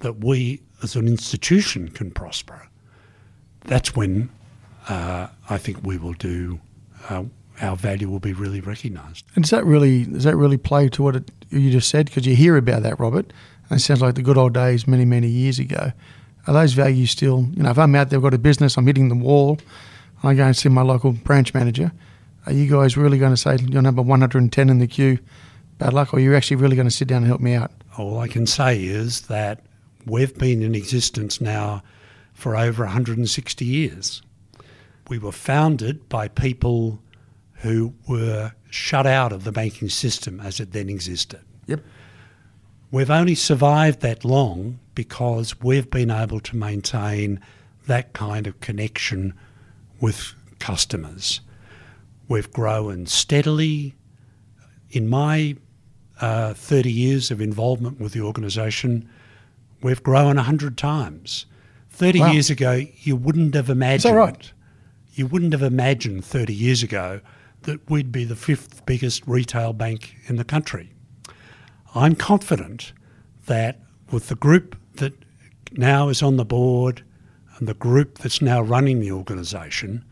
that 0.00 0.24
we 0.24 0.60
as 0.82 0.96
an 0.96 1.06
institution 1.06 1.88
can 1.88 2.10
prosper. 2.10 2.68
That's 3.64 3.94
when 3.96 4.30
uh, 4.88 5.28
I 5.48 5.58
think 5.58 5.78
we 5.82 5.98
will 5.98 6.14
do. 6.14 6.60
Uh, 7.08 7.24
our 7.60 7.76
value 7.76 8.08
will 8.10 8.20
be 8.20 8.32
really 8.32 8.60
recognised. 8.60 9.24
And 9.34 9.44
does 9.44 9.50
that 9.50 9.64
really 9.64 10.04
does 10.04 10.24
that 10.24 10.36
really 10.36 10.58
play 10.58 10.88
to 10.90 11.02
what 11.02 11.16
it, 11.16 11.30
you 11.50 11.70
just 11.70 11.88
said? 11.88 12.06
Because 12.06 12.26
you 12.26 12.36
hear 12.36 12.56
about 12.56 12.82
that, 12.82 13.00
Robert. 13.00 13.32
And 13.70 13.80
it 13.80 13.82
sounds 13.82 14.02
like 14.02 14.14
the 14.14 14.22
good 14.22 14.36
old 14.36 14.54
days 14.54 14.86
many 14.86 15.04
many 15.04 15.28
years 15.28 15.58
ago. 15.58 15.92
Are 16.46 16.54
those 16.54 16.74
values 16.74 17.10
still? 17.10 17.46
You 17.54 17.62
know, 17.62 17.70
if 17.70 17.78
I'm 17.78 17.94
out 17.94 18.10
there, 18.10 18.18
I've 18.18 18.22
got 18.22 18.34
a 18.34 18.38
business, 18.38 18.76
I'm 18.76 18.86
hitting 18.86 19.08
the 19.08 19.16
wall, 19.16 19.58
and 20.22 20.30
I 20.30 20.34
go 20.34 20.44
and 20.44 20.56
see 20.56 20.68
my 20.68 20.82
local 20.82 21.12
branch 21.12 21.54
manager. 21.54 21.92
Are 22.46 22.52
you 22.52 22.70
guys 22.70 22.96
really 22.96 23.18
going 23.18 23.32
to 23.32 23.36
say 23.36 23.56
you're 23.60 23.82
number 23.82 24.02
110 24.02 24.70
in 24.70 24.78
the 24.78 24.86
queue? 24.86 25.18
Bad 25.78 25.92
luck, 25.92 26.14
or 26.14 26.18
are 26.18 26.20
you 26.20 26.36
actually 26.36 26.56
really 26.56 26.76
going 26.76 26.88
to 26.88 26.94
sit 26.94 27.08
down 27.08 27.18
and 27.18 27.26
help 27.26 27.40
me 27.40 27.54
out? 27.54 27.72
All 27.98 28.20
I 28.20 28.28
can 28.28 28.46
say 28.46 28.84
is 28.84 29.22
that 29.22 29.62
we've 30.06 30.36
been 30.38 30.62
in 30.62 30.74
existence 30.74 31.40
now 31.40 31.82
for 32.32 32.56
over 32.56 32.84
160 32.84 33.64
years. 33.64 34.22
We 35.08 35.18
were 35.18 35.32
founded 35.32 36.08
by 36.08 36.28
people 36.28 37.02
who 37.60 37.94
were 38.08 38.52
shut 38.70 39.06
out 39.06 39.32
of 39.32 39.44
the 39.44 39.52
banking 39.52 39.88
system 39.88 40.40
as 40.40 40.60
it 40.60 40.72
then 40.72 40.88
existed. 40.88 41.40
Yep. 41.66 41.84
We've 42.90 43.10
only 43.10 43.34
survived 43.34 44.00
that 44.00 44.24
long 44.24 44.78
because 44.94 45.60
we've 45.60 45.90
been 45.90 46.10
able 46.10 46.40
to 46.40 46.56
maintain 46.56 47.40
that 47.86 48.12
kind 48.12 48.46
of 48.46 48.60
connection 48.60 49.34
with 50.00 50.34
customers. 50.58 51.40
We've 52.28 52.50
grown 52.50 53.06
steadily. 53.06 53.94
In 54.90 55.08
my 55.08 55.56
uh, 56.20 56.54
30 56.54 56.90
years 56.90 57.30
of 57.30 57.40
involvement 57.40 58.00
with 58.00 58.12
the 58.12 58.20
organisation, 58.20 59.08
we've 59.82 60.02
grown 60.02 60.36
100 60.36 60.76
times. 60.78 61.46
30 61.90 62.20
wow. 62.20 62.32
years 62.32 62.50
ago, 62.50 62.82
you 63.00 63.16
wouldn't 63.16 63.54
have 63.54 63.70
imagined. 63.70 64.16
Right? 64.16 64.52
You 65.16 65.26
wouldn't 65.26 65.54
have 65.54 65.62
imagined 65.62 66.26
30 66.26 66.52
years 66.52 66.82
ago 66.82 67.22
that 67.62 67.88
we'd 67.90 68.12
be 68.12 68.24
the 68.24 68.36
fifth 68.36 68.84
biggest 68.84 69.26
retail 69.26 69.72
bank 69.72 70.14
in 70.26 70.36
the 70.36 70.44
country. 70.44 70.92
I'm 71.94 72.14
confident 72.14 72.92
that 73.46 73.80
with 74.12 74.28
the 74.28 74.34
group 74.34 74.76
that 74.96 75.14
now 75.72 76.10
is 76.10 76.22
on 76.22 76.36
the 76.36 76.44
board 76.44 77.02
and 77.56 77.66
the 77.66 77.72
group 77.72 78.18
that's 78.18 78.42
now 78.42 78.60
running 78.60 79.00
the 79.00 79.10
organisation, 79.10 80.04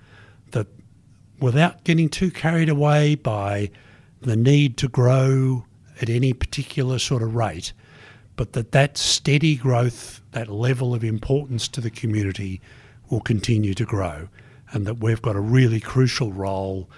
that 0.53 0.69
without 1.39 1.85
getting 1.85 2.09
too 2.09 2.31
carried 2.31 2.71
away 2.71 3.15
by 3.15 3.71
the 4.23 4.37
need 4.37 4.79
to 4.79 4.89
grow 4.89 5.67
at 6.01 6.09
any 6.09 6.33
particular 6.33 6.99
sort 6.99 7.23
of 7.23 7.35
rate, 7.35 7.75
but 8.37 8.55
that 8.55 8.73
that 8.73 8.97
steady 8.97 9.55
growth, 9.55 10.23
that 10.33 10.49
level 10.49 10.95
of 10.95 11.05
importance 11.05 11.69
to 11.69 11.83
the 11.83 11.91
community 11.91 12.59
will 13.11 13.21
continue 13.21 13.75
to 13.75 13.85
grow, 13.85 14.29
and 14.75 14.87
that 14.87 14.99
we've 14.99 15.23
got 15.23 15.37
a 15.37 15.41
really 15.41 15.81
crucial 15.81 16.33
role 16.33 16.91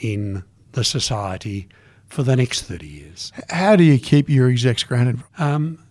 in 0.00 0.44
the 0.72 0.84
society 0.84 1.68
for 2.06 2.22
the 2.22 2.36
next 2.36 2.62
30 2.62 2.86
years. 2.86 3.32
How 3.50 3.74
do 3.76 3.82
you 3.82 3.98
keep 3.98 4.28
your 4.28 4.48
execs 4.48 4.84
grounded? 4.84 5.22
Um, 5.38 5.84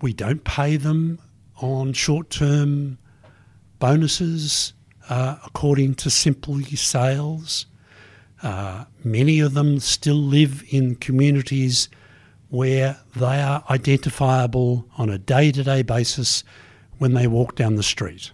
we 0.00 0.12
don't 0.12 0.42
pay 0.42 0.76
them 0.76 1.20
on 1.60 1.92
short 1.92 2.30
term 2.30 2.98
bonuses 3.78 4.72
uh, 5.10 5.36
according 5.44 5.94
to 5.96 6.10
simply 6.10 6.64
sales. 6.76 7.66
Uh, 8.42 8.84
many 9.02 9.40
of 9.40 9.54
them 9.54 9.80
still 9.80 10.14
live 10.14 10.64
in 10.70 10.96
communities 10.96 11.88
where 12.48 12.98
they 13.16 13.40
are 13.40 13.64
identifiable 13.68 14.88
on 14.96 15.10
a 15.10 15.18
day 15.18 15.52
to 15.52 15.62
day 15.62 15.82
basis 15.82 16.44
when 16.98 17.12
they 17.12 17.26
walk 17.26 17.56
down 17.56 17.74
the 17.74 17.82
street. 17.82 18.32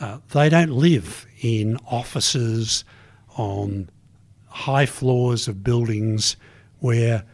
Uh, 0.00 0.18
they 0.32 0.48
don't 0.48 0.70
live 0.70 1.26
in 1.40 1.78
offices 1.86 2.84
on 3.36 3.88
high 4.46 4.86
floors 4.86 5.48
of 5.48 5.62
buildings 5.62 6.36
where 6.80 7.24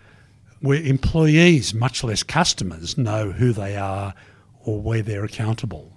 where 0.61 0.83
employees, 0.83 1.75
much 1.75 2.03
less 2.03 2.23
customers, 2.23 2.97
know 2.97 3.33
who 3.33 3.53
they 3.53 3.77
are 3.77 4.15
or 4.61 4.81
where 4.81 5.03
they're 5.03 5.25
accountable. 5.25 5.93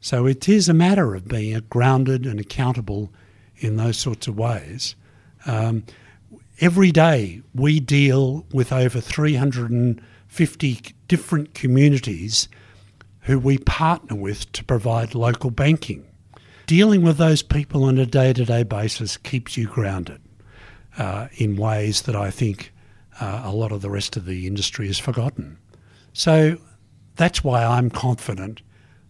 So 0.00 0.24
it 0.26 0.48
is 0.48 0.68
a 0.68 0.74
matter 0.74 1.16
of 1.16 1.26
being 1.26 1.60
grounded 1.68 2.24
and 2.24 2.38
accountable 2.38 3.12
in 3.56 3.76
those 3.76 3.98
sorts 3.98 4.28
of 4.28 4.38
ways. 4.38 4.94
Um, 5.46 5.82
every 6.60 6.92
day 6.92 7.42
we 7.54 7.80
deal 7.80 8.46
with 8.52 8.72
over 8.72 9.00
350 9.00 10.80
different 11.08 11.54
communities 11.54 12.48
who 13.22 13.38
we 13.38 13.58
partner 13.58 14.16
with 14.16 14.50
to 14.52 14.64
provide 14.64 15.14
local 15.14 15.50
banking. 15.50 16.07
Dealing 16.68 17.00
with 17.00 17.16
those 17.16 17.42
people 17.42 17.84
on 17.84 17.96
a 17.96 18.04
day 18.04 18.34
to 18.34 18.44
day 18.44 18.62
basis 18.62 19.16
keeps 19.16 19.56
you 19.56 19.66
grounded 19.66 20.20
uh, 20.98 21.28
in 21.38 21.56
ways 21.56 22.02
that 22.02 22.14
I 22.14 22.30
think 22.30 22.74
uh, 23.18 23.40
a 23.42 23.52
lot 23.52 23.72
of 23.72 23.80
the 23.80 23.88
rest 23.88 24.18
of 24.18 24.26
the 24.26 24.46
industry 24.46 24.86
has 24.88 24.98
forgotten. 24.98 25.56
So 26.12 26.58
that's 27.16 27.42
why 27.42 27.64
I'm 27.64 27.88
confident 27.88 28.60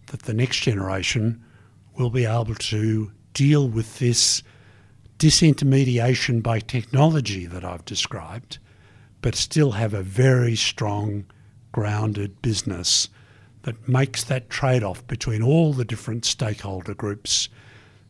that 0.05 0.21
the 0.21 0.33
next 0.33 0.61
generation 0.61 1.43
will 1.97 2.09
be 2.09 2.23
able 2.23 2.55
to 2.55 3.11
deal 3.33 3.67
with 3.67 3.99
this 3.99 4.41
disintermediation 5.17 6.41
by 6.41 6.61
technology 6.61 7.45
that 7.45 7.65
I've 7.65 7.83
described, 7.83 8.59
but 9.21 9.35
still 9.35 9.71
have 9.71 9.93
a 9.93 10.01
very 10.01 10.55
strong, 10.55 11.25
grounded 11.73 12.41
business 12.41 13.09
that 13.69 13.87
makes 13.87 14.23
that 14.23 14.49
trade 14.49 14.83
off 14.83 15.05
between 15.05 15.43
all 15.43 15.73
the 15.73 15.85
different 15.85 16.25
stakeholder 16.25 16.95
groups 16.95 17.49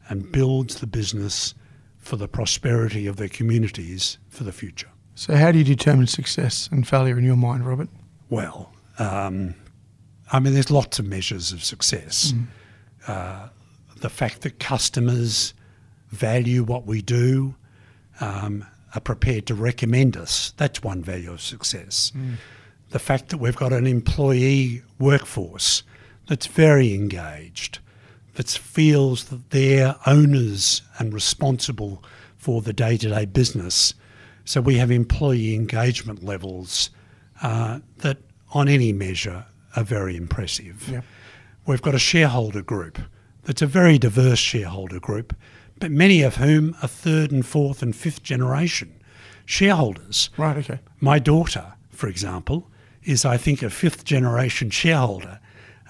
and 0.08 0.32
builds 0.32 0.80
the 0.80 0.88
business 0.88 1.54
for 1.98 2.16
the 2.16 2.30
prosperity 2.30 3.08
of 3.08 3.18
their 3.18 3.28
communities 3.28 4.18
for 4.30 4.46
the 4.46 4.54
future. 4.54 4.88
So, 5.16 5.36
how 5.36 5.52
do 5.52 5.58
you 5.58 5.66
determine 5.66 6.08
success 6.08 6.70
and 6.72 6.88
failure 6.88 7.18
in 7.18 7.26
your 7.26 7.36
mind, 7.36 7.68
Robert? 7.68 7.90
Well, 8.30 8.72
um, 9.00 9.54
I 10.32 10.40
mean, 10.40 10.54
there's 10.54 10.72
lots 10.72 10.98
of 10.98 11.06
measures 11.06 11.52
of 11.52 11.62
success. 11.62 12.34
Mm. 12.34 12.48
Uh, 13.06 13.50
the 13.98 14.10
fact 14.10 14.42
that 14.42 14.60
customers 14.60 15.54
value 16.10 16.64
what 16.64 16.86
we 16.86 17.02
do, 17.02 17.54
um, 18.22 18.66
are 18.96 19.02
prepared 19.02 19.46
to 19.48 19.56
recommend 19.56 20.16
us. 20.16 20.54
That's 20.56 20.82
one 20.82 21.04
value 21.04 21.34
of 21.34 21.42
success. 21.42 22.14
Mm. 22.16 22.36
The 22.90 23.00
fact 23.00 23.30
that 23.30 23.38
we've 23.38 23.56
got 23.56 23.72
an 23.74 23.86
employee 23.86 24.82
workforce 24.98 25.84
that's 26.28 26.48
very 26.48 26.94
engaged, 26.94 27.80
that 28.36 28.50
feels 28.50 29.26
that 29.26 29.52
they're 29.52 29.96
owners 30.06 30.82
and 30.98 31.14
responsible 31.14 32.04
for 32.38 32.62
the 32.62 32.74
day 32.74 32.98
to 32.98 33.10
day 33.10 33.26
business. 33.26 33.94
So 34.46 34.62
we 34.62 34.76
have 34.76 34.90
employee 34.90 35.54
engagement 35.56 36.24
levels 36.24 36.90
uh, 37.42 37.80
that, 37.98 38.18
on 38.54 38.68
any 38.68 38.92
measure, 38.94 39.46
are 39.76 39.84
very 39.84 40.16
impressive. 40.16 40.88
Yep. 40.90 41.04
We've 41.68 41.82
got 41.82 41.94
a 41.94 42.00
shareholder 42.00 42.64
group 42.64 42.98
that's 43.44 43.62
a 43.62 43.68
very 43.68 43.98
diverse 44.00 44.40
shareholder 44.40 45.00
group 45.00 45.36
but 45.80 45.92
many 45.92 46.22
of 46.22 46.36
whom 46.36 46.76
are 46.82 46.88
third 46.88 47.32
and 47.32 47.46
fourth 47.46 47.82
and 47.82 47.96
fifth 47.96 48.22
generation 48.24 48.94
shareholders. 49.46 50.30
Right, 50.38 50.58
okay. 50.58 50.80
My 51.00 51.18
daughter, 51.18 51.74
for 51.90 52.08
example, 52.08 52.70
is, 53.10 53.26
I 53.26 53.38
think, 53.38 53.62
a 53.62 53.70
fifth 53.70 54.06
generation 54.06 54.70
shareholder 54.70 55.40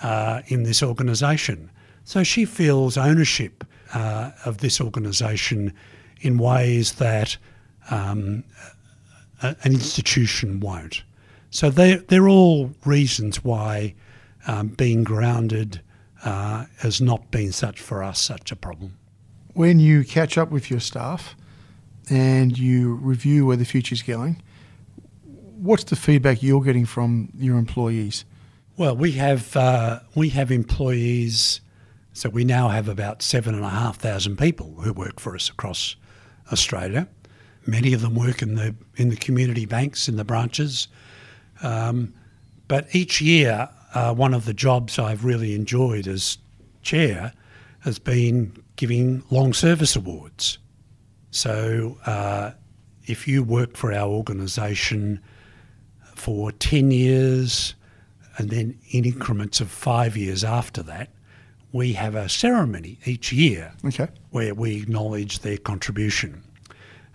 uh, 0.01 0.41
in 0.47 0.63
this 0.63 0.81
organisation. 0.81 1.69
So 2.03 2.23
she 2.23 2.45
feels 2.45 2.97
ownership 2.97 3.63
uh, 3.93 4.31
of 4.45 4.59
this 4.59 4.79
organisation 4.79 5.73
in 6.21 6.37
ways 6.37 6.93
that 6.93 7.37
um, 7.89 8.43
a, 9.41 9.55
an 9.63 9.73
institution 9.73 10.59
won't. 10.59 11.03
So 11.51 11.69
they're, 11.69 11.97
they're 11.97 12.29
all 12.29 12.71
reasons 12.85 13.43
why 13.43 13.95
um, 14.47 14.69
being 14.69 15.03
grounded 15.03 15.81
uh, 16.23 16.65
has 16.79 17.01
not 17.01 17.31
been 17.31 17.51
such 17.51 17.79
for 17.79 18.03
us 18.03 18.19
such 18.19 18.51
a 18.51 18.55
problem 18.55 18.99
when 19.59 19.77
you 19.77 20.03
catch 20.03 20.37
up 20.37 20.51
with 20.51 20.69
your 20.69 20.79
staff 20.79 21.35
and 22.09 22.57
you 22.57 22.93
review 22.95 23.45
where 23.45 23.57
the 23.57 23.65
future 23.65 23.93
is 23.93 24.01
going, 24.01 24.41
what's 25.61 25.83
the 25.85 25.95
feedback 25.95 26.41
you're 26.41 26.61
getting 26.61 26.85
from 26.85 27.29
your 27.37 27.57
employees? 27.57 28.25
Well, 28.77 28.95
we 28.95 29.11
have 29.13 29.55
uh, 29.55 29.99
we 30.15 30.29
have 30.29 30.51
employees, 30.51 31.61
so 32.13 32.29
we 32.29 32.45
now 32.45 32.69
have 32.69 32.87
about 32.87 33.21
seven 33.21 33.53
and 33.53 33.63
a 33.63 33.69
half 33.69 33.97
thousand 33.97 34.37
people 34.37 34.75
who 34.81 34.93
work 34.93 35.19
for 35.19 35.35
us 35.35 35.49
across 35.49 35.95
Australia. 36.51 37.07
Many 37.65 37.93
of 37.93 38.01
them 38.01 38.15
work 38.15 38.41
in 38.41 38.55
the 38.55 38.75
in 38.95 39.09
the 39.09 39.17
community 39.17 39.65
banks 39.65 40.07
in 40.07 40.15
the 40.15 40.23
branches, 40.23 40.87
um, 41.61 42.13
but 42.67 42.87
each 42.95 43.21
year 43.21 43.69
uh, 43.93 44.13
one 44.13 44.33
of 44.33 44.45
the 44.45 44.53
jobs 44.53 44.97
I've 44.97 45.25
really 45.25 45.55
enjoyed 45.55 46.07
as 46.07 46.37
chair 46.81 47.33
has 47.79 47.99
been 47.99 48.63
giving 48.75 49.23
long 49.29 49.53
service 49.53 49.95
awards. 49.95 50.57
So 51.31 51.97
uh, 52.05 52.51
if 53.05 53.27
you 53.27 53.43
work 53.43 53.75
for 53.75 53.91
our 53.91 54.07
organisation 54.07 55.21
for 56.19 56.51
10 56.51 56.91
years 56.91 57.75
and 58.37 58.49
then 58.49 58.77
in 58.91 59.05
increments 59.05 59.61
of 59.61 59.71
five 59.71 60.15
years 60.17 60.43
after 60.43 60.83
that, 60.83 61.09
we 61.71 61.93
have 61.93 62.15
a 62.15 62.27
ceremony 62.29 62.99
each 63.05 63.31
year 63.31 63.73
Okay. 63.85 64.07
where 64.31 64.53
we 64.53 64.75
acknowledge 64.77 65.39
their 65.39 65.57
contribution. 65.57 66.43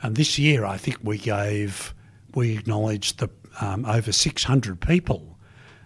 And 0.03 0.17
this 0.17 0.39
year, 0.39 0.65
I 0.65 0.77
think 0.77 0.99
we 1.03 1.19
gave, 1.19 1.95
we 2.35 2.57
acknowledged 2.57 3.19
that 3.21 3.31
um, 3.61 3.85
over 3.85 4.13
600 4.13 4.81
people 4.81 5.39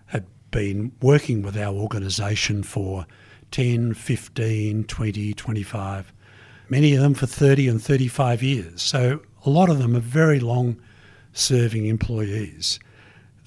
had 0.06 0.26
been 0.50 0.92
working 1.02 1.42
with 1.42 1.56
our 1.56 1.74
organisation 1.74 2.62
for 2.62 3.06
10, 3.50 3.94
15, 3.94 4.84
20, 4.84 5.34
25, 5.34 6.12
many 6.68 6.94
of 6.94 7.00
them 7.00 7.14
for 7.14 7.26
30 7.26 7.68
and 7.68 7.82
35 7.82 8.42
years. 8.42 8.82
So 8.82 9.20
a 9.44 9.50
lot 9.50 9.70
of 9.70 9.78
them 9.78 9.96
are 9.96 10.00
very 10.00 10.40
long 10.40 10.80
serving 11.32 11.86
employees. 11.86 12.78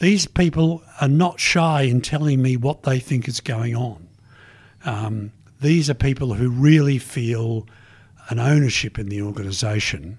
These 0.01 0.25
people 0.25 0.81
are 0.99 1.07
not 1.07 1.39
shy 1.39 1.83
in 1.83 2.01
telling 2.01 2.41
me 2.41 2.57
what 2.57 2.81
they 2.81 2.99
think 2.99 3.27
is 3.27 3.39
going 3.39 3.75
on. 3.75 4.07
Um, 4.83 5.31
these 5.61 5.91
are 5.91 5.93
people 5.93 6.33
who 6.33 6.49
really 6.49 6.97
feel 6.97 7.67
an 8.29 8.39
ownership 8.39 8.97
in 8.97 9.09
the 9.09 9.21
organisation. 9.21 10.17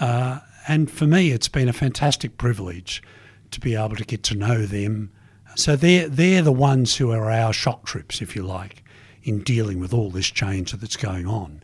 Uh, 0.00 0.40
and 0.66 0.90
for 0.90 1.06
me, 1.06 1.30
it's 1.30 1.46
been 1.46 1.68
a 1.68 1.72
fantastic 1.72 2.38
privilege 2.38 3.04
to 3.52 3.60
be 3.60 3.76
able 3.76 3.94
to 3.94 4.04
get 4.04 4.24
to 4.24 4.34
know 4.34 4.66
them. 4.66 5.12
So 5.54 5.76
they're, 5.76 6.08
they're 6.08 6.42
the 6.42 6.50
ones 6.50 6.96
who 6.96 7.12
are 7.12 7.30
our 7.30 7.52
shock 7.52 7.86
troops, 7.86 8.20
if 8.20 8.34
you 8.34 8.42
like, 8.42 8.82
in 9.22 9.44
dealing 9.44 9.78
with 9.78 9.94
all 9.94 10.10
this 10.10 10.28
change 10.28 10.72
that's 10.72 10.96
going 10.96 11.28
on. 11.28 11.62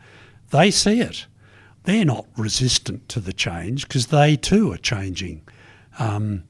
They 0.51 0.71
see 0.71 1.01
it. 1.01 1.27
They're 1.83 2.05
not 2.05 2.27
resistant 2.37 3.09
to 3.09 3.19
the 3.19 3.33
change 3.33 3.89
because 3.89 4.07
they 4.07 4.37
too 4.37 4.71
are 4.71 4.79
changing. 4.79 5.43
Um, 5.99 6.45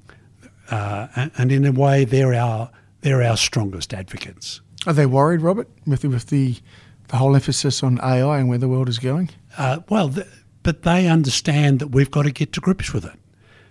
uh, 0.70 1.08
and, 1.16 1.30
and 1.38 1.52
in 1.52 1.64
a 1.64 1.72
way, 1.72 2.04
they're 2.04 2.34
our, 2.34 2.70
they're 3.00 3.22
our 3.22 3.36
strongest 3.36 3.94
advocates. 3.94 4.60
Are 4.86 4.92
they 4.92 5.06
worried, 5.06 5.40
Robert, 5.40 5.68
with 5.86 6.02
the, 6.02 6.08
with 6.08 6.26
the 6.26 6.56
the 7.08 7.16
whole 7.16 7.34
emphasis 7.34 7.82
on 7.82 8.00
AI 8.00 8.38
and 8.38 8.48
where 8.48 8.58
the 8.58 8.68
world 8.68 8.88
is 8.88 8.98
going? 8.98 9.30
Uh, 9.56 9.80
well, 9.88 10.08
th- 10.08 10.26
but 10.62 10.82
they 10.82 11.06
understand 11.06 11.78
that 11.78 11.88
we've 11.88 12.10
got 12.10 12.22
to 12.22 12.32
get 12.32 12.52
to 12.54 12.60
grips 12.60 12.92
with 12.92 13.04
it 13.04 13.18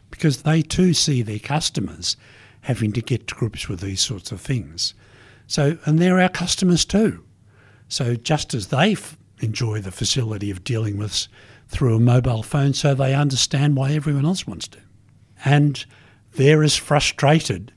because 0.10 0.43
they 0.43 0.62
too 0.62 0.93
see 0.93 1.22
their 1.22 1.39
customers 1.39 2.16
having 2.62 2.93
to 2.93 3.02
get 3.02 3.28
to 3.28 3.36
grips 3.36 3.68
with 3.68 3.82
these 3.82 4.02
sorts 4.02 4.32
of 4.32 4.39
things. 4.39 4.93
So, 5.48 5.78
and 5.86 6.00
they're 6.00 6.20
our 6.20 6.30
customers 6.30 6.86
too. 6.86 7.24
So, 7.89 8.16
just 8.16 8.54
as 8.54 8.68
they 8.68 8.93
f- 8.93 9.18
enjoy 9.41 9.82
the 9.82 9.91
facility 9.91 10.50
of 10.50 10.64
dealing 10.64 10.98
with 10.98 11.28
through 11.68 11.96
a 11.96 12.00
mobile 12.00 12.43
phone, 12.43 12.74
so 12.74 12.96
they 12.96 13.14
understand 13.14 13.76
why 13.76 13.91
everyone 13.91 14.26
else 14.26 14.48
wants 14.48 14.68
to. 14.70 14.80
And 15.43 15.86
they're 16.36 16.64
as 16.64 16.76
frustrated 16.76 17.74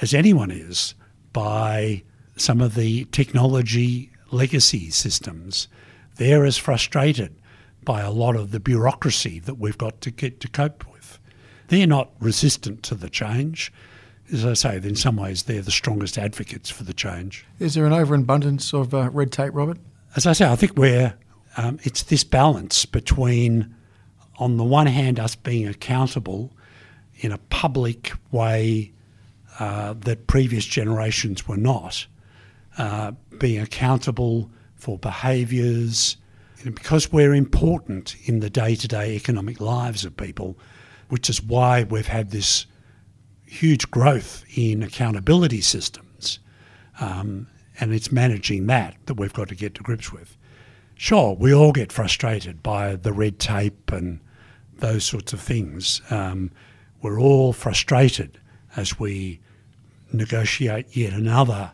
as 0.00 0.14
anyone 0.14 0.50
is 0.50 0.94
by 1.32 2.02
some 2.36 2.60
of 2.60 2.74
the 2.74 3.04
technology 3.06 4.10
legacy 4.30 4.90
systems. 4.90 5.68
They're 6.16 6.44
as 6.44 6.56
frustrated 6.56 7.34
by 7.84 8.00
a 8.00 8.10
lot 8.10 8.36
of 8.36 8.50
the 8.50 8.60
bureaucracy 8.60 9.38
that 9.40 9.58
we've 9.58 9.78
got 9.78 10.00
to 10.02 10.10
get 10.10 10.40
to 10.40 10.48
cope 10.48 10.90
with. 10.90 11.18
They're 11.68 11.86
not 11.86 12.10
resistant 12.20 12.82
to 12.84 12.94
the 12.94 13.10
change. 13.10 13.72
As 14.32 14.44
I 14.46 14.54
say, 14.54 14.76
in 14.76 14.96
some 14.96 15.16
ways, 15.16 15.44
they're 15.44 15.62
the 15.62 15.70
strongest 15.70 16.16
advocates 16.16 16.70
for 16.70 16.84
the 16.84 16.94
change. 16.94 17.44
Is 17.58 17.74
there 17.74 17.86
an 17.86 17.92
overabundance 17.92 18.72
of 18.72 18.94
uh, 18.94 19.10
red 19.10 19.32
tape, 19.32 19.52
Robert? 19.54 19.78
As 20.16 20.26
I 20.26 20.32
say, 20.32 20.50
I 20.50 20.56
think 20.56 20.76
we're, 20.76 21.14
um, 21.56 21.78
it's 21.82 22.04
this 22.04 22.24
balance 22.24 22.86
between, 22.86 23.74
on 24.38 24.56
the 24.56 24.64
one 24.64 24.86
hand, 24.86 25.18
us 25.18 25.34
being 25.34 25.66
accountable 25.66 26.52
in 27.22 27.32
a 27.32 27.38
public 27.38 28.12
way 28.32 28.92
uh, 29.58 29.94
that 30.00 30.26
previous 30.26 30.66
generations 30.66 31.46
were 31.46 31.56
not, 31.56 32.06
uh, 32.78 33.12
being 33.38 33.60
accountable 33.60 34.50
for 34.74 34.98
behaviours, 34.98 36.16
because 36.64 37.12
we're 37.12 37.34
important 37.34 38.16
in 38.24 38.40
the 38.40 38.50
day 38.50 38.74
to 38.74 38.88
day 38.88 39.14
economic 39.14 39.60
lives 39.60 40.04
of 40.04 40.16
people, 40.16 40.58
which 41.08 41.30
is 41.30 41.42
why 41.42 41.84
we've 41.84 42.08
had 42.08 42.30
this 42.30 42.66
huge 43.46 43.90
growth 43.90 44.44
in 44.56 44.82
accountability 44.82 45.60
systems. 45.60 46.40
Um, 47.00 47.46
and 47.78 47.94
it's 47.94 48.10
managing 48.10 48.66
that 48.66 48.96
that 49.06 49.14
we've 49.14 49.32
got 49.32 49.48
to 49.48 49.54
get 49.54 49.74
to 49.74 49.82
grips 49.82 50.12
with. 50.12 50.36
Sure, 50.96 51.34
we 51.34 51.54
all 51.54 51.72
get 51.72 51.92
frustrated 51.92 52.62
by 52.62 52.96
the 52.96 53.12
red 53.12 53.38
tape 53.38 53.92
and 53.92 54.20
those 54.78 55.04
sorts 55.04 55.32
of 55.32 55.40
things. 55.40 56.02
Um, 56.10 56.50
we're 57.02 57.20
all 57.20 57.52
frustrated 57.52 58.38
as 58.76 58.98
we 58.98 59.40
negotiate 60.12 60.96
yet 60.96 61.12
another 61.12 61.72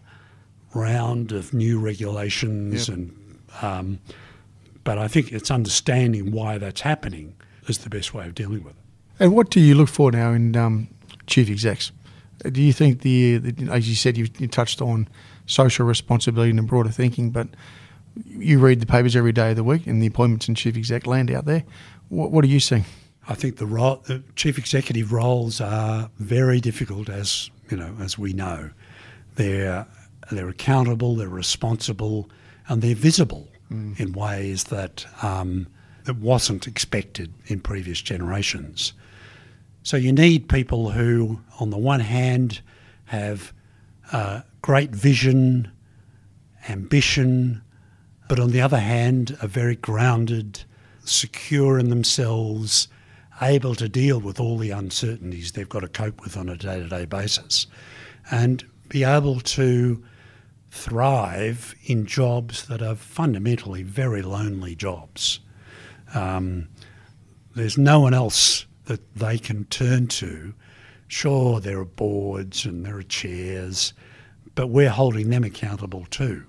round 0.74 1.32
of 1.32 1.52
new 1.54 1.78
regulations 1.78 2.88
Yep. 2.88 2.96
and 2.96 3.14
um, 3.62 3.98
but 4.84 4.98
I 4.98 5.08
think 5.08 5.32
it's 5.32 5.50
understanding 5.50 6.32
why 6.32 6.58
that's 6.58 6.80
happening 6.82 7.34
is 7.66 7.78
the 7.78 7.90
best 7.90 8.14
way 8.14 8.26
of 8.26 8.34
dealing 8.34 8.62
with 8.64 8.74
it. 8.74 8.82
And 9.20 9.34
what 9.34 9.50
do 9.50 9.60
you 9.60 9.74
look 9.74 9.88
for 9.88 10.10
now 10.12 10.32
in 10.32 10.56
um, 10.56 10.88
chief 11.26 11.50
execs? 11.50 11.90
Do 12.44 12.62
you 12.62 12.72
think 12.72 13.00
the, 13.02 13.38
the 13.38 13.72
as 13.72 13.88
you 13.88 13.94
said, 13.96 14.16
you, 14.16 14.28
you 14.38 14.46
touched 14.46 14.80
on 14.80 15.08
social 15.46 15.84
responsibility 15.84 16.50
and 16.56 16.66
broader 16.68 16.90
thinking, 16.90 17.30
but 17.30 17.48
you 18.24 18.58
read 18.60 18.80
the 18.80 18.86
papers 18.86 19.16
every 19.16 19.32
day 19.32 19.50
of 19.50 19.56
the 19.56 19.64
week 19.64 19.86
and 19.86 20.00
the 20.00 20.06
appointments 20.06 20.48
in 20.48 20.54
chief 20.54 20.76
exec 20.76 21.06
land 21.06 21.30
out 21.30 21.44
there. 21.46 21.64
What, 22.08 22.30
what 22.30 22.44
are 22.44 22.48
you 22.48 22.60
seeing? 22.60 22.84
I 23.28 23.34
think 23.34 23.58
the, 23.58 23.66
role, 23.66 23.96
the 24.06 24.22
chief 24.36 24.56
executive 24.56 25.12
roles 25.12 25.60
are 25.60 26.10
very 26.18 26.60
difficult, 26.60 27.10
as 27.10 27.50
you 27.70 27.76
know, 27.76 27.94
as 28.00 28.18
we 28.18 28.32
know. 28.32 28.70
They're 29.36 29.86
they're 30.30 30.48
accountable, 30.48 31.16
they're 31.16 31.28
responsible, 31.28 32.28
and 32.68 32.82
they're 32.82 32.94
visible 32.94 33.48
in 33.70 34.12
ways 34.12 34.64
that 34.64 35.06
um, 35.22 35.66
that 36.04 36.16
wasn't 36.16 36.66
expected 36.66 37.32
in 37.46 37.60
previous 37.60 38.00
generations. 38.00 38.94
So 39.82 39.96
you 39.96 40.12
need 40.12 40.48
people 40.48 40.90
who, 40.90 41.40
on 41.60 41.70
the 41.70 41.78
one 41.78 42.00
hand, 42.00 42.60
have 43.06 43.52
uh, 44.10 44.40
great 44.62 44.90
vision, 44.90 45.70
ambition, 46.68 47.62
but 48.28 48.40
on 48.40 48.50
the 48.50 48.60
other 48.60 48.80
hand, 48.80 49.36
are 49.42 49.48
very 49.48 49.76
grounded, 49.76 50.64
secure 51.04 51.78
in 51.78 51.90
themselves, 51.90 52.88
able 53.42 53.74
to 53.76 53.88
deal 53.88 54.20
with 54.20 54.40
all 54.40 54.58
the 54.58 54.70
uncertainties 54.70 55.52
they've 55.52 55.68
got 55.68 55.80
to 55.80 55.88
cope 55.88 56.20
with 56.22 56.36
on 56.36 56.48
a 56.48 56.56
day 56.56 56.80
to 56.80 56.88
day 56.88 57.04
basis, 57.04 57.66
and 58.30 58.64
be 58.88 59.04
able 59.04 59.40
to 59.40 60.02
thrive 60.70 61.74
in 61.84 62.06
jobs 62.06 62.66
that 62.66 62.82
are 62.82 62.94
fundamentally 62.94 63.82
very 63.82 64.22
lonely 64.22 64.74
jobs. 64.74 65.40
Um, 66.14 66.68
there's 67.54 67.78
no 67.78 68.00
one 68.00 68.14
else 68.14 68.66
that 68.84 69.14
they 69.14 69.38
can 69.38 69.64
turn 69.66 70.08
to. 70.08 70.54
Sure, 71.06 71.60
there 71.60 71.78
are 71.78 71.84
boards 71.84 72.64
and 72.64 72.84
there 72.84 72.98
are 72.98 73.02
chairs, 73.02 73.94
but 74.54 74.68
we're 74.68 74.90
holding 74.90 75.30
them 75.30 75.44
accountable 75.44 76.06
too. 76.10 76.44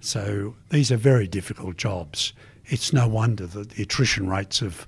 So 0.00 0.56
these 0.70 0.90
are 0.90 0.96
very 0.96 1.26
difficult 1.26 1.76
jobs. 1.76 2.32
It's 2.64 2.92
no 2.92 3.06
wonder 3.08 3.46
that 3.46 3.70
the 3.70 3.82
attrition 3.82 4.28
rates 4.28 4.62
of 4.62 4.86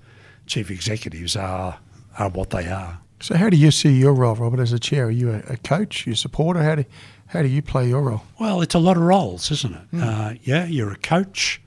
chief 0.52 0.70
executives 0.70 1.34
are 1.34 1.78
are 2.18 2.28
what 2.28 2.50
they 2.50 2.68
are. 2.68 3.00
So 3.20 3.36
how 3.36 3.48
do 3.48 3.56
you 3.56 3.70
see 3.70 3.92
your 3.92 4.12
role, 4.12 4.34
Robert, 4.34 4.60
as 4.60 4.72
a 4.72 4.78
chair? 4.78 5.06
Are 5.06 5.10
you 5.10 5.42
a, 5.48 5.56
coach, 5.56 6.06
you 6.06 6.12
a 6.12 6.16
supporter? 6.16 6.62
How 6.62 6.74
do 6.74 6.84
how 7.28 7.40
do 7.40 7.48
you 7.48 7.62
play 7.62 7.88
your 7.88 8.02
role? 8.02 8.22
Well, 8.38 8.60
it's 8.60 8.74
a 8.74 8.78
lot 8.78 8.98
of 8.98 9.04
roles, 9.04 9.50
isn't 9.50 9.74
it? 9.74 10.02
Uh, 10.02 10.34
yeah, 10.42 10.66
you're 10.66 10.92
a 10.92 10.98
coach. 10.98 11.62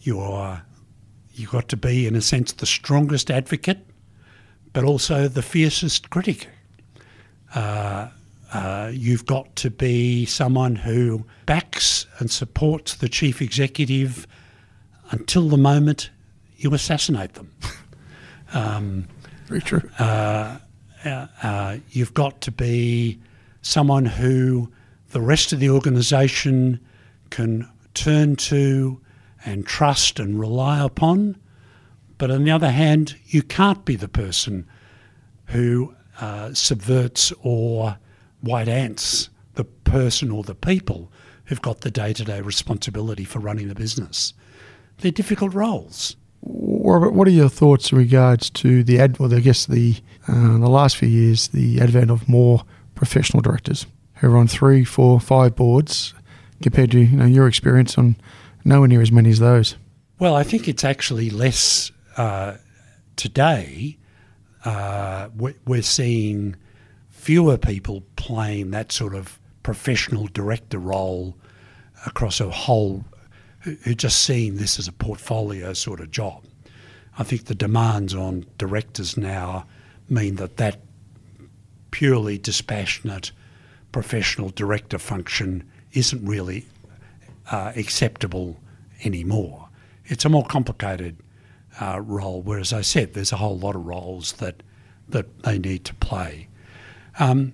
You're 0.00 0.62
you've 1.34 1.50
got 1.50 1.68
to 1.68 1.76
be, 1.76 2.06
in 2.08 2.16
a 2.16 2.20
sense, 2.20 2.52
the 2.52 2.66
strongest 2.66 3.30
advocate, 3.30 3.86
but 4.72 4.82
also 4.82 5.28
the 5.28 5.42
fiercest 5.42 6.10
critic. 6.10 6.48
Uh, 7.54 8.08
uh, 8.52 8.90
you've 8.92 9.26
got 9.26 9.54
to 9.56 9.70
be 9.70 10.26
someone 10.26 10.74
who 10.74 11.24
backs 11.46 12.06
and 12.18 12.28
supports 12.28 12.96
the 12.96 13.08
chief 13.08 13.40
executive 13.40 14.26
until 15.12 15.48
the 15.48 15.56
moment 15.56 16.10
you 16.56 16.74
assassinate 16.74 17.34
them. 17.34 17.52
um, 18.52 19.06
Very 19.46 19.60
true. 19.60 19.82
uh, 19.98 20.58
uh, 21.04 21.26
uh, 21.42 21.76
you've 21.90 22.14
got 22.14 22.40
to 22.42 22.52
be 22.52 23.18
someone 23.62 24.04
who 24.06 24.70
the 25.10 25.20
rest 25.20 25.52
of 25.52 25.60
the 25.60 25.70
organisation 25.70 26.80
can 27.30 27.68
turn 27.94 28.36
to 28.36 29.00
and 29.44 29.66
trust 29.66 30.20
and 30.20 30.38
rely 30.38 30.80
upon. 30.80 31.36
But 32.18 32.30
on 32.30 32.44
the 32.44 32.50
other 32.50 32.70
hand, 32.70 33.16
you 33.26 33.42
can't 33.42 33.84
be 33.84 33.96
the 33.96 34.08
person 34.08 34.68
who 35.46 35.94
uh, 36.20 36.52
subverts 36.52 37.32
or 37.42 37.96
white 38.42 38.68
ants 38.68 39.30
the 39.54 39.64
person 39.64 40.30
or 40.30 40.42
the 40.42 40.54
people 40.54 41.10
who've 41.46 41.62
got 41.62 41.80
the 41.80 41.90
day 41.90 42.12
to 42.12 42.24
day 42.24 42.40
responsibility 42.40 43.24
for 43.24 43.40
running 43.40 43.68
the 43.68 43.74
business. 43.74 44.32
They're 44.98 45.10
difficult 45.10 45.52
roles. 45.54 46.16
Robert, 46.42 47.12
what 47.12 47.28
are 47.28 47.32
your 47.32 47.48
thoughts 47.48 47.92
in 47.92 47.98
regards 47.98 48.50
to 48.50 48.82
the 48.82 48.98
ad? 48.98 49.18
Well, 49.18 49.32
I 49.34 49.40
guess 49.40 49.66
the 49.66 49.96
uh, 50.26 50.58
the 50.58 50.68
last 50.68 50.96
few 50.96 51.08
years, 51.08 51.48
the 51.48 51.80
advent 51.80 52.10
of 52.10 52.28
more 52.28 52.62
professional 52.94 53.42
directors 53.42 53.86
who 54.16 54.32
are 54.32 54.38
on 54.38 54.48
three, 54.48 54.84
four, 54.84 55.20
five 55.20 55.54
boards, 55.56 56.14
compared 56.62 56.90
to 56.92 57.00
you 57.00 57.16
know 57.16 57.26
your 57.26 57.46
experience 57.46 57.98
on 57.98 58.16
nowhere 58.64 58.88
near 58.88 59.02
as 59.02 59.12
many 59.12 59.30
as 59.30 59.38
those. 59.38 59.76
Well, 60.18 60.34
I 60.34 60.42
think 60.42 60.68
it's 60.68 60.84
actually 60.84 61.30
less 61.30 61.90
uh, 62.16 62.56
today. 63.16 63.96
Uh, 64.64 65.28
we're 65.66 65.82
seeing 65.82 66.56
fewer 67.08 67.56
people 67.56 68.02
playing 68.16 68.70
that 68.70 68.92
sort 68.92 69.14
of 69.14 69.38
professional 69.62 70.26
director 70.26 70.78
role 70.78 71.36
across 72.06 72.40
a 72.40 72.50
whole 72.50 73.04
who 73.60 73.94
just 73.94 74.22
seeing 74.22 74.56
this 74.56 74.78
as 74.78 74.88
a 74.88 74.92
portfolio 74.92 75.72
sort 75.72 76.00
of 76.00 76.10
job. 76.10 76.44
I 77.18 77.24
think 77.24 77.44
the 77.44 77.54
demands 77.54 78.14
on 78.14 78.46
directors 78.56 79.16
now 79.16 79.66
mean 80.08 80.36
that 80.36 80.56
that 80.56 80.80
purely 81.90 82.38
dispassionate 82.38 83.32
professional 83.92 84.50
director 84.50 84.98
function 84.98 85.68
isn't 85.92 86.24
really 86.24 86.66
uh, 87.50 87.72
acceptable 87.76 88.58
anymore. 89.04 89.68
It's 90.06 90.24
a 90.24 90.28
more 90.28 90.44
complicated 90.44 91.16
uh, 91.80 92.00
role, 92.00 92.42
whereas 92.42 92.72
I 92.72 92.80
said 92.80 93.14
there's 93.14 93.32
a 93.32 93.36
whole 93.36 93.58
lot 93.58 93.76
of 93.76 93.84
roles 93.86 94.32
that 94.34 94.62
that 95.08 95.42
they 95.42 95.58
need 95.58 95.84
to 95.84 95.94
play. 95.94 96.46
Um, 97.18 97.52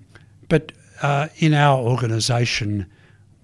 but 0.48 0.72
uh, 1.02 1.28
in 1.38 1.54
our 1.54 1.78
organisation, 1.78 2.86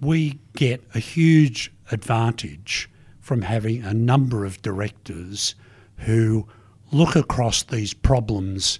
we 0.00 0.38
get 0.54 0.82
a 0.94 0.98
huge 0.98 1.72
advantage 1.92 2.90
from 3.20 3.42
having 3.42 3.82
a 3.82 3.94
number 3.94 4.44
of 4.44 4.60
directors 4.62 5.54
who 5.98 6.46
look 6.90 7.16
across 7.16 7.62
these 7.62 7.94
problems 7.94 8.78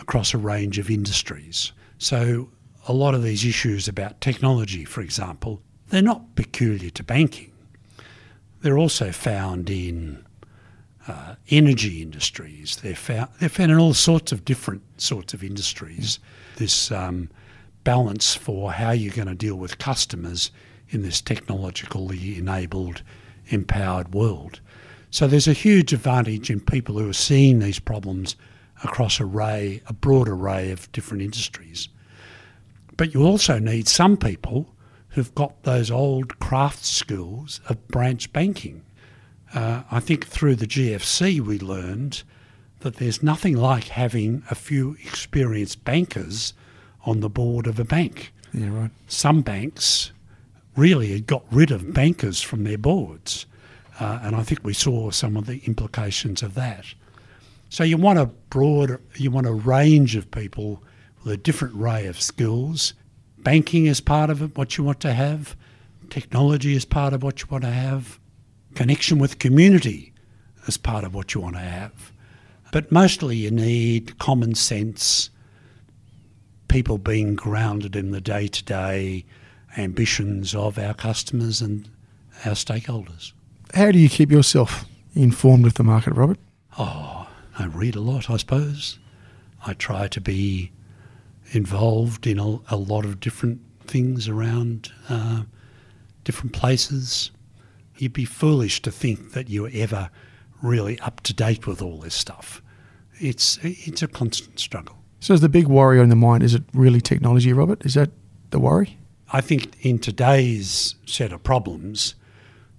across 0.00 0.34
a 0.34 0.38
range 0.38 0.78
of 0.78 0.90
industries. 0.90 1.72
So, 1.98 2.50
a 2.86 2.92
lot 2.92 3.14
of 3.14 3.22
these 3.22 3.44
issues 3.46 3.88
about 3.88 4.20
technology, 4.20 4.84
for 4.84 5.00
example, 5.00 5.62
they're 5.88 6.02
not 6.02 6.34
peculiar 6.36 6.90
to 6.90 7.02
banking. 7.02 7.50
They're 8.60 8.78
also 8.78 9.12
found 9.12 9.70
in 9.70 10.24
uh, 11.06 11.36
energy 11.50 12.02
industries. 12.02 12.76
They're 12.76 12.94
found, 12.94 13.30
they're 13.38 13.48
found 13.48 13.70
in 13.70 13.78
all 13.78 13.94
sorts 13.94 14.32
of 14.32 14.44
different 14.44 14.82
sorts 15.00 15.32
of 15.34 15.42
industries. 15.44 16.18
This 16.56 16.90
um, 16.90 17.30
balance 17.84 18.34
for 18.34 18.72
how 18.72 18.90
you're 18.90 19.14
going 19.14 19.28
to 19.28 19.34
deal 19.34 19.56
with 19.56 19.78
customers 19.78 20.50
in 20.94 21.02
this 21.02 21.20
technologically 21.20 22.38
enabled, 22.38 23.02
empowered 23.48 24.14
world. 24.14 24.60
So 25.10 25.26
there's 25.26 25.48
a 25.48 25.52
huge 25.52 25.92
advantage 25.92 26.50
in 26.50 26.60
people 26.60 26.98
who 26.98 27.08
are 27.08 27.12
seeing 27.12 27.58
these 27.58 27.78
problems 27.78 28.36
across 28.82 29.20
array, 29.20 29.82
a 29.86 29.92
broad 29.92 30.28
array 30.28 30.70
of 30.70 30.90
different 30.92 31.22
industries. 31.22 31.88
But 32.96 33.14
you 33.14 33.24
also 33.24 33.58
need 33.58 33.88
some 33.88 34.16
people 34.16 34.68
who've 35.10 35.34
got 35.34 35.62
those 35.62 35.90
old 35.90 36.38
craft 36.40 36.84
skills 36.84 37.60
of 37.68 37.86
branch 37.88 38.32
banking. 38.32 38.82
Uh, 39.54 39.82
I 39.90 40.00
think 40.00 40.26
through 40.26 40.56
the 40.56 40.66
GFC 40.66 41.40
we 41.40 41.58
learned 41.58 42.24
that 42.80 42.96
there's 42.96 43.22
nothing 43.22 43.56
like 43.56 43.84
having 43.84 44.42
a 44.50 44.54
few 44.54 44.96
experienced 45.04 45.84
bankers 45.84 46.54
on 47.06 47.20
the 47.20 47.30
board 47.30 47.66
of 47.66 47.78
a 47.78 47.84
bank. 47.84 48.32
Yeah, 48.52 48.68
right. 48.68 48.90
Some 49.06 49.42
banks 49.42 50.12
really 50.76 51.12
had 51.12 51.26
got 51.26 51.44
rid 51.50 51.70
of 51.70 51.92
bankers 51.92 52.40
from 52.40 52.64
their 52.64 52.78
boards. 52.78 53.46
Uh, 54.00 54.18
and 54.22 54.34
I 54.34 54.42
think 54.42 54.64
we 54.64 54.74
saw 54.74 55.10
some 55.10 55.36
of 55.36 55.46
the 55.46 55.62
implications 55.66 56.42
of 56.42 56.54
that. 56.54 56.84
So 57.68 57.84
you 57.84 57.96
want 57.96 58.18
a 58.18 58.26
broad, 58.26 59.00
you 59.16 59.30
want 59.30 59.46
a 59.46 59.52
range 59.52 60.16
of 60.16 60.30
people 60.30 60.82
with 61.22 61.32
a 61.32 61.36
different 61.36 61.76
array 61.76 62.06
of 62.06 62.20
skills. 62.20 62.94
Banking 63.38 63.86
is 63.86 64.00
part 64.00 64.30
of 64.30 64.42
it, 64.42 64.56
what 64.56 64.76
you 64.76 64.84
want 64.84 65.00
to 65.00 65.12
have. 65.12 65.56
Technology 66.10 66.74
is 66.74 66.84
part 66.84 67.12
of 67.12 67.22
what 67.22 67.40
you 67.40 67.46
want 67.50 67.64
to 67.64 67.70
have. 67.70 68.18
Connection 68.74 69.18
with 69.18 69.38
community 69.38 70.12
is 70.66 70.76
part 70.76 71.04
of 71.04 71.14
what 71.14 71.34
you 71.34 71.40
want 71.40 71.56
to 71.56 71.60
have. 71.60 72.12
But 72.72 72.90
mostly 72.90 73.36
you 73.36 73.50
need 73.50 74.18
common 74.18 74.54
sense, 74.54 75.30
people 76.68 76.98
being 76.98 77.36
grounded 77.36 77.94
in 77.94 78.10
the 78.10 78.20
day 78.20 78.48
to 78.48 78.64
day 78.64 79.24
ambitions 79.76 80.54
of 80.54 80.78
our 80.78 80.94
customers 80.94 81.60
and 81.60 81.88
our 82.44 82.52
stakeholders. 82.52 83.32
How 83.74 83.90
do 83.90 83.98
you 83.98 84.08
keep 84.08 84.30
yourself 84.30 84.84
informed 85.14 85.66
of 85.66 85.74
the 85.74 85.84
market, 85.84 86.14
Robert? 86.14 86.38
Oh, 86.78 87.28
I 87.58 87.66
read 87.66 87.96
a 87.96 88.00
lot, 88.00 88.30
I 88.30 88.36
suppose. 88.36 88.98
I 89.66 89.74
try 89.74 90.08
to 90.08 90.20
be 90.20 90.72
involved 91.52 92.26
in 92.26 92.38
a, 92.38 92.58
a 92.70 92.76
lot 92.76 93.04
of 93.04 93.20
different 93.20 93.60
things 93.86 94.28
around 94.28 94.92
uh, 95.08 95.42
different 96.24 96.52
places. 96.52 97.30
You'd 97.96 98.12
be 98.12 98.24
foolish 98.24 98.82
to 98.82 98.90
think 98.90 99.32
that 99.32 99.48
you're 99.48 99.70
ever 99.72 100.10
really 100.62 100.98
up 101.00 101.20
to 101.22 101.34
date 101.34 101.66
with 101.66 101.82
all 101.82 101.98
this 101.98 102.14
stuff. 102.14 102.62
It's 103.20 103.58
it's 103.62 104.02
a 104.02 104.08
constant 104.08 104.58
struggle. 104.58 104.96
So, 105.20 105.34
is 105.34 105.40
the 105.40 105.48
big 105.48 105.68
worry 105.68 106.00
on 106.00 106.08
the 106.08 106.16
mind 106.16 106.42
is 106.42 106.54
it 106.54 106.64
really 106.74 107.00
technology, 107.00 107.52
Robert? 107.52 107.84
Is 107.86 107.94
that 107.94 108.10
the 108.50 108.58
worry? 108.58 108.98
I 109.34 109.40
think 109.40 109.84
in 109.84 109.98
today's 109.98 110.94
set 111.06 111.32
of 111.32 111.42
problems, 111.42 112.14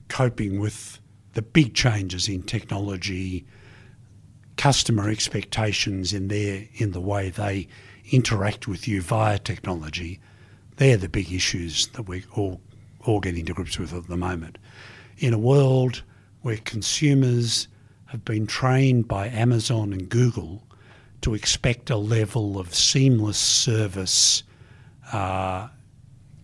coping 0.07 0.61
with 0.61 1.01
the 1.33 1.41
big 1.41 1.73
changes 1.73 2.29
in 2.29 2.43
technology, 2.43 3.45
customer 4.55 5.09
expectations 5.09 6.13
in 6.13 6.29
their 6.29 6.65
in 6.75 6.93
the 6.93 7.01
way 7.01 7.29
they 7.29 7.67
interact 8.09 8.69
with 8.69 8.87
you 8.87 9.01
via 9.01 9.37
technology, 9.37 10.21
they're 10.77 10.95
the 10.95 11.09
big 11.09 11.29
issues 11.33 11.87
that 11.87 12.03
we're 12.03 12.23
all 12.31 12.61
all 13.01 13.19
getting 13.19 13.45
to 13.47 13.53
grips 13.53 13.77
with 13.77 13.93
at 13.93 14.07
the 14.07 14.15
moment. 14.15 14.57
In 15.17 15.33
a 15.33 15.37
world 15.37 16.03
where 16.41 16.55
consumers 16.63 17.67
have 18.05 18.23
been 18.23 18.47
trained 18.47 19.09
by 19.09 19.27
Amazon 19.27 19.91
and 19.91 20.07
Google 20.07 20.63
to 21.19 21.33
expect 21.33 21.89
a 21.89 21.97
level 21.97 22.57
of 22.57 22.73
seamless 22.73 23.37
service 23.37 24.43
uh, 25.11 25.67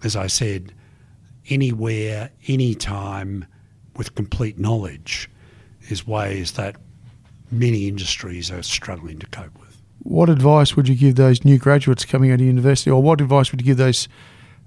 as 0.03 0.15
I 0.15 0.27
said, 0.27 0.73
anywhere, 1.49 2.31
anytime, 2.47 3.45
with 3.95 4.15
complete 4.15 4.57
knowledge, 4.57 5.29
is 5.89 6.05
ways 6.07 6.53
that 6.53 6.75
many 7.51 7.87
industries 7.87 8.51
are 8.51 8.63
struggling 8.63 9.19
to 9.19 9.27
cope 9.27 9.59
with. 9.59 9.81
What 9.99 10.29
advice 10.29 10.75
would 10.75 10.87
you 10.87 10.95
give 10.95 11.15
those 11.15 11.45
new 11.45 11.57
graduates 11.57 12.05
coming 12.05 12.31
out 12.31 12.39
of 12.39 12.45
university, 12.45 12.89
or 12.89 13.01
what 13.01 13.21
advice 13.21 13.51
would 13.51 13.61
you 13.61 13.65
give 13.65 13.77
those 13.77 14.07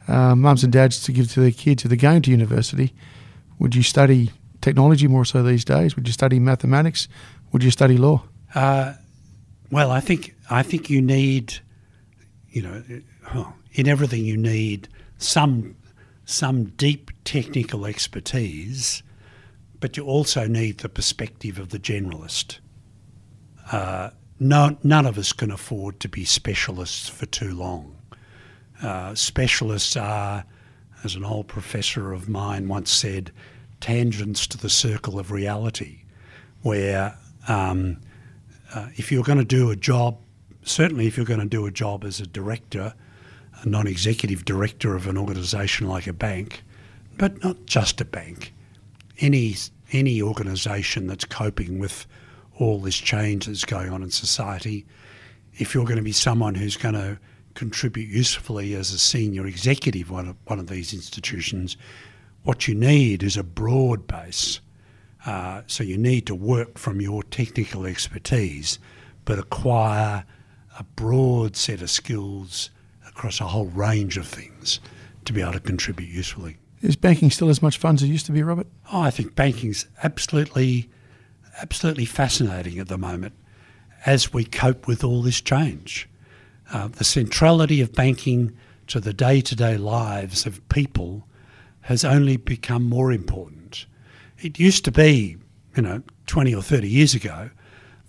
uh, 0.07 0.35
mums 0.35 0.63
and 0.63 0.73
dads 0.73 1.03
to 1.05 1.13
give 1.13 1.33
to 1.33 1.41
their 1.41 1.51
kids 1.51 1.83
who 1.83 1.93
are 1.93 1.97
going 1.97 2.23
to 2.23 2.31
university? 2.31 2.95
Would 3.59 3.75
you 3.75 3.83
study 3.83 4.31
technology 4.61 5.09
more 5.09 5.25
so 5.25 5.43
these 5.43 5.65
days? 5.65 5.97
Would 5.97 6.07
you 6.07 6.13
study 6.13 6.39
mathematics? 6.39 7.09
Would 7.53 7.65
you 7.65 7.71
study 7.71 7.97
law? 7.97 8.23
Uh, 8.55 8.95
well, 9.71 9.91
I 9.91 10.01
think 10.01 10.35
I 10.51 10.63
think 10.63 10.91
you 10.91 11.01
need, 11.03 11.55
you 12.51 12.63
know, 12.63 13.53
in 13.73 13.89
everything 13.89 14.25
you 14.25 14.37
need 14.37 14.89
some 15.19 15.77
some 16.27 16.65
deep 16.65 17.11
technical 17.25 17.85
expertise, 17.85 19.03
but 19.79 19.97
you 19.97 20.05
also 20.05 20.47
need 20.47 20.79
the 20.79 20.89
perspective 20.89 21.59
of 21.59 21.69
the 21.69 21.79
generalist. 21.79 22.59
Uh, 23.71 24.11
no, 24.41 24.77
none 24.83 25.07
of 25.07 25.19
us 25.19 25.33
can 25.33 25.51
afford 25.51 26.01
to 26.01 26.09
be 26.09 26.25
specialists 26.25 27.09
for 27.09 27.27
too 27.27 27.55
long. 27.55 27.97
Uh, 28.83 29.15
specialists 29.15 29.97
are, 29.97 30.45
as 31.05 31.15
an 31.15 31.25
old 31.25 31.47
professor 31.47 32.13
of 32.13 32.29
mine 32.29 32.69
once 32.69 32.91
said, 32.91 33.31
tangents 33.81 34.47
to 34.47 34.59
the 34.59 34.71
circle 34.71 35.19
of 35.19 35.31
reality, 35.31 36.05
where 36.63 37.17
um, 37.49 37.99
uh, 38.75 38.89
if 38.97 39.13
you're 39.13 39.23
going 39.23 39.39
to 39.39 39.45
do 39.45 39.71
a 39.71 39.77
job, 39.77 40.19
certainly 40.63 41.07
if 41.07 41.17
you're 41.17 41.27
going 41.27 41.41
to 41.41 41.47
do 41.47 41.67
a 41.67 41.71
job 41.71 42.05
as 42.05 42.21
a 42.21 42.27
director, 42.27 42.95
a 43.65 43.69
non 43.69 43.87
executive 43.87 44.45
director 44.45 44.95
of 44.95 45.07
an 45.07 45.17
organisation 45.17 45.89
like 45.89 46.07
a 46.07 46.13
bank, 46.13 46.63
but 47.17 47.43
not 47.43 47.67
just 47.67 48.01
a 48.01 48.05
bank, 48.05 48.53
any, 49.21 49.57
any 49.93 50.21
organisation 50.21 51.07
that's 51.07 51.25
coping 51.25 51.79
with 51.79 52.07
all 52.59 52.79
this 52.79 52.97
change 52.97 53.47
that's 53.47 53.65
going 53.65 53.91
on 53.91 54.03
in 54.03 54.11
society, 54.11 54.87
if 55.55 55.75
you're 55.75 55.85
going 55.85 55.97
to 55.97 56.03
be 56.03 56.13
someone 56.13 56.55
who's 56.55 56.77
going 56.77 56.95
to 56.95 57.19
contribute 57.55 58.09
usefully 58.09 58.75
as 58.75 58.93
a 58.93 58.99
senior 58.99 59.47
executive 59.47 60.11
one 60.11 60.29
of 60.29 60.37
one 60.47 60.59
of 60.59 60.67
these 60.67 60.93
institutions, 60.93 61.77
what 62.43 62.69
you 62.69 62.75
need 62.75 63.23
is 63.23 63.37
a 63.37 63.45
broad 63.45 64.07
base. 64.07 64.61
Uh, 65.25 65.63
so 65.67 65.83
you 65.83 65.97
need 65.97 66.27
to 66.27 66.35
work 66.35 66.77
from 66.77 67.01
your 67.01 67.23
technical 67.23 67.87
expertise, 67.87 68.79
but 69.25 69.39
acquire 69.39 70.25
a 70.79 70.85
broad 70.97 71.57
set 71.57 71.81
of 71.81 71.91
skills 71.91 72.71
across 73.15 73.41
a 73.41 73.45
whole 73.45 73.67
range 73.67 74.17
of 74.17 74.27
things 74.27 74.81
to 75.25 75.33
be 75.33 75.41
able 75.41 75.53
to 75.53 75.61
contribute 75.61 76.09
usefully. 76.09 76.57
Is 76.83 76.97
banking 76.97 77.31
still 77.31 77.49
as 77.49 77.63
much 77.63 77.79
fun 77.79 77.95
as 77.95 78.03
it 78.03 78.09
used 78.09 78.27
to 78.27 78.33
be, 78.33 78.43
Robert? 78.43 78.67
Oh, 78.93 79.01
I 79.01 79.11
think 79.11 79.35
banking's 79.35 79.87
absolutely, 80.03 80.91
absolutely 81.63 82.05
fascinating 82.05 82.79
at 82.79 82.89
the 82.89 82.99
moment 82.99 83.35
as 84.05 84.33
we 84.33 84.45
cope 84.45 84.87
with 84.87 85.03
all 85.03 85.23
this 85.23 85.41
change. 85.41 86.09
Uh, 86.73 86.89
the 86.89 87.05
centrality 87.05 87.81
of 87.81 87.93
banking 87.93 88.55
to 88.89 89.01
the 89.01 89.15
day 89.15 89.41
to 89.41 89.57
day 89.57 89.77
lives 89.77 90.45
of 90.45 90.67
people 90.69 91.27
has 91.83 92.05
only 92.05 92.37
become 92.37 92.83
more 92.83 93.13
important. 93.13 93.87
It 94.41 94.59
used 94.59 94.85
to 94.87 94.93
be, 94.93 95.37
you 95.77 95.83
know, 95.83 96.03
20 96.27 96.55
or 96.55 96.63
30 96.63 96.89
years 96.89 97.15
ago, 97.15 97.51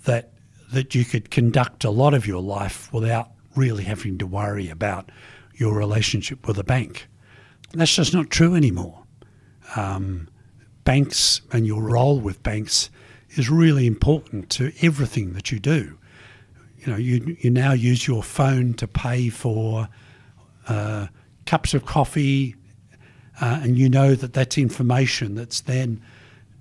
that, 0.05 0.31
that 0.73 0.95
you 0.95 1.05
could 1.05 1.29
conduct 1.29 1.83
a 1.83 1.89
lot 1.89 2.13
of 2.13 2.27
your 2.27 2.41
life 2.41 2.91
without 2.91 3.29
really 3.55 3.83
having 3.83 4.17
to 4.17 4.27
worry 4.27 4.69
about 4.69 5.11
your 5.53 5.75
relationship 5.75 6.47
with 6.47 6.57
a 6.57 6.63
bank. 6.63 7.07
That's 7.73 7.95
just 7.95 8.13
not 8.13 8.29
true 8.29 8.55
anymore. 8.55 9.03
Um, 9.75 10.29
banks 10.83 11.41
and 11.51 11.65
your 11.65 11.83
role 11.83 12.19
with 12.19 12.43
banks 12.43 12.89
is 13.31 13.49
really 13.49 13.87
important 13.87 14.49
to 14.51 14.71
everything 14.81 15.33
that 15.33 15.51
you 15.51 15.59
do. 15.59 15.97
You 16.77 16.91
know, 16.91 16.97
you, 16.97 17.37
you 17.41 17.49
now 17.49 17.73
use 17.73 18.07
your 18.07 18.23
phone 18.23 18.75
to 18.75 18.87
pay 18.87 19.29
for 19.29 19.89
uh, 20.67 21.07
cups 21.45 21.73
of 21.73 21.85
coffee, 21.85 22.55
uh, 23.41 23.59
and 23.61 23.77
you 23.77 23.89
know 23.89 24.15
that 24.15 24.33
that's 24.33 24.57
information 24.57 25.35
that's 25.35 25.61
then 25.61 26.01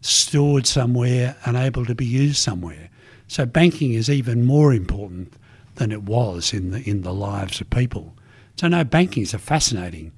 stored 0.01 0.67
somewhere 0.67 1.37
and 1.45 1.57
able 1.57 1.85
to 1.87 1.95
be 1.95 2.07
used 2.07 2.37
somewhere. 2.37 2.91
So 3.29 3.47
banking 3.47 3.93
is 3.95 4.11
even 4.11 4.45
more 4.45 4.73
important 4.73 5.35
than 5.77 5.93
it 5.93 6.03
was 6.05 6.53
in 6.53 6.71
the 6.71 6.89
in 6.89 7.03
the 7.03 7.13
lives 7.13 7.61
of 7.61 7.71
people. 7.71 8.17
So 8.57 8.69
no, 8.69 8.85
banking 8.85 9.23
is 9.23 9.35
a 9.35 9.39
fascinating. 9.39 10.13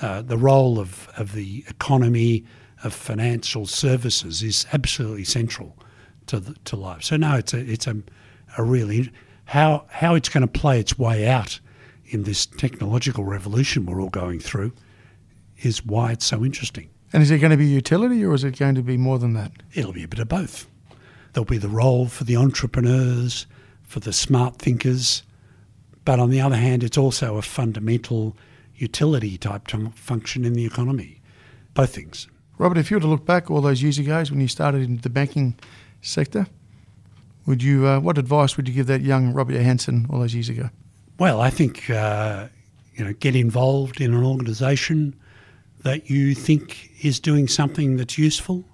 Uh, 0.00 0.22
the 0.22 0.38
role 0.38 0.80
of, 0.80 1.08
of 1.16 1.32
the 1.32 1.64
economy 1.68 2.44
of 2.82 2.92
financial 2.92 3.66
services 3.66 4.42
is 4.42 4.66
absolutely 4.72 5.24
central 5.24 5.76
to 6.26 6.40
the, 6.40 6.54
to 6.64 6.76
life. 6.76 7.04
So 7.04 7.16
no, 7.16 7.36
it's 7.36 7.54
a 7.54 7.58
it's 7.58 7.86
a, 7.86 7.96
a 8.58 8.64
really 8.64 9.10
how 9.46 9.84
how 9.88 10.14
it's 10.14 10.28
going 10.28 10.46
to 10.46 10.60
play 10.60 10.80
its 10.80 10.98
way 10.98 11.28
out 11.28 11.60
in 12.06 12.24
this 12.24 12.46
technological 12.46 13.24
revolution 13.24 13.86
we're 13.86 14.00
all 14.00 14.10
going 14.10 14.40
through 14.40 14.72
is 15.58 15.84
why 15.84 16.12
it's 16.12 16.26
so 16.26 16.44
interesting. 16.44 16.90
And 17.12 17.22
is 17.22 17.30
it 17.30 17.38
going 17.38 17.52
to 17.52 17.56
be 17.56 17.66
utility 17.66 18.24
or 18.24 18.34
is 18.34 18.44
it 18.44 18.58
going 18.58 18.74
to 18.74 18.82
be 18.82 18.96
more 18.96 19.18
than 19.18 19.34
that? 19.34 19.52
It'll 19.72 19.92
be 19.92 20.02
a 20.02 20.08
bit 20.08 20.18
of 20.18 20.28
both. 20.28 20.66
There'll 21.32 21.44
be 21.44 21.58
the 21.58 21.68
role 21.68 22.06
for 22.06 22.24
the 22.24 22.36
entrepreneurs, 22.36 23.46
for 23.84 24.00
the 24.00 24.12
smart 24.12 24.56
thinkers, 24.56 25.22
but 26.04 26.18
on 26.18 26.30
the 26.30 26.40
other 26.40 26.56
hand, 26.56 26.82
it's 26.82 26.98
also 26.98 27.36
a 27.36 27.42
fundamental 27.42 28.36
utility 28.76 29.38
type 29.38 29.70
function 29.94 30.44
in 30.44 30.54
the 30.54 30.64
economy. 30.64 31.20
Both 31.74 31.94
things. 31.94 32.28
Robert, 32.58 32.78
if 32.78 32.90
you 32.90 32.96
were 32.96 33.00
to 33.02 33.06
look 33.06 33.24
back 33.24 33.50
all 33.50 33.60
those 33.60 33.82
years 33.82 33.98
ago 33.98 34.22
when 34.30 34.40
you 34.40 34.48
started 34.48 34.82
in 34.82 34.98
the 34.98 35.10
banking 35.10 35.56
sector, 36.02 36.46
would 37.46 37.62
you? 37.62 37.86
Uh, 37.86 38.00
what 38.00 38.16
advice 38.16 38.56
would 38.56 38.68
you 38.68 38.74
give 38.74 38.86
that 38.86 39.02
young 39.02 39.32
Robert 39.32 39.54
Johanson 39.54 40.06
all 40.10 40.20
those 40.20 40.34
years 40.34 40.48
ago? 40.48 40.70
Well, 41.18 41.40
I 41.40 41.50
think 41.50 41.90
uh, 41.90 42.48
you 42.94 43.04
know 43.04 43.12
get 43.14 43.36
involved 43.36 44.00
in 44.00 44.14
an 44.14 44.24
organisation 44.24 45.14
that 45.82 46.08
you 46.08 46.34
think 46.34 46.90
is 47.04 47.20
doing 47.20 47.48
something 47.48 47.96
that's 47.96 48.16
useful. 48.16 48.64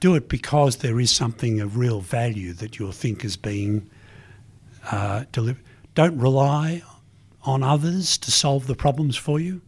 Do 0.00 0.14
it 0.14 0.28
because 0.28 0.76
there 0.76 1.00
is 1.00 1.10
something 1.10 1.60
of 1.60 1.76
real 1.76 2.00
value 2.00 2.52
that 2.54 2.78
you 2.78 2.90
think 2.92 3.24
is 3.24 3.36
being 3.36 3.88
uh, 4.90 5.24
delivered. 5.32 5.62
Don't 5.94 6.18
rely 6.18 6.82
on 7.44 7.62
others 7.62 8.18
to 8.18 8.30
solve 8.30 8.66
the 8.66 8.74
problems 8.74 9.16
for 9.16 9.40
you. 9.40 9.62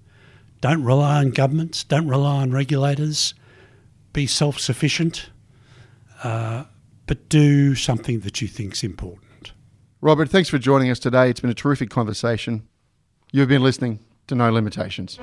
Don't 0.60 0.84
rely 0.84 1.18
on 1.18 1.30
governments. 1.30 1.84
Don't 1.84 2.08
rely 2.08 2.42
on 2.42 2.50
regulators. 2.50 3.34
Be 4.12 4.26
self 4.26 4.58
sufficient, 4.58 5.30
uh, 6.24 6.64
but 7.06 7.28
do 7.28 7.74
something 7.74 8.20
that 8.20 8.40
you 8.42 8.48
think 8.48 8.74
is 8.74 8.82
important. 8.82 9.52
Robert, 10.00 10.28
thanks 10.28 10.48
for 10.48 10.58
joining 10.58 10.90
us 10.90 10.98
today. 10.98 11.30
It's 11.30 11.40
been 11.40 11.50
a 11.50 11.54
terrific 11.54 11.90
conversation. 11.90 12.66
You've 13.32 13.48
been 13.48 13.62
listening 13.62 14.00
to 14.26 14.34
No 14.34 14.50
Limitations. 14.50 15.18